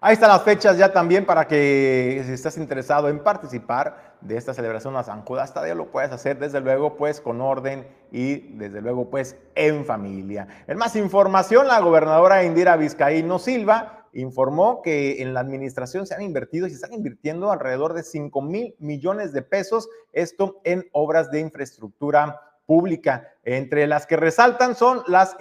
Ahí 0.00 0.12
están 0.12 0.28
las 0.28 0.42
fechas 0.44 0.78
ya 0.78 0.92
también 0.92 1.26
para 1.26 1.48
que 1.48 2.22
si 2.24 2.32
estás 2.32 2.56
interesado 2.56 3.08
en 3.08 3.18
participar 3.18 4.14
de 4.20 4.36
esta 4.36 4.54
celebración 4.54 4.96
a 4.96 5.02
San 5.02 5.22
Judas 5.22 5.52
Tadeo, 5.52 5.74
lo 5.74 5.90
puedes 5.90 6.12
hacer 6.12 6.38
desde 6.38 6.60
luego 6.60 6.96
pues 6.96 7.20
con 7.20 7.40
orden 7.40 7.84
y 8.12 8.56
desde 8.56 8.80
luego 8.80 9.10
pues 9.10 9.36
en 9.56 9.84
familia. 9.84 10.46
En 10.68 10.78
más 10.78 10.94
información, 10.94 11.66
la 11.66 11.80
gobernadora 11.80 12.44
Indira 12.44 12.76
Vizcaíno 12.76 13.40
Silva 13.40 14.06
informó 14.12 14.82
que 14.82 15.20
en 15.20 15.34
la 15.34 15.40
administración 15.40 16.06
se 16.06 16.14
han 16.14 16.22
invertido 16.22 16.68
y 16.68 16.70
se 16.70 16.76
están 16.76 16.92
invirtiendo 16.92 17.50
alrededor 17.50 17.92
de 17.92 18.04
5 18.04 18.40
mil 18.40 18.76
millones 18.78 19.32
de 19.32 19.42
pesos, 19.42 19.88
esto 20.12 20.60
en 20.62 20.88
obras 20.92 21.32
de 21.32 21.40
infraestructura 21.40 22.40
pública. 22.68 23.32
Entre 23.44 23.86
las 23.86 24.06
que 24.06 24.18
resaltan 24.18 24.74
son 24.76 25.02
las, 25.06 25.36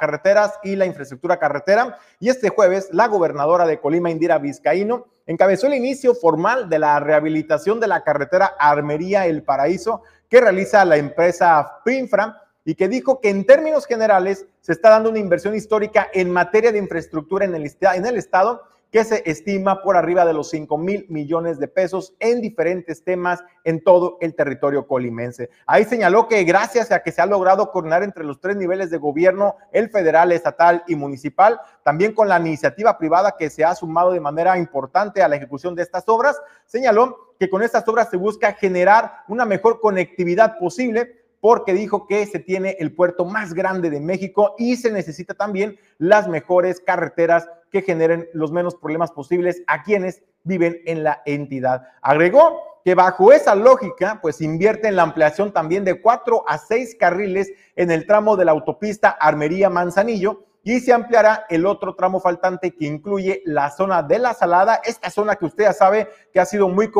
carreteras 0.00 0.58
y 0.64 0.74
la 0.74 0.84
infraestructura 0.84 1.38
carretera. 1.38 1.96
Y 2.18 2.28
este 2.28 2.48
jueves, 2.48 2.88
la 2.90 3.06
gobernadora 3.06 3.66
de 3.66 3.78
Colima, 3.78 4.10
Indira 4.10 4.38
Vizcaíno, 4.38 5.06
encabezó 5.26 5.68
el 5.68 5.74
inicio 5.74 6.12
formal 6.12 6.68
de 6.68 6.80
la 6.80 6.98
rehabilitación 6.98 7.78
de 7.78 7.86
la 7.86 8.02
carretera 8.02 8.56
Armería 8.58 9.26
El 9.26 9.44
Paraíso 9.44 10.02
que 10.28 10.40
realiza 10.40 10.84
la 10.84 10.96
empresa 10.96 11.80
Pinfra 11.84 12.42
y 12.64 12.74
que 12.74 12.88
dijo 12.88 13.20
que 13.20 13.30
en 13.30 13.46
términos 13.46 13.86
generales 13.86 14.44
se 14.60 14.72
está 14.72 14.90
dando 14.90 15.10
una 15.10 15.20
inversión 15.20 15.54
histórica 15.54 16.08
en 16.12 16.32
materia 16.32 16.72
de 16.72 16.78
infraestructura 16.78 17.44
en 17.44 17.54
el, 17.54 17.72
en 17.80 18.06
el 18.06 18.16
Estado 18.16 18.62
que 18.96 19.04
se 19.04 19.22
estima 19.26 19.82
por 19.82 19.94
arriba 19.94 20.24
de 20.24 20.32
los 20.32 20.48
5 20.48 20.78
mil 20.78 21.04
millones 21.10 21.58
de 21.58 21.68
pesos 21.68 22.14
en 22.18 22.40
diferentes 22.40 23.04
temas 23.04 23.44
en 23.64 23.84
todo 23.84 24.16
el 24.22 24.34
territorio 24.34 24.86
colimense. 24.86 25.50
Ahí 25.66 25.84
señaló 25.84 26.28
que 26.28 26.42
gracias 26.44 26.90
a 26.90 27.02
que 27.02 27.12
se 27.12 27.20
ha 27.20 27.26
logrado 27.26 27.70
coordinar 27.72 28.02
entre 28.02 28.24
los 28.24 28.40
tres 28.40 28.56
niveles 28.56 28.88
de 28.88 28.96
gobierno, 28.96 29.56
el 29.70 29.90
federal, 29.90 30.32
estatal 30.32 30.82
y 30.86 30.94
municipal, 30.94 31.60
también 31.82 32.14
con 32.14 32.26
la 32.26 32.40
iniciativa 32.40 32.96
privada 32.96 33.36
que 33.38 33.50
se 33.50 33.66
ha 33.66 33.74
sumado 33.74 34.12
de 34.12 34.20
manera 34.20 34.56
importante 34.56 35.22
a 35.22 35.28
la 35.28 35.36
ejecución 35.36 35.74
de 35.74 35.82
estas 35.82 36.04
obras, 36.06 36.40
señaló 36.64 37.34
que 37.38 37.50
con 37.50 37.62
estas 37.62 37.86
obras 37.88 38.08
se 38.08 38.16
busca 38.16 38.54
generar 38.54 39.24
una 39.28 39.44
mejor 39.44 39.78
conectividad 39.78 40.56
posible 40.58 41.26
porque 41.40 41.74
dijo 41.74 42.06
que 42.06 42.24
se 42.24 42.38
tiene 42.38 42.76
el 42.80 42.94
puerto 42.94 43.26
más 43.26 43.52
grande 43.52 43.90
de 43.90 44.00
México 44.00 44.54
y 44.56 44.76
se 44.76 44.90
necesita 44.90 45.34
también 45.34 45.78
las 45.98 46.28
mejores 46.28 46.80
carreteras 46.80 47.46
que 47.76 47.82
generen 47.82 48.28
los 48.32 48.52
menos 48.52 48.74
problemas 48.74 49.12
posibles 49.12 49.62
a 49.66 49.82
quienes 49.82 50.22
viven 50.44 50.80
en 50.86 51.04
la 51.04 51.22
entidad. 51.26 51.82
Agregó 52.00 52.62
que 52.84 52.94
bajo 52.94 53.32
esa 53.32 53.54
lógica, 53.54 54.20
pues 54.22 54.40
invierte 54.40 54.88
en 54.88 54.96
la 54.96 55.02
ampliación 55.02 55.52
también 55.52 55.84
de 55.84 56.00
cuatro 56.00 56.44
a 56.48 56.56
seis 56.56 56.96
carriles 56.98 57.52
en 57.74 57.90
el 57.90 58.06
tramo 58.06 58.36
de 58.36 58.44
la 58.44 58.52
autopista 58.52 59.10
Armería 59.10 59.68
Manzanillo 59.68 60.44
y 60.62 60.80
se 60.80 60.92
ampliará 60.92 61.44
el 61.50 61.66
otro 61.66 61.94
tramo 61.94 62.20
faltante 62.20 62.74
que 62.74 62.86
incluye 62.86 63.42
la 63.44 63.70
zona 63.70 64.02
de 64.02 64.18
la 64.18 64.34
Salada, 64.34 64.80
esta 64.84 65.10
zona 65.10 65.36
que 65.36 65.44
usted 65.44 65.64
ya 65.64 65.72
sabe 65.72 66.08
que 66.32 66.40
ha 66.40 66.46
sido 66.46 66.68
muy, 66.68 66.90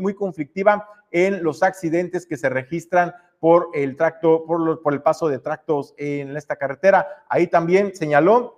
muy 0.00 0.14
conflictiva 0.14 0.88
en 1.10 1.42
los 1.42 1.62
accidentes 1.62 2.26
que 2.26 2.36
se 2.36 2.48
registran 2.48 3.14
por 3.38 3.68
el 3.72 3.96
tracto, 3.96 4.44
por, 4.44 4.82
por 4.82 4.92
el 4.92 5.02
paso 5.02 5.28
de 5.28 5.38
tractos 5.38 5.94
en 5.96 6.36
esta 6.36 6.56
carretera. 6.56 7.06
Ahí 7.28 7.46
también 7.46 7.94
señaló 7.94 8.57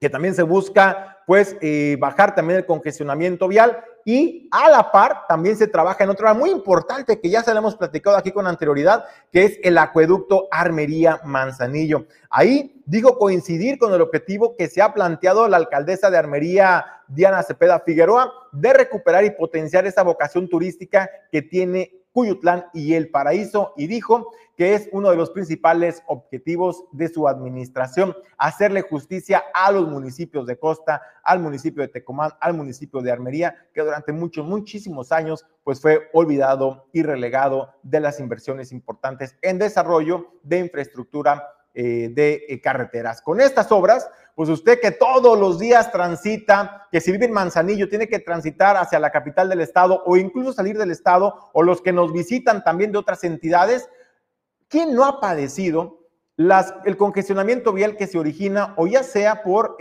que 0.00 0.10
también 0.10 0.34
se 0.34 0.42
busca 0.42 1.18
pues 1.26 1.56
eh, 1.60 1.96
bajar 2.00 2.34
también 2.34 2.58
el 2.58 2.66
congestionamiento 2.66 3.48
vial 3.48 3.84
y 4.04 4.48
a 4.50 4.70
la 4.70 4.90
par 4.90 5.26
también 5.28 5.56
se 5.56 5.66
trabaja 5.66 6.02
en 6.02 6.08
otra 6.08 6.32
muy 6.32 6.50
importante 6.50 7.20
que 7.20 7.28
ya 7.28 7.42
se 7.42 7.52
lo 7.52 7.58
hemos 7.58 7.76
platicado 7.76 8.16
aquí 8.16 8.32
con 8.32 8.46
anterioridad, 8.46 9.04
que 9.30 9.44
es 9.44 9.58
el 9.62 9.76
acueducto 9.76 10.48
Armería 10.50 11.20
Manzanillo. 11.24 12.06
Ahí 12.30 12.80
digo 12.86 13.18
coincidir 13.18 13.78
con 13.78 13.92
el 13.92 14.00
objetivo 14.00 14.56
que 14.56 14.68
se 14.68 14.80
ha 14.80 14.94
planteado 14.94 15.46
la 15.46 15.58
alcaldesa 15.58 16.10
de 16.10 16.16
Armería, 16.16 16.86
Diana 17.08 17.42
Cepeda 17.42 17.80
Figueroa, 17.80 18.32
de 18.52 18.72
recuperar 18.72 19.24
y 19.24 19.32
potenciar 19.32 19.86
esa 19.86 20.02
vocación 20.02 20.48
turística 20.48 21.10
que 21.30 21.42
tiene 21.42 21.97
Cuyutlán 22.18 22.66
y 22.74 22.94
El 22.94 23.10
Paraíso 23.10 23.74
y 23.76 23.86
dijo 23.86 24.32
que 24.56 24.74
es 24.74 24.88
uno 24.90 25.10
de 25.10 25.16
los 25.16 25.30
principales 25.30 26.02
objetivos 26.08 26.82
de 26.90 27.06
su 27.06 27.28
administración, 27.28 28.16
hacerle 28.36 28.82
justicia 28.82 29.44
a 29.54 29.70
los 29.70 29.86
municipios 29.86 30.44
de 30.44 30.58
Costa, 30.58 31.00
al 31.22 31.38
municipio 31.38 31.80
de 31.80 31.86
Tecomán, 31.86 32.32
al 32.40 32.54
municipio 32.54 33.02
de 33.02 33.12
Armería, 33.12 33.54
que 33.72 33.82
durante 33.82 34.12
muchos, 34.12 34.44
muchísimos 34.44 35.12
años 35.12 35.46
pues 35.62 35.80
fue 35.80 36.08
olvidado 36.12 36.88
y 36.92 37.04
relegado 37.04 37.72
de 37.84 38.00
las 38.00 38.18
inversiones 38.18 38.72
importantes 38.72 39.36
en 39.40 39.60
desarrollo 39.60 40.32
de 40.42 40.58
infraestructura 40.58 41.46
eh, 41.80 42.08
de 42.10 42.44
eh, 42.48 42.60
carreteras. 42.60 43.22
Con 43.22 43.40
estas 43.40 43.70
obras, 43.70 44.10
pues 44.34 44.48
usted 44.48 44.80
que 44.80 44.90
todos 44.90 45.38
los 45.38 45.60
días 45.60 45.92
transita, 45.92 46.88
que 46.90 47.00
si 47.00 47.12
vive 47.12 47.26
en 47.26 47.32
Manzanillo, 47.32 47.88
tiene 47.88 48.08
que 48.08 48.18
transitar 48.18 48.76
hacia 48.76 48.98
la 48.98 49.12
capital 49.12 49.48
del 49.48 49.60
estado 49.60 50.02
o 50.04 50.16
incluso 50.16 50.52
salir 50.52 50.76
del 50.76 50.90
estado, 50.90 51.50
o 51.52 51.62
los 51.62 51.80
que 51.80 51.92
nos 51.92 52.12
visitan 52.12 52.64
también 52.64 52.90
de 52.90 52.98
otras 52.98 53.22
entidades, 53.22 53.88
¿quién 54.66 54.92
no 54.92 55.04
ha 55.04 55.20
padecido 55.20 56.00
el 56.84 56.96
congestionamiento 56.96 57.72
vial 57.72 57.96
que 57.96 58.08
se 58.08 58.18
origina 58.18 58.74
o 58.76 58.88
ya 58.88 59.04
sea 59.04 59.44
por 59.44 59.76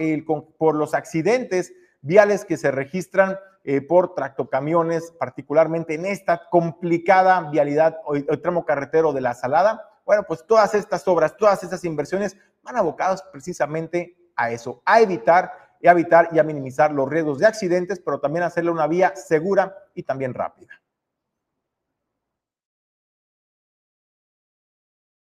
los 0.76 0.94
accidentes 0.94 1.74
viales 2.02 2.46
que 2.46 2.58
se 2.58 2.70
registran 2.70 3.40
eh, 3.64 3.82
por 3.82 4.14
tractocamiones, 4.14 5.14
particularmente 5.20 5.96
en 5.96 6.06
esta 6.06 6.44
complicada 6.50 7.50
vialidad 7.50 7.98
o, 8.06 8.14
o 8.14 8.40
tramo 8.40 8.66
carretero 8.66 9.14
de 9.14 9.22
la 9.22 9.34
Salada. 9.34 9.82
Bueno, 10.08 10.24
pues 10.26 10.48
todas 10.48 10.74
estas 10.74 11.06
obras, 11.06 11.36
todas 11.36 11.62
estas 11.64 11.84
inversiones 11.84 12.38
van 12.64 12.78
abocadas 12.78 13.22
precisamente 13.24 14.16
a 14.38 14.50
eso, 14.52 14.82
a 14.86 15.02
evitar 15.02 15.52
y 15.82 15.88
a 15.90 15.92
evitar 15.92 16.30
y 16.32 16.40
a 16.40 16.44
minimizar 16.44 16.94
los 16.94 17.10
riesgos 17.10 17.40
de 17.40 17.46
accidentes, 17.46 18.00
pero 18.00 18.18
también 18.18 18.44
hacerle 18.44 18.72
una 18.72 18.88
vía 18.88 19.14
segura 19.18 19.76
y 19.94 20.04
también 20.04 20.34
rápida. 20.34 20.82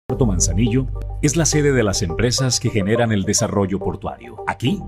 Puerto 0.08 0.26
Manzanillo 0.26 0.88
es 1.22 1.36
la 1.36 1.46
sede 1.46 1.74
de 1.74 1.84
las 1.84 2.02
empresas 2.02 2.62
que 2.62 2.70
generan 2.70 3.12
el 3.12 3.24
desarrollo 3.24 3.78
portuario. 3.78 4.38
Aquí 4.48 4.82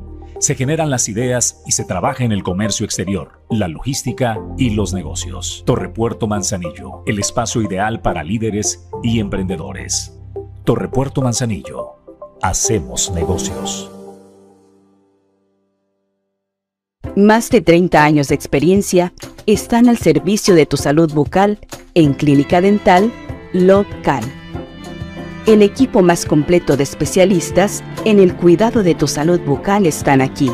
se 0.43 0.55
generan 0.55 0.89
las 0.89 1.07
ideas 1.07 1.63
y 1.65 1.71
se 1.71 1.85
trabaja 1.85 2.25
en 2.25 2.33
el 2.33 2.43
comercio 2.43 2.85
exterior, 2.85 3.39
la 3.49 3.69
logística 3.69 4.41
y 4.57 4.71
los 4.71 4.93
negocios. 4.93 5.63
Torre 5.65 5.87
Puerto 5.87 6.27
Manzanillo, 6.27 7.01
el 7.05 7.17
espacio 7.19 7.61
ideal 7.61 8.01
para 8.01 8.25
líderes 8.25 8.85
y 9.01 9.21
emprendedores. 9.21 10.19
Torre 10.65 10.89
Puerto 10.89 11.21
Manzanillo, 11.21 11.93
hacemos 12.41 13.09
negocios. 13.11 13.89
Más 17.15 17.49
de 17.49 17.61
30 17.61 18.03
años 18.03 18.27
de 18.27 18.35
experiencia 18.35 19.13
están 19.45 19.87
al 19.87 19.97
servicio 19.97 20.55
de 20.55 20.65
tu 20.65 20.75
salud 20.75 21.13
bucal 21.13 21.59
en 21.93 22.13
Clínica 22.13 22.59
Dental 22.59 23.13
Local. 23.53 24.42
El 25.45 25.61
equipo 25.61 26.01
más 26.01 26.25
completo 26.25 26.77
de 26.77 26.83
especialistas 26.83 27.83
en 28.05 28.19
el 28.19 28.33
cuidado 28.33 28.81
de 28.81 28.95
tu 28.95 29.07
salud 29.09 29.41
bucal 29.41 29.85
están 29.85 30.21
aquí, 30.21 30.49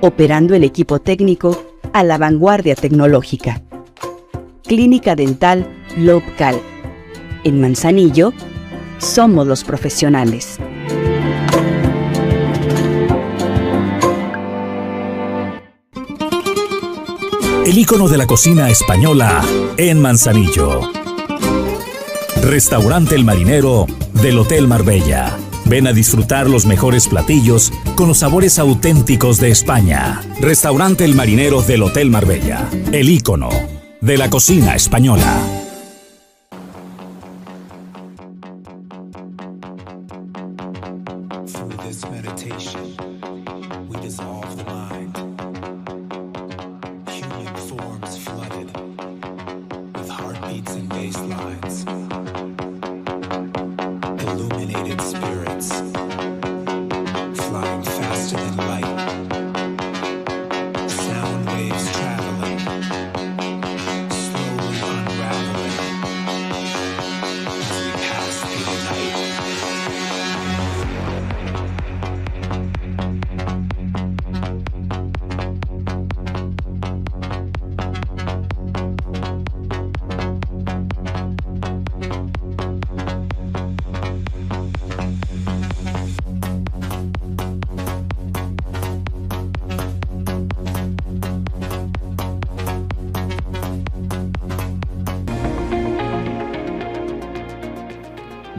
operando 0.00 0.54
el 0.54 0.62
equipo 0.62 1.00
técnico 1.00 1.60
a 1.92 2.04
la 2.04 2.16
vanguardia 2.16 2.76
tecnológica. 2.76 3.60
Clínica 4.62 5.16
Dental 5.16 5.66
Local. 5.96 6.60
En 7.42 7.60
Manzanillo, 7.60 8.32
somos 8.98 9.48
los 9.48 9.64
profesionales. 9.64 10.60
El 17.66 17.76
ícono 17.76 18.06
de 18.06 18.16
la 18.16 18.26
cocina 18.28 18.70
española 18.70 19.44
en 19.76 20.00
Manzanillo. 20.00 20.97
Restaurante 22.42 23.14
El 23.14 23.24
Marinero 23.24 23.86
del 24.22 24.38
Hotel 24.38 24.68
Marbella. 24.68 25.36
Ven 25.66 25.86
a 25.86 25.92
disfrutar 25.92 26.48
los 26.48 26.66
mejores 26.66 27.08
platillos 27.08 27.72
con 27.94 28.08
los 28.08 28.18
sabores 28.18 28.58
auténticos 28.58 29.38
de 29.38 29.50
España. 29.50 30.22
Restaurante 30.40 31.04
El 31.04 31.14
Marinero 31.14 31.62
del 31.62 31.82
Hotel 31.82 32.10
Marbella. 32.10 32.68
El 32.92 33.08
ícono 33.08 33.50
de 34.00 34.16
la 34.16 34.30
cocina 34.30 34.74
española. 34.74 35.57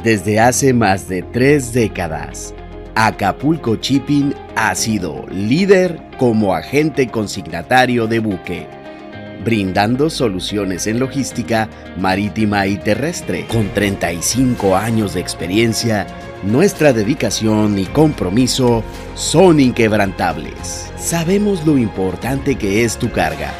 Desde 0.03 0.39
hace 0.39 0.73
más 0.73 1.09
de 1.09 1.23
tres 1.23 1.73
décadas, 1.73 2.53
Acapulco 2.95 3.75
Shipping 3.75 4.33
ha 4.55 4.73
sido 4.73 5.25
líder 5.29 5.99
como 6.17 6.55
agente 6.55 7.09
consignatario 7.09 8.07
de 8.07 8.19
buque, 8.19 8.65
brindando 9.43 10.09
soluciones 10.09 10.87
en 10.87 10.99
logística 10.99 11.67
marítima 11.97 12.65
y 12.65 12.77
terrestre. 12.77 13.45
Con 13.47 13.67
35 13.73 14.77
años 14.77 15.15
de 15.15 15.19
experiencia, 15.19 16.07
nuestra 16.43 16.93
dedicación 16.93 17.77
y 17.77 17.85
compromiso 17.85 18.85
son 19.15 19.59
inquebrantables. 19.59 20.89
Sabemos 20.97 21.65
lo 21.65 21.77
importante 21.77 22.55
que 22.55 22.85
es 22.85 22.95
tu 22.95 23.11
carga 23.11 23.51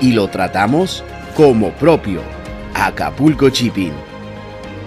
y 0.00 0.14
lo 0.14 0.26
tratamos 0.26 1.04
como 1.36 1.70
propio. 1.74 2.22
Acapulco 2.74 3.50
Shipping 3.50 3.92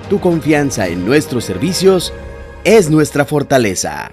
tu 0.10 0.20
confianza 0.20 0.88
en 0.88 1.06
nuestros 1.06 1.46
servicios 1.46 2.12
es 2.64 2.90
nuestra 2.90 3.26
fortaleza. 3.26 4.12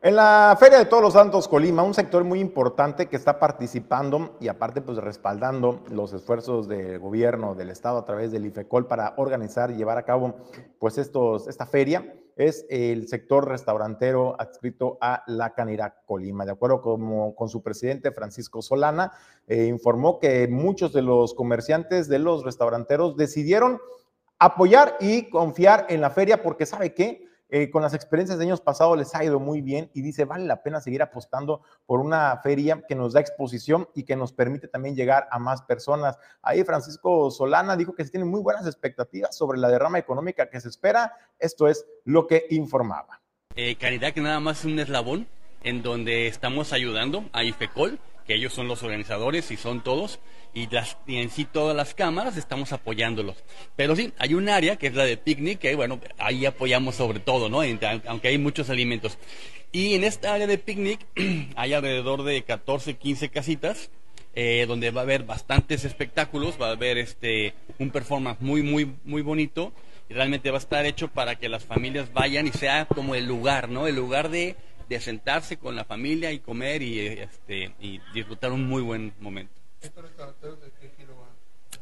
En 0.00 0.14
la 0.14 0.56
Feria 0.60 0.78
de 0.78 0.84
Todos 0.84 1.02
los 1.02 1.14
Santos 1.14 1.48
Colima, 1.48 1.82
un 1.82 1.94
sector 1.94 2.22
muy 2.22 2.38
importante 2.38 3.06
que 3.06 3.16
está 3.16 3.40
participando 3.40 4.36
y 4.38 4.46
aparte 4.46 4.80
pues 4.80 4.98
respaldando 4.98 5.82
los 5.90 6.12
esfuerzos 6.12 6.68
del 6.68 7.00
gobierno 7.00 7.56
del 7.56 7.70
estado 7.70 7.98
a 7.98 8.04
través 8.04 8.30
del 8.30 8.46
IFECOL 8.46 8.86
para 8.86 9.14
organizar 9.16 9.72
y 9.72 9.76
llevar 9.76 9.98
a 9.98 10.04
cabo 10.04 10.36
pues 10.78 10.96
estos, 10.98 11.48
esta 11.48 11.66
feria 11.66 12.14
es 12.36 12.66
el 12.68 13.08
sector 13.08 13.48
restaurantero 13.48 14.34
adscrito 14.40 14.98
a 15.00 15.22
la 15.26 15.54
Canira 15.54 16.02
Colima. 16.06 16.44
De 16.44 16.52
acuerdo 16.52 16.80
con, 16.80 17.32
con 17.32 17.48
su 17.48 17.62
presidente 17.62 18.12
Francisco 18.12 18.62
Solana, 18.62 19.12
eh, 19.46 19.66
informó 19.66 20.18
que 20.18 20.48
muchos 20.48 20.92
de 20.92 21.02
los 21.02 21.34
comerciantes 21.34 22.08
de 22.08 22.18
los 22.18 22.44
restauranteros 22.44 23.16
decidieron 23.16 23.80
apoyar 24.38 24.96
y 25.00 25.30
confiar 25.30 25.86
en 25.88 26.00
la 26.00 26.10
feria 26.10 26.42
porque 26.42 26.66
sabe 26.66 26.92
que 26.92 27.24
eh, 27.48 27.70
con 27.70 27.82
las 27.82 27.94
experiencias 27.94 28.38
de 28.38 28.44
años 28.44 28.60
pasados 28.60 28.96
les 28.96 29.14
ha 29.14 29.24
ido 29.24 29.38
muy 29.38 29.60
bien 29.60 29.90
y 29.94 30.02
dice, 30.02 30.24
vale 30.24 30.44
la 30.46 30.62
pena 30.62 30.80
seguir 30.80 31.02
apostando 31.02 31.62
por 31.86 32.00
una 32.00 32.36
feria 32.42 32.82
que 32.88 32.94
nos 32.94 33.12
da 33.12 33.20
exposición 33.20 33.88
y 33.94 34.04
que 34.04 34.16
nos 34.16 34.32
permite 34.32 34.68
también 34.68 34.96
llegar 34.96 35.28
a 35.30 35.38
más 35.38 35.62
personas. 35.62 36.18
Ahí 36.42 36.64
Francisco 36.64 37.30
Solana 37.30 37.76
dijo 37.76 37.94
que 37.94 38.04
se 38.04 38.10
tienen 38.10 38.28
muy 38.28 38.40
buenas 38.40 38.66
expectativas 38.66 39.36
sobre 39.36 39.58
la 39.58 39.68
derrama 39.68 39.98
económica 39.98 40.48
que 40.48 40.60
se 40.60 40.68
espera. 40.68 41.12
Esto 41.38 41.68
es 41.68 41.86
lo 42.04 42.26
que 42.26 42.46
informaba. 42.50 43.20
Eh, 43.56 43.76
Caridad 43.76 44.12
que 44.12 44.20
nada 44.20 44.40
más 44.40 44.60
es 44.60 44.64
un 44.64 44.78
eslabón 44.78 45.28
en 45.62 45.82
donde 45.82 46.26
estamos 46.26 46.72
ayudando 46.72 47.24
a 47.32 47.44
IFECOL, 47.44 47.98
que 48.26 48.34
ellos 48.34 48.52
son 48.52 48.68
los 48.68 48.82
organizadores 48.82 49.50
y 49.50 49.56
son 49.56 49.82
todos, 49.82 50.18
y, 50.54 50.68
las, 50.68 50.96
y 51.06 51.16
en 51.16 51.30
sí 51.30 51.44
todas 51.44 51.76
las 51.76 51.94
cámaras 51.94 52.36
estamos 52.36 52.72
apoyándolos. 52.72 53.36
Pero 53.76 53.96
sí, 53.96 54.12
hay 54.18 54.34
un 54.34 54.48
área 54.48 54.76
que 54.76 54.86
es 54.86 54.94
la 54.94 55.04
de 55.04 55.16
picnic, 55.16 55.58
que 55.58 55.74
bueno, 55.74 56.00
ahí 56.18 56.46
apoyamos 56.46 56.94
sobre 56.94 57.18
todo, 57.18 57.48
¿no? 57.48 57.60
Aunque 58.06 58.28
hay 58.28 58.38
muchos 58.38 58.70
alimentos. 58.70 59.18
Y 59.72 59.94
en 59.94 60.04
esta 60.04 60.32
área 60.32 60.46
de 60.46 60.56
picnic 60.56 61.04
hay 61.56 61.74
alrededor 61.74 62.22
de 62.22 62.42
14, 62.42 62.94
15 62.94 63.28
casitas, 63.30 63.90
eh, 64.36 64.64
donde 64.68 64.92
va 64.92 65.00
a 65.00 65.04
haber 65.04 65.24
bastantes 65.24 65.84
espectáculos, 65.84 66.56
va 66.60 66.68
a 66.68 66.72
haber 66.72 66.98
este 66.98 67.54
un 67.78 67.90
performance 67.90 68.40
muy, 68.40 68.62
muy, 68.62 68.94
muy 69.04 69.22
bonito. 69.22 69.72
Y 70.08 70.14
realmente 70.14 70.50
va 70.50 70.58
a 70.58 70.60
estar 70.60 70.84
hecho 70.86 71.08
para 71.08 71.36
que 71.36 71.48
las 71.48 71.64
familias 71.64 72.12
vayan 72.12 72.46
y 72.46 72.52
sea 72.52 72.84
como 72.84 73.14
el 73.14 73.26
lugar, 73.26 73.70
¿no? 73.70 73.86
El 73.86 73.96
lugar 73.96 74.28
de, 74.28 74.54
de 74.88 75.00
sentarse 75.00 75.56
con 75.56 75.74
la 75.74 75.84
familia 75.84 76.30
y 76.30 76.40
comer 76.40 76.82
y, 76.82 77.00
este, 77.00 77.72
y 77.80 78.00
disfrutar 78.12 78.52
un 78.52 78.68
muy 78.68 78.82
buen 78.82 79.14
momento. 79.18 79.63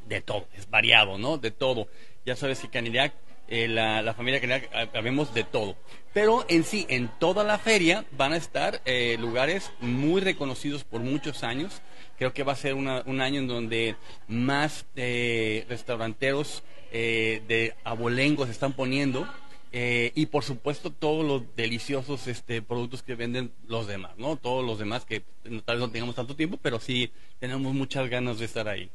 De 0.08 0.20
todo, 0.20 0.46
es 0.56 0.68
variado, 0.68 1.18
¿no? 1.18 1.38
De 1.38 1.50
todo. 1.50 1.88
Ya 2.26 2.36
sabes 2.36 2.60
que 2.60 2.68
Canillac 2.68 3.12
eh, 3.48 3.68
la, 3.68 4.00
la 4.02 4.14
familia 4.14 4.40
general, 4.40 4.68
habemos 4.94 5.34
de 5.34 5.44
todo. 5.44 5.76
Pero 6.14 6.44
en 6.48 6.64
sí, 6.64 6.86
en 6.88 7.08
toda 7.18 7.44
la 7.44 7.58
feria 7.58 8.04
van 8.12 8.32
a 8.32 8.36
estar 8.36 8.80
eh, 8.84 9.16
lugares 9.18 9.70
muy 9.80 10.20
reconocidos 10.20 10.84
por 10.84 11.00
muchos 11.00 11.42
años. 11.42 11.82
Creo 12.18 12.32
que 12.32 12.44
va 12.44 12.52
a 12.52 12.56
ser 12.56 12.74
una- 12.74 13.02
un 13.06 13.20
año 13.20 13.40
en 13.40 13.48
donde 13.48 13.96
más 14.28 14.86
eh, 14.96 15.66
restauranteros 15.68 16.62
eh, 16.92 17.42
de 17.48 17.74
abolengo 17.84 18.44
se 18.46 18.52
están 18.52 18.72
poniendo. 18.74 19.26
Eh, 19.74 20.12
y 20.14 20.26
por 20.26 20.44
supuesto 20.44 20.90
todos 20.90 21.24
los 21.24 21.56
deliciosos 21.56 22.26
este, 22.26 22.60
productos 22.60 23.02
que 23.02 23.14
venden 23.14 23.52
los 23.66 23.86
demás, 23.86 24.12
¿no? 24.18 24.36
Todos 24.36 24.64
los 24.64 24.78
demás 24.78 25.06
que 25.06 25.24
tal 25.64 25.76
vez 25.76 25.78
no 25.78 25.90
tengamos 25.90 26.14
tanto 26.14 26.36
tiempo, 26.36 26.58
pero 26.60 26.78
sí 26.78 27.10
tenemos 27.40 27.72
muchas 27.72 28.10
ganas 28.10 28.38
de 28.38 28.44
estar 28.44 28.68
ahí. 28.68 28.90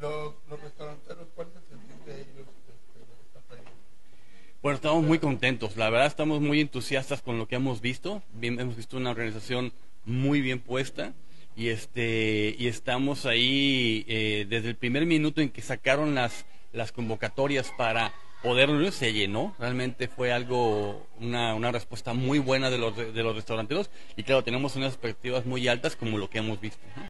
Los, 0.00 0.34
los 0.50 0.60
restauranteros, 0.60 1.28
¿cuál 1.36 1.48
es 1.48 1.62
el 1.72 2.04
de 2.04 2.20
ellos? 2.20 2.48
este? 2.68 3.62
Bueno, 4.60 4.74
estamos 4.74 5.04
muy 5.04 5.20
contentos. 5.20 5.76
La 5.76 5.88
verdad, 5.88 6.08
estamos 6.08 6.40
muy 6.40 6.60
entusiastas 6.60 7.22
con 7.22 7.38
lo 7.38 7.46
que 7.46 7.54
hemos 7.54 7.80
visto. 7.80 8.22
Bien, 8.34 8.58
hemos 8.58 8.76
visto 8.76 8.96
una 8.96 9.10
organización 9.10 9.72
muy 10.04 10.40
bien 10.40 10.58
puesta 10.58 11.14
y 11.54 11.68
este 11.68 12.56
y 12.58 12.66
estamos 12.66 13.24
ahí 13.24 14.04
eh, 14.08 14.46
desde 14.48 14.68
el 14.70 14.76
primer 14.76 15.06
minuto 15.06 15.40
en 15.40 15.50
que 15.50 15.62
sacaron 15.62 16.14
las 16.14 16.44
las 16.72 16.92
convocatorias 16.92 17.72
para 17.76 18.12
poder 18.42 18.68
reunir, 18.68 18.92
se 18.92 19.12
llenó. 19.12 19.54
Realmente 19.58 20.08
fue 20.08 20.32
algo 20.32 21.06
una, 21.20 21.54
una 21.54 21.72
respuesta 21.72 22.14
muy 22.14 22.38
buena 22.38 22.70
de 22.70 22.78
los 22.78 22.96
de 22.96 23.22
los 23.22 23.34
restauranteros 23.34 23.90
y 24.16 24.22
claro, 24.22 24.44
tenemos 24.44 24.76
unas 24.76 24.92
expectativas 24.92 25.46
muy 25.46 25.68
altas 25.68 25.96
como 25.96 26.18
lo 26.18 26.30
que 26.30 26.38
hemos 26.38 26.60
visto. 26.60 26.80
¿no? 26.96 27.08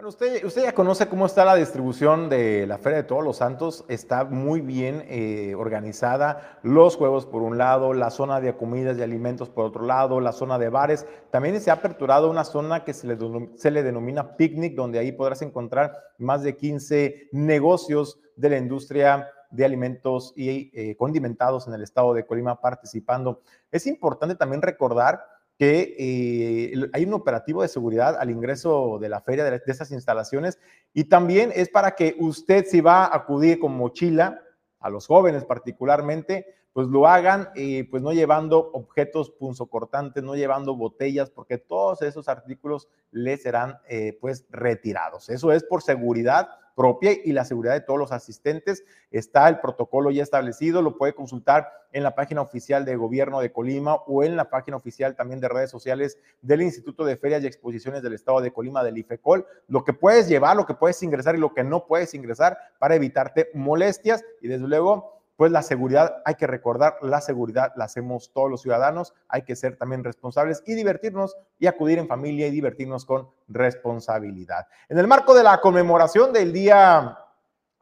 Bueno, 0.00 0.08
usted, 0.08 0.42
usted 0.46 0.62
ya 0.62 0.72
conoce 0.72 1.08
cómo 1.08 1.26
está 1.26 1.44
la 1.44 1.56
distribución 1.56 2.30
de 2.30 2.66
la 2.66 2.78
Feria 2.78 3.02
de 3.02 3.04
Todos 3.04 3.22
los 3.22 3.36
Santos. 3.36 3.84
Está 3.86 4.24
muy 4.24 4.62
bien 4.62 5.04
eh, 5.10 5.54
organizada. 5.54 6.58
Los 6.62 6.96
juegos 6.96 7.26
por 7.26 7.42
un 7.42 7.58
lado, 7.58 7.92
la 7.92 8.08
zona 8.08 8.40
de 8.40 8.56
comidas 8.56 8.96
y 8.96 9.02
alimentos 9.02 9.50
por 9.50 9.66
otro 9.66 9.84
lado, 9.84 10.18
la 10.22 10.32
zona 10.32 10.58
de 10.58 10.70
bares. 10.70 11.04
También 11.30 11.60
se 11.60 11.70
ha 11.70 11.74
aperturado 11.74 12.30
una 12.30 12.44
zona 12.44 12.82
que 12.82 12.94
se 12.94 13.08
le, 13.08 13.18
se 13.56 13.70
le 13.70 13.82
denomina 13.82 14.38
picnic, 14.38 14.74
donde 14.74 14.98
ahí 14.98 15.12
podrás 15.12 15.42
encontrar 15.42 15.92
más 16.16 16.42
de 16.42 16.56
15 16.56 17.28
negocios 17.32 18.18
de 18.36 18.48
la 18.48 18.56
industria 18.56 19.28
de 19.50 19.64
alimentos 19.64 20.32
y 20.36 20.70
eh, 20.72 20.96
condimentados 20.96 21.66
en 21.66 21.74
el 21.74 21.82
estado 21.82 22.14
de 22.14 22.24
Colima 22.26 22.60
participando. 22.60 23.42
Es 23.70 23.86
importante 23.86 24.34
también 24.34 24.62
recordar 24.62 25.24
que 25.58 25.94
eh, 25.98 26.88
hay 26.92 27.04
un 27.04 27.12
operativo 27.12 27.62
de 27.62 27.68
seguridad 27.68 28.16
al 28.18 28.30
ingreso 28.30 28.98
de 28.98 29.08
la 29.10 29.20
feria 29.20 29.44
de, 29.44 29.50
de 29.50 29.62
estas 29.66 29.90
instalaciones 29.90 30.58
y 30.94 31.04
también 31.04 31.52
es 31.54 31.68
para 31.68 31.94
que 31.94 32.16
usted 32.18 32.64
si 32.66 32.80
va 32.80 33.04
a 33.04 33.16
acudir 33.16 33.58
con 33.58 33.76
mochila, 33.76 34.40
a 34.80 34.88
los 34.88 35.06
jóvenes 35.06 35.44
particularmente, 35.44 36.46
pues 36.72 36.88
lo 36.88 37.06
hagan 37.06 37.50
eh, 37.54 37.86
pues 37.90 38.02
no 38.02 38.12
llevando 38.12 38.70
objetos 38.72 39.30
punzocortantes, 39.30 40.22
no 40.22 40.34
llevando 40.34 40.74
botellas, 40.76 41.30
porque 41.30 41.58
todos 41.58 42.02
esos 42.02 42.28
artículos 42.28 42.88
les 43.10 43.42
serán 43.42 43.78
eh, 43.88 44.16
pues 44.20 44.46
retirados. 44.50 45.28
Eso 45.28 45.52
es 45.52 45.64
por 45.64 45.82
seguridad 45.82 46.48
propia 46.74 47.12
y 47.12 47.32
la 47.32 47.44
seguridad 47.44 47.74
de 47.74 47.80
todos 47.80 47.98
los 47.98 48.12
asistentes. 48.12 48.84
Está 49.10 49.48
el 49.48 49.60
protocolo 49.60 50.10
ya 50.10 50.22
establecido, 50.22 50.82
lo 50.82 50.96
puede 50.96 51.14
consultar 51.14 51.68
en 51.92 52.02
la 52.02 52.14
página 52.14 52.40
oficial 52.40 52.84
de 52.84 52.96
gobierno 52.96 53.40
de 53.40 53.52
Colima 53.52 53.94
o 54.06 54.22
en 54.22 54.36
la 54.36 54.48
página 54.50 54.76
oficial 54.76 55.16
también 55.16 55.40
de 55.40 55.48
redes 55.48 55.70
sociales 55.70 56.18
del 56.40 56.62
Instituto 56.62 57.04
de 57.04 57.16
Ferias 57.16 57.42
y 57.42 57.46
Exposiciones 57.46 58.02
del 58.02 58.14
Estado 58.14 58.40
de 58.40 58.52
Colima, 58.52 58.84
del 58.84 58.98
IFECOL, 58.98 59.46
lo 59.68 59.84
que 59.84 59.92
puedes 59.92 60.28
llevar, 60.28 60.56
lo 60.56 60.66
que 60.66 60.74
puedes 60.74 61.02
ingresar 61.02 61.34
y 61.34 61.38
lo 61.38 61.52
que 61.52 61.64
no 61.64 61.86
puedes 61.86 62.14
ingresar 62.14 62.58
para 62.78 62.94
evitarte 62.94 63.50
molestias 63.54 64.24
y 64.40 64.48
desde 64.48 64.66
luego 64.68 65.19
pues 65.40 65.52
la 65.52 65.62
seguridad, 65.62 66.20
hay 66.26 66.34
que 66.34 66.46
recordar, 66.46 66.98
la 67.00 67.22
seguridad 67.22 67.72
la 67.74 67.86
hacemos 67.86 68.30
todos 68.30 68.50
los 68.50 68.60
ciudadanos, 68.60 69.14
hay 69.26 69.40
que 69.40 69.56
ser 69.56 69.78
también 69.78 70.04
responsables 70.04 70.62
y 70.66 70.74
divertirnos 70.74 71.34
y 71.58 71.66
acudir 71.66 71.98
en 71.98 72.06
familia 72.06 72.46
y 72.46 72.50
divertirnos 72.50 73.06
con 73.06 73.30
responsabilidad. 73.48 74.66
En 74.90 74.98
el 74.98 75.06
marco 75.06 75.32
de 75.32 75.42
la 75.42 75.58
conmemoración 75.62 76.34
del 76.34 76.52
Día 76.52 77.16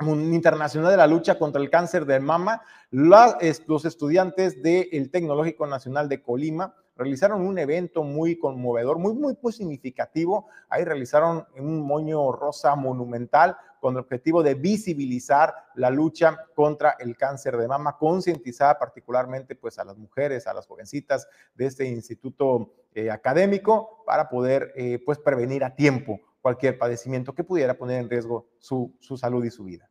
Internacional 0.00 0.92
de 0.92 0.98
la 0.98 1.08
Lucha 1.08 1.36
contra 1.36 1.60
el 1.60 1.68
Cáncer 1.68 2.06
de 2.06 2.20
Mama, 2.20 2.62
los 2.92 3.84
estudiantes 3.84 4.62
del 4.62 5.10
Tecnológico 5.10 5.66
Nacional 5.66 6.08
de 6.08 6.22
Colima 6.22 6.76
realizaron 6.94 7.44
un 7.44 7.58
evento 7.58 8.04
muy 8.04 8.38
conmovedor, 8.38 8.98
muy, 8.98 9.14
muy, 9.14 9.36
muy 9.42 9.52
significativo. 9.52 10.46
Ahí 10.68 10.84
realizaron 10.84 11.44
un 11.56 11.84
moño 11.84 12.30
rosa 12.30 12.76
monumental 12.76 13.56
con 13.80 13.94
el 13.94 14.00
objetivo 14.00 14.42
de 14.42 14.54
visibilizar 14.54 15.54
la 15.74 15.90
lucha 15.90 16.36
contra 16.54 16.96
el 16.98 17.16
cáncer 17.16 17.56
de 17.56 17.68
mama, 17.68 17.96
concientizar 17.96 18.78
particularmente 18.78 19.54
pues 19.54 19.78
a 19.78 19.84
las 19.84 19.96
mujeres, 19.96 20.46
a 20.46 20.54
las 20.54 20.66
jovencitas 20.66 21.28
de 21.54 21.66
este 21.66 21.86
instituto 21.86 22.72
eh, 22.94 23.10
académico 23.10 24.02
para 24.06 24.28
poder 24.28 24.72
eh, 24.76 25.00
pues 25.04 25.18
prevenir 25.18 25.64
a 25.64 25.74
tiempo 25.74 26.20
cualquier 26.40 26.78
padecimiento 26.78 27.34
que 27.34 27.44
pudiera 27.44 27.74
poner 27.74 28.00
en 28.00 28.10
riesgo 28.10 28.48
su, 28.58 28.96
su 29.00 29.16
salud 29.16 29.44
y 29.44 29.50
su 29.50 29.64
vida. 29.64 29.90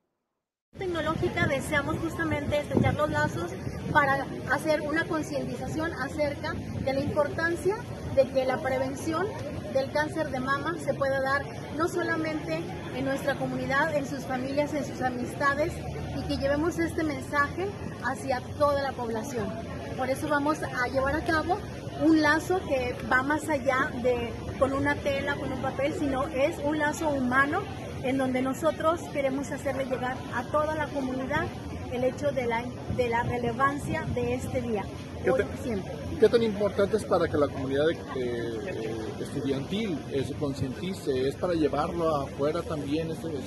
tecnológica 0.78 1.47
deseamos 1.47 1.97
justamente 2.00 2.60
estrechar 2.60 2.95
los 2.95 3.10
lazos 3.10 3.52
para 3.91 4.26
hacer 4.52 4.82
una 4.82 5.08
concientización 5.08 5.93
acerca 5.93 6.54
de 6.54 6.93
la 6.93 7.00
importancia 7.00 7.78
de 8.15 8.28
que 8.30 8.45
la 8.45 8.58
prevención 8.58 9.28
del 9.77 9.91
cáncer 9.91 10.31
de 10.31 10.39
mama 10.39 10.75
se 10.83 10.93
pueda 10.95 11.21
dar 11.21 11.43
no 11.77 11.87
solamente 11.87 12.61
en 12.95 13.05
nuestra 13.05 13.35
comunidad, 13.35 13.95
en 13.95 14.07
sus 14.07 14.25
familias, 14.25 14.73
en 14.73 14.83
sus 14.83 15.01
amistades 15.01 15.71
y 16.17 16.27
que 16.27 16.37
llevemos 16.37 16.79
este 16.79 17.03
mensaje 17.03 17.67
hacia 18.03 18.41
toda 18.57 18.81
la 18.81 18.91
población. 18.93 19.47
Por 19.95 20.09
eso 20.09 20.27
vamos 20.27 20.57
a 20.63 20.87
llevar 20.87 21.15
a 21.15 21.23
cabo 21.23 21.59
un 22.03 22.21
lazo 22.21 22.59
que 22.67 22.95
va 23.11 23.21
más 23.21 23.47
allá 23.49 23.91
de 24.01 24.33
con 24.57 24.73
una 24.73 24.95
tela, 24.95 25.35
con 25.35 25.51
un 25.53 25.61
papel, 25.61 25.93
sino 25.93 26.25
es 26.27 26.57
un 26.63 26.79
lazo 26.79 27.09
humano 27.09 27.61
en 28.03 28.17
donde 28.17 28.41
nosotros 28.41 29.01
queremos 29.13 29.51
hacerle 29.51 29.85
llegar 29.85 30.17
a 30.35 30.43
toda 30.45 30.73
la 30.73 30.87
comunidad 30.87 31.45
el 31.91 32.03
hecho 32.03 32.31
de 32.31 32.47
la, 32.47 32.63
de 32.95 33.09
la 33.09 33.23
relevancia 33.23 34.05
de 34.13 34.33
este 34.33 34.61
día, 34.61 34.83
¿Qué 35.23 35.31
hoy 35.31 35.43
siempre. 35.63 35.93
¿Qué 36.19 36.27
tan 36.30 36.41
importante 36.41 36.97
es 36.97 37.06
para 37.06 37.27
que 37.27 37.38
la 37.38 37.47
comunidad 37.47 37.86
eh, 38.15 39.13
estudiantil 39.21 39.99
eh, 40.12 40.23
se 40.27 40.34
concientice? 40.34 41.27
¿Es 41.27 41.36
para 41.36 41.53
llevarlo 41.53 42.15
afuera 42.23 42.62
también 42.63 43.12
este 43.12 43.27
de- 43.30 43.38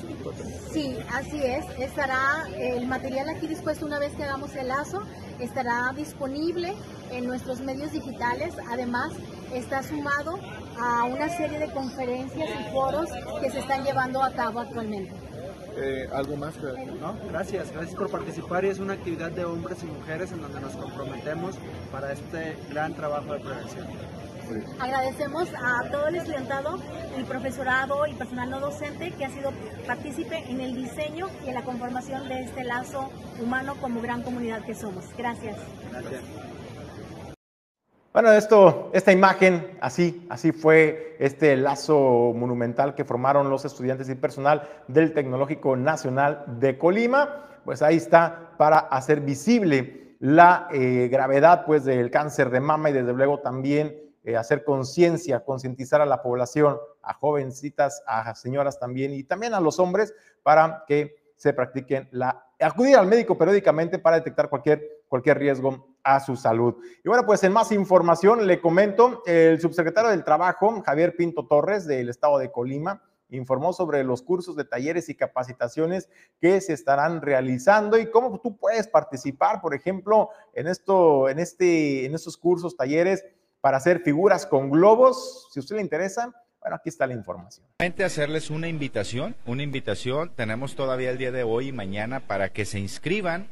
Sí, 0.72 0.96
así 1.12 1.42
es. 1.42 1.64
Estará 1.78 2.46
el 2.56 2.86
material 2.86 3.28
aquí 3.28 3.48
dispuesto 3.48 3.86
una 3.86 3.98
vez 3.98 4.12
que 4.14 4.22
hagamos 4.22 4.54
el 4.54 4.68
lazo, 4.68 5.02
estará 5.40 5.92
disponible 5.96 6.74
en 7.10 7.26
nuestros 7.26 7.60
medios 7.60 7.90
digitales. 7.92 8.54
Además, 8.70 9.12
está 9.52 9.82
sumado 9.82 10.38
a 10.80 11.04
una 11.04 11.28
serie 11.36 11.58
de 11.58 11.72
conferencias 11.72 12.48
y 12.48 12.72
foros 12.72 13.08
que 13.42 13.50
se 13.50 13.58
están 13.58 13.82
llevando 13.84 14.22
a 14.22 14.30
cabo 14.30 14.60
actualmente. 14.60 15.10
Eh, 15.76 16.08
¿Algo 16.12 16.36
más 16.36 16.54
que 16.54 16.66
No, 17.00 17.16
gracias, 17.28 17.72
gracias 17.72 17.94
por 17.94 18.10
participar 18.10 18.64
y 18.64 18.68
es 18.68 18.78
una 18.78 18.94
actividad 18.94 19.30
de 19.30 19.44
hombres 19.44 19.82
y 19.82 19.86
mujeres 19.86 20.32
en 20.32 20.42
donde 20.42 20.60
nos 20.60 20.72
comprometemos 20.72 21.56
para 21.92 22.12
este 22.12 22.56
gran 22.70 22.94
trabajo 22.94 23.32
de 23.32 23.40
prevención. 23.40 23.86
Agradecemos 24.80 25.48
a 25.54 25.88
todo 25.90 26.08
el 26.08 26.16
estudiantado, 26.16 26.78
el 27.16 27.24
profesorado 27.24 28.06
y 28.06 28.14
personal 28.14 28.50
no 28.50 28.60
docente 28.60 29.12
que 29.12 29.24
ha 29.24 29.30
sido 29.30 29.52
partícipe 29.86 30.44
en 30.48 30.60
el 30.60 30.74
diseño 30.74 31.28
y 31.44 31.48
en 31.48 31.54
la 31.54 31.62
conformación 31.62 32.28
de 32.28 32.42
este 32.42 32.64
lazo 32.64 33.10
humano 33.40 33.76
como 33.80 34.00
gran 34.00 34.22
comunidad 34.22 34.64
que 34.64 34.74
somos. 34.74 35.04
Gracias. 35.16 35.56
Gracias. 35.92 36.22
Bueno, 38.12 38.32
esto, 38.32 38.90
esta 38.92 39.12
imagen, 39.12 39.78
así, 39.80 40.26
así 40.30 40.50
fue 40.50 41.16
este 41.20 41.56
lazo 41.56 42.32
monumental 42.34 42.96
que 42.96 43.04
formaron 43.04 43.48
los 43.48 43.64
estudiantes 43.64 44.08
y 44.08 44.16
personal 44.16 44.68
del 44.88 45.14
Tecnológico 45.14 45.76
Nacional 45.76 46.42
de 46.58 46.76
Colima. 46.76 47.46
Pues 47.64 47.82
ahí 47.82 47.98
está 47.98 48.54
para 48.58 48.78
hacer 48.80 49.20
visible 49.20 50.16
la 50.18 50.66
eh, 50.72 51.06
gravedad 51.08 51.64
pues, 51.64 51.84
del 51.84 52.10
cáncer 52.10 52.50
de 52.50 52.58
mama 52.58 52.90
y 52.90 52.94
desde 52.94 53.12
luego 53.12 53.38
también 53.38 53.96
eh, 54.24 54.36
hacer 54.36 54.64
conciencia, 54.64 55.44
concientizar 55.44 56.00
a 56.00 56.06
la 56.06 56.20
población, 56.20 56.78
a 57.02 57.14
jovencitas, 57.14 58.02
a 58.08 58.34
señoras 58.34 58.80
también 58.80 59.14
y 59.14 59.22
también 59.22 59.54
a 59.54 59.60
los 59.60 59.78
hombres 59.78 60.12
para 60.42 60.82
que 60.88 61.14
se 61.36 61.52
practiquen 61.52 62.08
la 62.10 62.44
acudir 62.58 62.96
al 62.96 63.06
médico 63.06 63.38
periódicamente 63.38 64.00
para 64.00 64.16
detectar 64.16 64.50
cualquier, 64.50 65.04
cualquier 65.08 65.38
riesgo 65.38 65.89
a 66.02 66.20
su 66.20 66.36
salud. 66.36 66.76
Y 67.04 67.08
bueno, 67.08 67.24
pues 67.26 67.42
en 67.44 67.52
más 67.52 67.72
información 67.72 68.46
le 68.46 68.60
comento, 68.60 69.22
el 69.26 69.60
subsecretario 69.60 70.10
del 70.10 70.24
Trabajo, 70.24 70.82
Javier 70.84 71.16
Pinto 71.16 71.46
Torres, 71.46 71.86
del 71.86 72.08
estado 72.08 72.38
de 72.38 72.50
Colima, 72.50 73.02
informó 73.30 73.72
sobre 73.72 74.02
los 74.04 74.22
cursos 74.22 74.56
de 74.56 74.64
talleres 74.64 75.08
y 75.08 75.14
capacitaciones 75.14 76.08
que 76.40 76.60
se 76.60 76.72
estarán 76.72 77.22
realizando 77.22 77.98
y 77.98 78.10
cómo 78.10 78.40
tú 78.40 78.56
puedes 78.56 78.88
participar, 78.88 79.60
por 79.60 79.74
ejemplo, 79.74 80.30
en, 80.54 80.66
esto, 80.66 81.28
en, 81.28 81.38
este, 81.38 82.06
en 82.06 82.14
estos 82.14 82.36
cursos, 82.36 82.76
talleres 82.76 83.24
para 83.60 83.76
hacer 83.76 84.00
figuras 84.00 84.46
con 84.46 84.70
globos. 84.70 85.48
Si 85.52 85.58
a 85.58 85.62
usted 85.62 85.76
le 85.76 85.82
interesa, 85.82 86.34
bueno, 86.60 86.76
aquí 86.76 86.88
está 86.88 87.06
la 87.06 87.14
información. 87.14 87.66
Hacerles 88.04 88.50
una 88.50 88.68
invitación, 88.68 89.34
una 89.46 89.62
invitación. 89.62 90.30
Tenemos 90.34 90.74
todavía 90.74 91.10
el 91.10 91.18
día 91.18 91.32
de 91.32 91.42
hoy 91.42 91.68
y 91.68 91.72
mañana 91.72 92.20
para 92.20 92.50
que 92.50 92.64
se 92.64 92.78
inscriban 92.78 93.48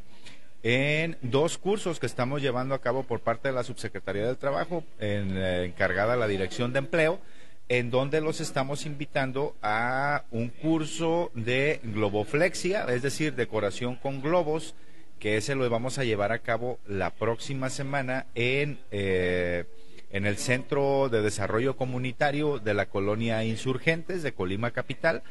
en 0.63 1.17
dos 1.23 1.59
cursos 1.59 2.01
que 2.01 2.07
estamos 2.07 2.43
llevando 2.43 2.75
a 2.75 2.81
cabo 2.81 3.05
por 3.05 3.21
parte 3.21 3.49
de 3.49 3.55
la 3.55 3.65
Subsecretaría 3.65 4.27
del 4.27 4.39
Trabajo, 4.39 4.85
en, 4.99 5.33
eh, 5.37 5.75
la 5.79 6.29
Dirección 6.29 6.73
de 6.73 6.81
Empleo, 6.81 7.21
en 7.69 7.91
donde 7.91 8.21
los 8.21 8.41
estamos 8.41 8.87
invitando 8.87 9.55
a 9.63 10.25
un 10.31 10.49
curso 10.49 11.31
de 11.35 11.81
globoflexia, 11.83 12.85
es 12.85 13.03
decir, 13.03 13.35
decoración 13.35 13.97
con 13.97 14.23
globos, 14.23 14.75
que 15.19 15.37
ese 15.37 15.55
lo 15.55 15.69
vamos 15.69 15.99
a 15.99 16.05
llevar 16.05 16.33
a 16.33 16.39
cabo 16.39 16.79
la 16.87 17.11
próxima 17.11 17.71
semana 17.71 18.27
en, 18.35 18.79
eh, 18.91 19.65
en 20.11 20.27
el 20.27 20.39
Centro 20.39 21.09
de 21.09 21.23
Desarrollo 21.23 21.77
Comunitario 21.77 22.59
de 22.59 22.75
la 22.75 22.87
Colonia 22.87 23.45
Insurgentes 23.45 24.23
de 24.23 24.33
Colima 24.33 24.71
Capital 24.71 25.23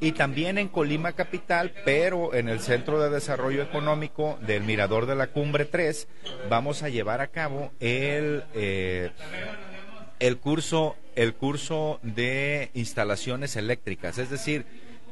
y 0.00 0.12
también 0.12 0.58
en 0.58 0.68
Colima 0.68 1.12
Capital, 1.12 1.72
pero 1.84 2.34
en 2.34 2.48
el 2.48 2.60
Centro 2.60 3.00
de 3.00 3.10
Desarrollo 3.10 3.62
Económico 3.62 4.38
del 4.42 4.62
Mirador 4.62 5.06
de 5.06 5.16
la 5.16 5.28
Cumbre 5.28 5.64
3, 5.64 6.06
vamos 6.48 6.82
a 6.82 6.88
llevar 6.88 7.20
a 7.20 7.28
cabo 7.28 7.72
el, 7.80 8.44
eh, 8.54 9.10
el, 10.20 10.38
curso, 10.38 10.96
el 11.16 11.34
curso 11.34 11.98
de 12.02 12.70
instalaciones 12.74 13.56
eléctricas. 13.56 14.18
Es 14.18 14.30
decir, 14.30 14.66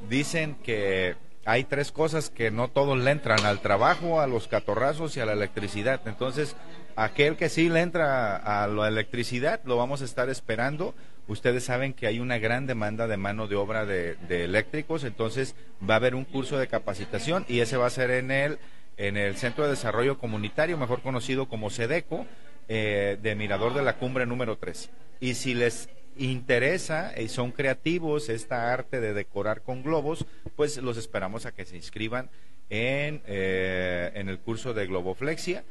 dicen 0.08 0.56
que 0.62 1.16
hay 1.44 1.64
tres 1.64 1.90
cosas 1.90 2.30
que 2.30 2.50
no 2.50 2.68
todos 2.68 2.98
le 2.98 3.10
entran, 3.10 3.44
al 3.44 3.60
trabajo, 3.60 4.20
a 4.20 4.26
los 4.26 4.46
catorrazos 4.48 5.16
y 5.16 5.20
a 5.20 5.26
la 5.26 5.32
electricidad. 5.32 6.00
Entonces, 6.06 6.56
aquel 6.94 7.36
que 7.36 7.48
sí 7.48 7.68
le 7.68 7.80
entra 7.80 8.36
a 8.36 8.66
la 8.68 8.88
electricidad, 8.88 9.60
lo 9.64 9.76
vamos 9.76 10.02
a 10.02 10.04
estar 10.04 10.28
esperando 10.28 10.94
Ustedes 11.28 11.64
saben 11.64 11.92
que 11.92 12.06
hay 12.06 12.20
una 12.20 12.38
gran 12.38 12.66
demanda 12.66 13.08
de 13.08 13.16
mano 13.16 13.48
de 13.48 13.56
obra 13.56 13.84
de, 13.84 14.16
eléctricos, 14.28 15.02
entonces 15.02 15.56
va 15.88 15.94
a 15.94 15.96
haber 15.96 16.14
un 16.14 16.24
curso 16.24 16.56
de 16.56 16.68
capacitación 16.68 17.44
y 17.48 17.60
ese 17.60 17.76
va 17.76 17.86
a 17.86 17.90
ser 17.90 18.10
en 18.10 18.30
el, 18.30 18.58
en 18.96 19.16
el 19.16 19.36
Centro 19.36 19.64
de 19.64 19.70
Desarrollo 19.70 20.18
Comunitario, 20.18 20.78
mejor 20.78 21.02
conocido 21.02 21.48
como 21.48 21.70
SEDECO, 21.70 22.26
eh, 22.68 23.18
de 23.20 23.34
Mirador 23.34 23.74
de 23.74 23.82
la 23.82 23.96
Cumbre 23.96 24.24
número 24.24 24.56
3. 24.56 24.90
Y 25.20 25.34
si 25.34 25.54
les 25.54 25.88
interesa 26.16 27.12
y 27.20 27.28
son 27.28 27.50
creativos 27.50 28.28
esta 28.28 28.72
arte 28.72 29.00
de 29.00 29.12
decorar 29.12 29.62
con 29.62 29.82
globos, 29.82 30.26
pues 30.54 30.76
los 30.78 30.96
esperamos 30.96 31.44
a 31.44 31.52
que 31.52 31.64
se 31.64 31.76
inscriban 31.76 32.30
en, 32.70 33.22
eh, 33.26 34.12
en 34.14 34.28
el 34.28 34.38
curso 34.38 34.74
de 34.74 34.86
Globoflexia. 34.86 35.64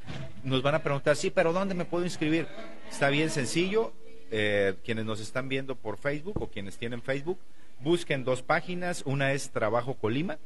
Nos 0.44 0.62
van 0.62 0.76
a 0.76 0.84
preguntar, 0.84 1.16
sí, 1.16 1.32
pero 1.32 1.54
¿dónde 1.54 1.76
me 1.76 1.86
puedo 1.86 2.04
inscribir? 2.04 2.48
Está 2.90 3.10
bien 3.10 3.30
sencillo, 3.30 3.94
eh, 4.38 4.76
quienes 4.84 5.06
nos 5.06 5.22
están 5.22 5.48
viendo 5.48 5.76
por 5.76 5.98
Facebook 5.98 6.42
o 6.42 6.48
quienes 6.48 6.78
tienen 6.78 7.02
Facebook, 7.02 7.40
busquen 7.80 8.26
dos 8.26 8.42
páginas, 8.42 9.04
una 9.06 9.32
es 9.32 9.52
Trabajo 9.52 9.94
Colima, 9.94 10.40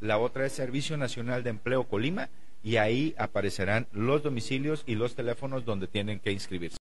la 0.00 0.18
otra 0.18 0.46
es 0.46 0.52
Servicio 0.52 0.96
Nacional 0.96 1.44
de 1.44 1.50
Empleo 1.50 1.84
Colima, 1.84 2.28
y 2.64 2.78
ahí 2.78 3.14
aparecerán 3.18 3.86
los 3.92 4.24
domicilios 4.24 4.82
y 4.84 4.96
los 4.96 5.14
teléfonos 5.14 5.64
donde 5.64 5.86
tienen 5.86 6.18
que 6.18 6.32
inscribirse. 6.32 6.78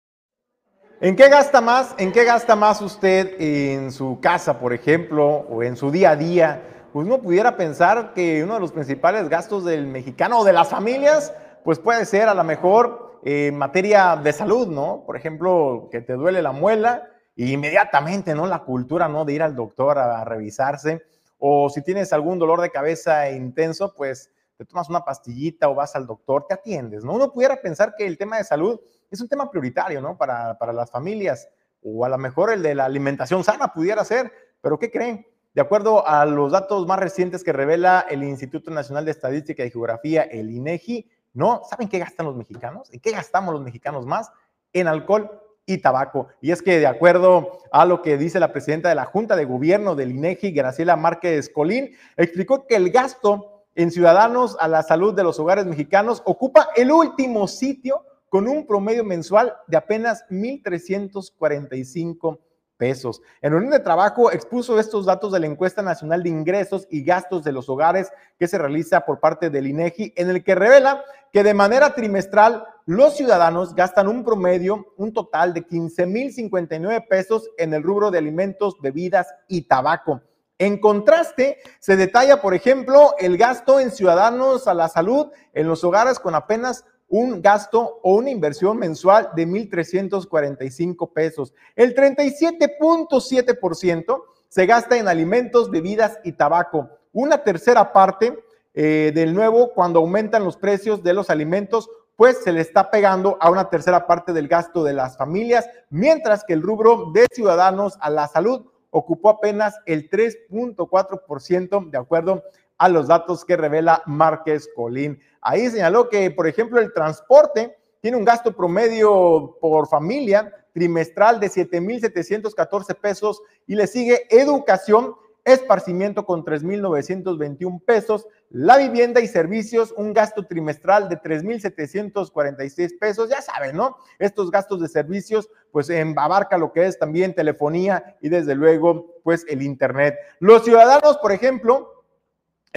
¿En 1.01 1.16
qué 1.16 1.30
gasta 1.30 1.61
más? 1.61 1.93
¿En 1.99 2.11
qué 2.11 2.24
gasta 2.24 2.55
más 2.55 2.82
usted 2.82 3.39
en 3.39 3.91
su 3.91 4.20
casa, 4.20 4.59
por 4.59 4.74
ejemplo, 4.74 5.28
o 5.28 5.61
en 5.61 5.78
su 5.78 5.91
día 5.91 6.11
a 6.11 6.16
día? 6.16 6.88
Pues 6.93 7.05
uno 7.05 7.22
pudiera 7.22 7.55
pensar 7.57 8.16
que 8.16 8.43
uno 8.43 8.55
de 8.55 8.59
los 8.59 8.72
principales 8.72 9.30
gastos 9.30 9.66
del 9.66 9.86
mexicano 9.86 10.39
o 10.39 10.43
de 10.43 10.53
las 10.53 10.70
familias, 10.70 11.32
pues 11.63 11.78
puede 11.78 12.05
ser 12.05 12.28
a 12.28 12.34
lo 12.34 12.43
mejor 12.43 13.04
en 13.26 13.57
materia 13.57 14.15
de 14.15 14.32
salud, 14.32 14.67
¿no? 14.67 15.03
Por 15.03 15.17
ejemplo, 15.17 15.89
que 15.91 15.99
te 15.99 16.13
duele 16.13 16.43
la 16.43 16.51
muela 16.51 17.09
y 17.36 17.53
inmediatamente, 17.53 18.36
¿no? 18.36 18.45
La 18.45 18.59
cultura, 18.59 19.09
¿no? 19.09 19.26
De 19.26 19.34
ir 19.34 19.41
al 19.41 19.55
doctor 19.55 19.97
a, 19.97 20.23
revisarse. 20.23 21.01
O 21.39 21.67
si 21.71 21.82
tienes 21.82 22.13
algún 22.13 22.38
dolor 22.38 22.61
de 22.61 22.69
cabeza 22.69 23.32
intenso, 23.32 23.95
pues 23.95 24.32
te 24.57 24.63
tomas 24.63 24.89
una 24.89 25.03
pastillita 25.03 25.67
o 25.67 25.73
vas 25.73 25.95
al 25.95 26.05
doctor, 26.05 26.45
te 26.47 26.53
atiendes, 26.53 27.03
¿no? 27.03 27.13
Uno 27.13 27.34
pudiera 27.34 27.59
pensar 27.59 27.95
que 27.97 28.05
el 28.05 28.15
tema 28.15 28.38
de 28.38 28.43
salud 28.43 28.80
es 29.09 29.19
un 29.19 29.28
tema 29.28 29.49
prioritario, 29.49 30.01
¿no? 30.01 30.15
Para, 30.15 30.59
para 30.59 30.71
las 30.71 30.91
familias. 30.91 31.49
O 31.82 32.05
a 32.05 32.09
lo 32.09 32.19
mejor 32.19 32.53
el 32.53 32.61
de 32.61 32.76
la 32.76 32.86
alimentación 32.86 33.43
sana 33.43 33.73
pudiera 33.73 34.05
ser. 34.05 34.32
Pero 34.61 34.78
¿qué 34.78 34.91
creen? 34.91 35.26
De 35.55 35.61
acuerdo 35.61 36.07
a 36.07 36.26
los 36.26 36.51
datos 36.51 36.86
más 36.86 36.99
recientes 36.99 37.43
que 37.43 37.53
revela 37.53 38.05
el 38.07 38.23
Instituto 38.23 38.69
Nacional 38.69 39.03
de 39.05 39.11
Estadística 39.11 39.65
y 39.65 39.71
Geografía, 39.71 40.21
el 40.21 40.51
INEGI, 40.51 41.09
no, 41.36 41.61
¿saben 41.69 41.89
qué 41.89 41.99
gastan 41.99 42.25
los 42.25 42.36
mexicanos? 42.36 42.91
¿En 42.91 43.01
qué 43.01 43.11
gastamos 43.11 43.53
los 43.53 43.61
mexicanos 43.61 44.05
más? 44.05 44.31
En 44.73 44.88
alcohol 44.88 45.29
y 45.65 45.79
tabaco. 45.79 46.27
Y 46.41 46.51
es 46.51 46.61
que 46.61 46.79
de 46.79 46.88
acuerdo 46.88 47.59
a 47.71 47.86
lo 47.86 48.01
que 48.01 48.17
dice 48.17 48.39
la 48.39 48.53
presidenta 48.53 48.89
de 48.89 48.95
la 48.95 49.05
Junta 49.05 49.36
de 49.36 49.45
Gobierno 49.45 49.95
del 49.95 50.11
INEGI, 50.11 50.51
Graciela 50.51 50.95
Márquez 50.95 51.49
Colín, 51.49 51.91
explicó 52.15 52.65
que 52.65 52.77
el 52.77 52.89
gasto 52.89 53.65
en 53.75 53.91
ciudadanos 53.91 54.55
a 54.61 54.69
la 54.69 54.81
salud 54.81 55.13
de 55.13 55.23
los 55.23 55.38
hogares 55.39 55.65
mexicanos 55.65 56.23
ocupa 56.25 56.69
el 56.75 56.91
último 56.91 57.47
sitio 57.47 58.05
con 58.29 58.47
un 58.47 58.65
promedio 58.65 59.03
mensual 59.03 59.53
de 59.67 59.75
apenas 59.75 60.23
1.345 60.29 62.39
pesos. 62.78 63.21
En 63.41 63.51
reunión 63.51 63.71
de 63.71 63.80
trabajo 63.80 64.32
expuso 64.32 64.80
estos 64.80 65.05
datos 65.05 65.32
de 65.32 65.39
la 65.39 65.47
encuesta 65.47 65.82
nacional 65.82 66.23
de 66.23 66.30
ingresos 66.30 66.88
y 66.89 67.03
gastos 67.03 67.43
de 67.43 67.51
los 67.51 67.69
hogares 67.69 68.11
que 68.38 68.47
se 68.47 68.57
realiza 68.57 69.05
por 69.05 69.19
parte 69.19 69.49
del 69.49 69.67
INEGI, 69.67 70.13
en 70.15 70.30
el 70.30 70.43
que 70.43 70.55
revela 70.55 71.03
que 71.32 71.43
de 71.43 71.53
manera 71.53 71.93
trimestral 71.93 72.65
los 72.86 73.17
ciudadanos 73.17 73.76
gastan 73.76 74.07
un 74.07 74.23
promedio, 74.23 74.93
un 74.97 75.11
total 75.11 75.53
de 75.53 75.65
15.059 75.65 77.07
pesos 77.07 77.49
en 77.57 77.73
el 77.73 77.84
rubro 77.84 78.11
de 78.11 78.19
alimentos, 78.19 78.80
bebidas 78.82 79.34
y 79.47 79.63
tabaco. 79.63 80.21
En 80.57 80.80
contraste, 80.80 81.57
se 81.80 81.97
detalla, 81.97 82.41
por 82.41 82.53
ejemplo, 82.53 83.13
el 83.19 83.38
gasto 83.38 83.80
en 83.82 83.91
ciudadanos 83.91 84.67
a 84.67 84.73
la 84.73 84.88
salud 84.88 85.28
en 85.53 85.67
los 85.67 85.84
hogares 85.84 86.17
con 86.17 86.34
apenas 86.34 86.86
un 87.07 87.41
gasto 87.41 87.99
o 88.03 88.15
una 88.15 88.29
inversión 88.29 88.77
mensual 88.77 89.29
de 89.35 89.47
1.345 89.47 91.13
pesos. 91.13 91.53
El 91.75 91.95
37.7% 91.95 94.23
se 94.47 94.65
gasta 94.65 94.97
en 94.97 95.07
alimentos, 95.07 95.69
bebidas 95.69 96.19
y 96.23 96.33
tabaco. 96.33 96.89
Una 97.13 97.43
tercera 97.43 97.93
parte 97.93 98.37
eh, 98.73 99.11
del 99.13 99.33
nuevo, 99.33 99.73
cuando 99.73 99.99
aumentan 99.99 100.43
los 100.43 100.57
precios 100.57 101.03
de 101.03 101.13
los 101.13 101.29
alimentos, 101.29 101.89
pues 102.15 102.43
se 102.43 102.51
le 102.51 102.61
está 102.61 102.89
pegando 102.89 103.37
a 103.41 103.49
una 103.49 103.69
tercera 103.69 104.07
parte 104.07 104.33
del 104.33 104.47
gasto 104.47 104.83
de 104.83 104.93
las 104.93 105.17
familias, 105.17 105.69
mientras 105.89 106.43
que 106.43 106.53
el 106.53 106.61
rubro 106.61 107.11
de 107.13 107.27
ciudadanos 107.31 107.97
a 107.99 108.09
la 108.09 108.27
salud 108.27 108.65
ocupó 108.89 109.29
apenas 109.29 109.77
el 109.85 110.09
3.4% 110.09 111.89
de 111.89 111.97
acuerdo 111.97 112.43
a 112.78 112.89
los 112.89 113.07
datos 113.07 113.45
que 113.45 113.57
revela 113.57 114.03
Márquez 114.05 114.69
Colín. 114.76 115.19
Ahí 115.41 115.69
señaló 115.69 116.09
que, 116.09 116.32
por 116.32 116.47
ejemplo, 116.47 116.80
el 116.80 116.93
transporte 116.93 117.78
tiene 118.01 118.17
un 118.17 118.26
gasto 118.26 118.55
promedio 118.55 119.57
por 119.59 119.88
familia 119.88 120.51
trimestral 120.73 121.39
de 121.39 121.49
7.714 121.49 122.99
pesos 122.99 123.41
y 123.65 123.76
le 123.76 123.88
sigue 123.88 124.28
educación, 124.30 125.15
esparcimiento 125.45 126.26
con 126.26 126.43
3.921 126.43 127.82
pesos, 127.86 128.28
la 128.49 128.78
vivienda 128.78 129.21
y 129.21 129.28
servicios, 129.28 129.93
un 129.95 130.13
gasto 130.13 130.45
trimestral 130.45 131.07
de 131.07 131.17
3.746 131.21 132.99
pesos, 132.99 133.30
ya 133.30 133.41
saben, 133.41 133.78
¿no? 133.78 133.95
Estos 134.19 134.51
gastos 134.51 134.82
de 134.82 134.89
servicios, 134.89 135.49
pues 135.71 135.89
abarca 136.17 136.57
lo 136.57 136.73
que 136.73 136.86
es 136.86 136.99
también 136.99 137.34
telefonía 137.34 138.17
y 138.21 138.28
desde 138.28 138.53
luego, 138.53 139.15
pues 139.23 139.45
el 139.47 139.61
Internet. 139.61 140.15
Los 140.39 140.65
ciudadanos, 140.65 141.17
por 141.17 141.32
ejemplo, 141.32 141.94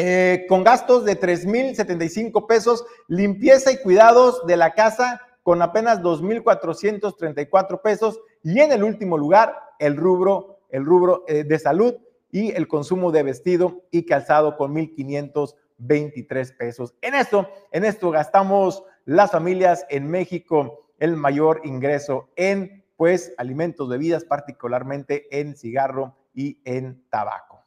eh, 0.00 0.46
con 0.48 0.62
gastos 0.62 1.04
de 1.04 1.18
3.075 1.18 2.46
pesos, 2.46 2.86
limpieza 3.08 3.72
y 3.72 3.82
cuidados 3.82 4.46
de 4.46 4.56
la 4.56 4.72
casa 4.72 5.20
con 5.42 5.60
apenas 5.60 6.00
2.434 6.02 7.82
pesos 7.82 8.20
y 8.44 8.60
en 8.60 8.70
el 8.70 8.84
último 8.84 9.18
lugar 9.18 9.56
el 9.80 9.96
rubro, 9.96 10.60
el 10.70 10.84
rubro 10.84 11.24
eh, 11.26 11.42
de 11.42 11.58
salud 11.58 11.96
y 12.30 12.52
el 12.52 12.68
consumo 12.68 13.10
de 13.10 13.24
vestido 13.24 13.82
y 13.90 14.06
calzado 14.06 14.56
con 14.56 14.72
1.523 14.72 16.56
pesos. 16.56 16.94
En 17.02 17.16
esto, 17.16 17.48
en 17.72 17.84
esto 17.84 18.12
gastamos 18.12 18.84
las 19.04 19.32
familias 19.32 19.84
en 19.90 20.08
México 20.08 20.92
el 21.00 21.16
mayor 21.16 21.62
ingreso 21.64 22.28
en 22.36 22.84
pues 22.96 23.34
alimentos, 23.36 23.88
bebidas, 23.88 24.24
particularmente 24.24 25.26
en 25.36 25.56
cigarro 25.56 26.16
y 26.34 26.60
en 26.64 27.02
tabaco. 27.10 27.57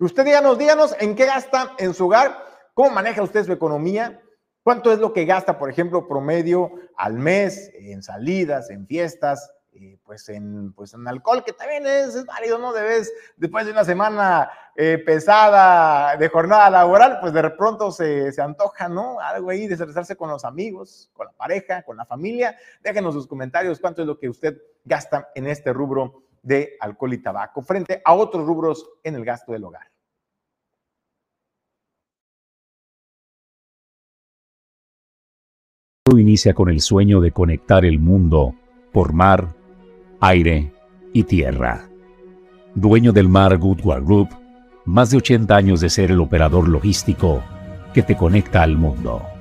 Usted 0.00 0.24
díganos, 0.24 0.58
díganos 0.58 0.96
en 0.98 1.14
qué 1.14 1.24
gasta 1.24 1.72
en 1.78 1.94
su 1.94 2.06
hogar, 2.06 2.36
cómo 2.74 2.90
maneja 2.90 3.22
usted 3.22 3.44
su 3.44 3.52
economía, 3.52 4.20
cuánto 4.64 4.92
es 4.92 4.98
lo 4.98 5.12
que 5.12 5.24
gasta, 5.24 5.56
por 5.56 5.70
ejemplo, 5.70 6.08
promedio 6.08 6.72
al 6.96 7.14
mes 7.14 7.70
en 7.74 8.02
salidas, 8.02 8.70
en 8.70 8.88
fiestas, 8.88 9.52
eh, 9.70 9.98
pues, 10.04 10.28
en, 10.28 10.72
pues 10.72 10.94
en 10.94 11.06
alcohol, 11.06 11.44
que 11.44 11.52
también 11.52 11.86
es, 11.86 12.26
válido, 12.26 12.58
¿no? 12.58 12.72
Debes, 12.72 13.12
después 13.36 13.66
de 13.66 13.72
una 13.72 13.84
semana 13.84 14.50
eh, 14.74 14.98
pesada 14.98 16.16
de 16.16 16.28
jornada 16.28 16.70
laboral, 16.70 17.18
pues 17.20 17.32
de 17.32 17.48
pronto 17.50 17.92
se, 17.92 18.32
se 18.32 18.42
antoja, 18.42 18.88
¿no? 18.88 19.20
Algo 19.20 19.50
ahí, 19.50 19.68
desestresarse 19.68 20.16
con 20.16 20.28
los 20.28 20.44
amigos, 20.44 21.08
con 21.12 21.26
la 21.26 21.32
pareja, 21.34 21.84
con 21.84 21.96
la 21.96 22.04
familia. 22.04 22.56
Déjenos 22.82 23.14
sus 23.14 23.28
comentarios, 23.28 23.78
cuánto 23.78 24.02
es 24.02 24.08
lo 24.08 24.18
que 24.18 24.28
usted 24.28 24.60
gasta 24.84 25.30
en 25.36 25.46
este 25.46 25.72
rubro 25.72 26.23
de 26.44 26.76
alcohol 26.78 27.14
y 27.14 27.18
tabaco 27.18 27.62
frente 27.62 28.00
a 28.04 28.14
otros 28.14 28.46
rubros 28.46 28.86
en 29.02 29.16
el 29.16 29.24
gasto 29.24 29.52
del 29.52 29.64
hogar. 29.64 29.90
Inicia 36.16 36.54
con 36.54 36.68
el 36.68 36.80
sueño 36.80 37.20
de 37.20 37.32
conectar 37.32 37.84
el 37.84 37.98
mundo 37.98 38.54
por 38.92 39.12
mar, 39.12 39.52
aire 40.20 40.72
y 41.12 41.24
tierra. 41.24 41.88
Dueño 42.74 43.12
del 43.12 43.28
mar 43.28 43.58
Goodward 43.58 44.04
Group, 44.04 44.28
más 44.84 45.10
de 45.10 45.16
80 45.16 45.56
años 45.56 45.80
de 45.80 45.90
ser 45.90 46.12
el 46.12 46.20
operador 46.20 46.68
logístico 46.68 47.42
que 47.92 48.02
te 48.02 48.16
conecta 48.16 48.62
al 48.62 48.76
mundo. 48.76 49.33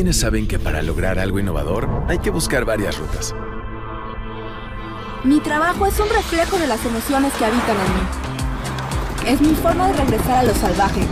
Quienes 0.00 0.16
saben 0.16 0.48
que 0.48 0.58
para 0.58 0.80
lograr 0.80 1.18
algo 1.18 1.40
innovador 1.40 1.86
hay 2.08 2.18
que 2.20 2.30
buscar 2.30 2.64
varias 2.64 2.96
rutas. 2.96 3.34
Mi 5.24 5.40
trabajo 5.40 5.84
es 5.84 6.00
un 6.00 6.08
reflejo 6.08 6.56
de 6.56 6.66
las 6.66 6.82
emociones 6.86 7.34
que 7.34 7.44
habitan 7.44 7.76
en 7.76 9.26
mí. 9.26 9.30
Es 9.30 9.40
mi 9.42 9.54
forma 9.54 9.88
de 9.88 9.98
regresar 9.98 10.38
a 10.38 10.42
lo 10.44 10.54
salvaje. 10.54 11.02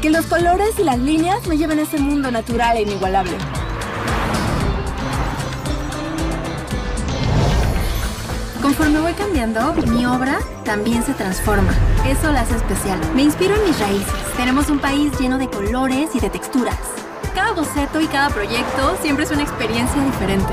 Que 0.00 0.08
los 0.08 0.24
colores 0.24 0.78
y 0.78 0.82
las 0.82 0.98
líneas 0.98 1.46
me 1.46 1.58
lleven 1.58 1.78
a 1.78 1.82
ese 1.82 1.98
mundo 1.98 2.30
natural 2.30 2.78
e 2.78 2.82
inigualable. 2.84 3.36
Conforme 8.62 9.00
voy 9.00 9.12
cambiando, 9.12 9.74
mi 9.74 10.06
obra 10.06 10.38
también 10.64 11.02
se 11.02 11.12
transforma. 11.12 11.74
Eso 12.06 12.32
la 12.32 12.40
hace 12.40 12.56
especial. 12.56 12.98
Me 13.14 13.24
inspiro 13.24 13.54
en 13.56 13.64
mis 13.66 13.78
raíces. 13.78 14.14
Tenemos 14.38 14.70
un 14.70 14.78
país 14.78 15.12
lleno 15.20 15.36
de 15.36 15.50
colores 15.50 16.14
y 16.14 16.20
de 16.20 16.30
texturas. 16.30 17.01
Cada 17.62 17.74
boceto 17.74 18.00
y 18.00 18.06
cada 18.06 18.30
proyecto 18.30 18.96
siempre 19.02 19.24
es 19.24 19.30
una 19.30 19.42
experiencia 19.42 20.02
diferente. 20.02 20.52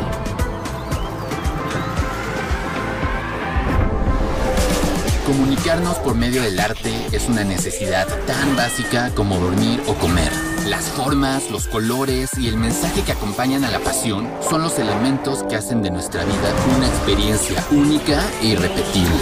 Comunicarnos 5.25 5.97
por 5.99 6.15
medio 6.15 6.43
del 6.43 6.59
arte 6.59 6.93
es 7.11 7.27
una 7.27 7.43
necesidad 7.43 8.07
tan 8.25 8.55
básica 8.55 9.11
como 9.15 9.39
dormir 9.39 9.81
o 9.87 9.95
comer. 9.95 10.31
Las 10.67 10.85
formas, 10.89 11.49
los 11.49 11.67
colores 11.67 12.37
y 12.37 12.47
el 12.47 12.57
mensaje 12.57 13.01
que 13.01 13.13
acompañan 13.13 13.63
a 13.63 13.71
la 13.71 13.79
pasión 13.79 14.29
son 14.47 14.61
los 14.61 14.77
elementos 14.77 15.43
que 15.43 15.55
hacen 15.55 15.81
de 15.81 15.89
nuestra 15.89 16.23
vida 16.25 16.53
una 16.77 16.87
experiencia 16.87 17.63
única 17.71 18.21
e 18.41 18.47
irrepetible. 18.47 19.17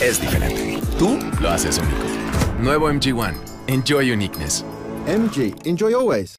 Es 0.00 0.20
diferente. 0.20 0.80
Tú 0.98 1.18
lo 1.40 1.50
haces 1.50 1.78
único. 1.78 2.60
Nuevo 2.60 2.90
MG1. 2.90 3.34
Enjoy 3.66 4.10
uniqueness. 4.10 4.64
MG, 5.06 5.54
enjoy 5.66 5.92
always. 5.92 6.38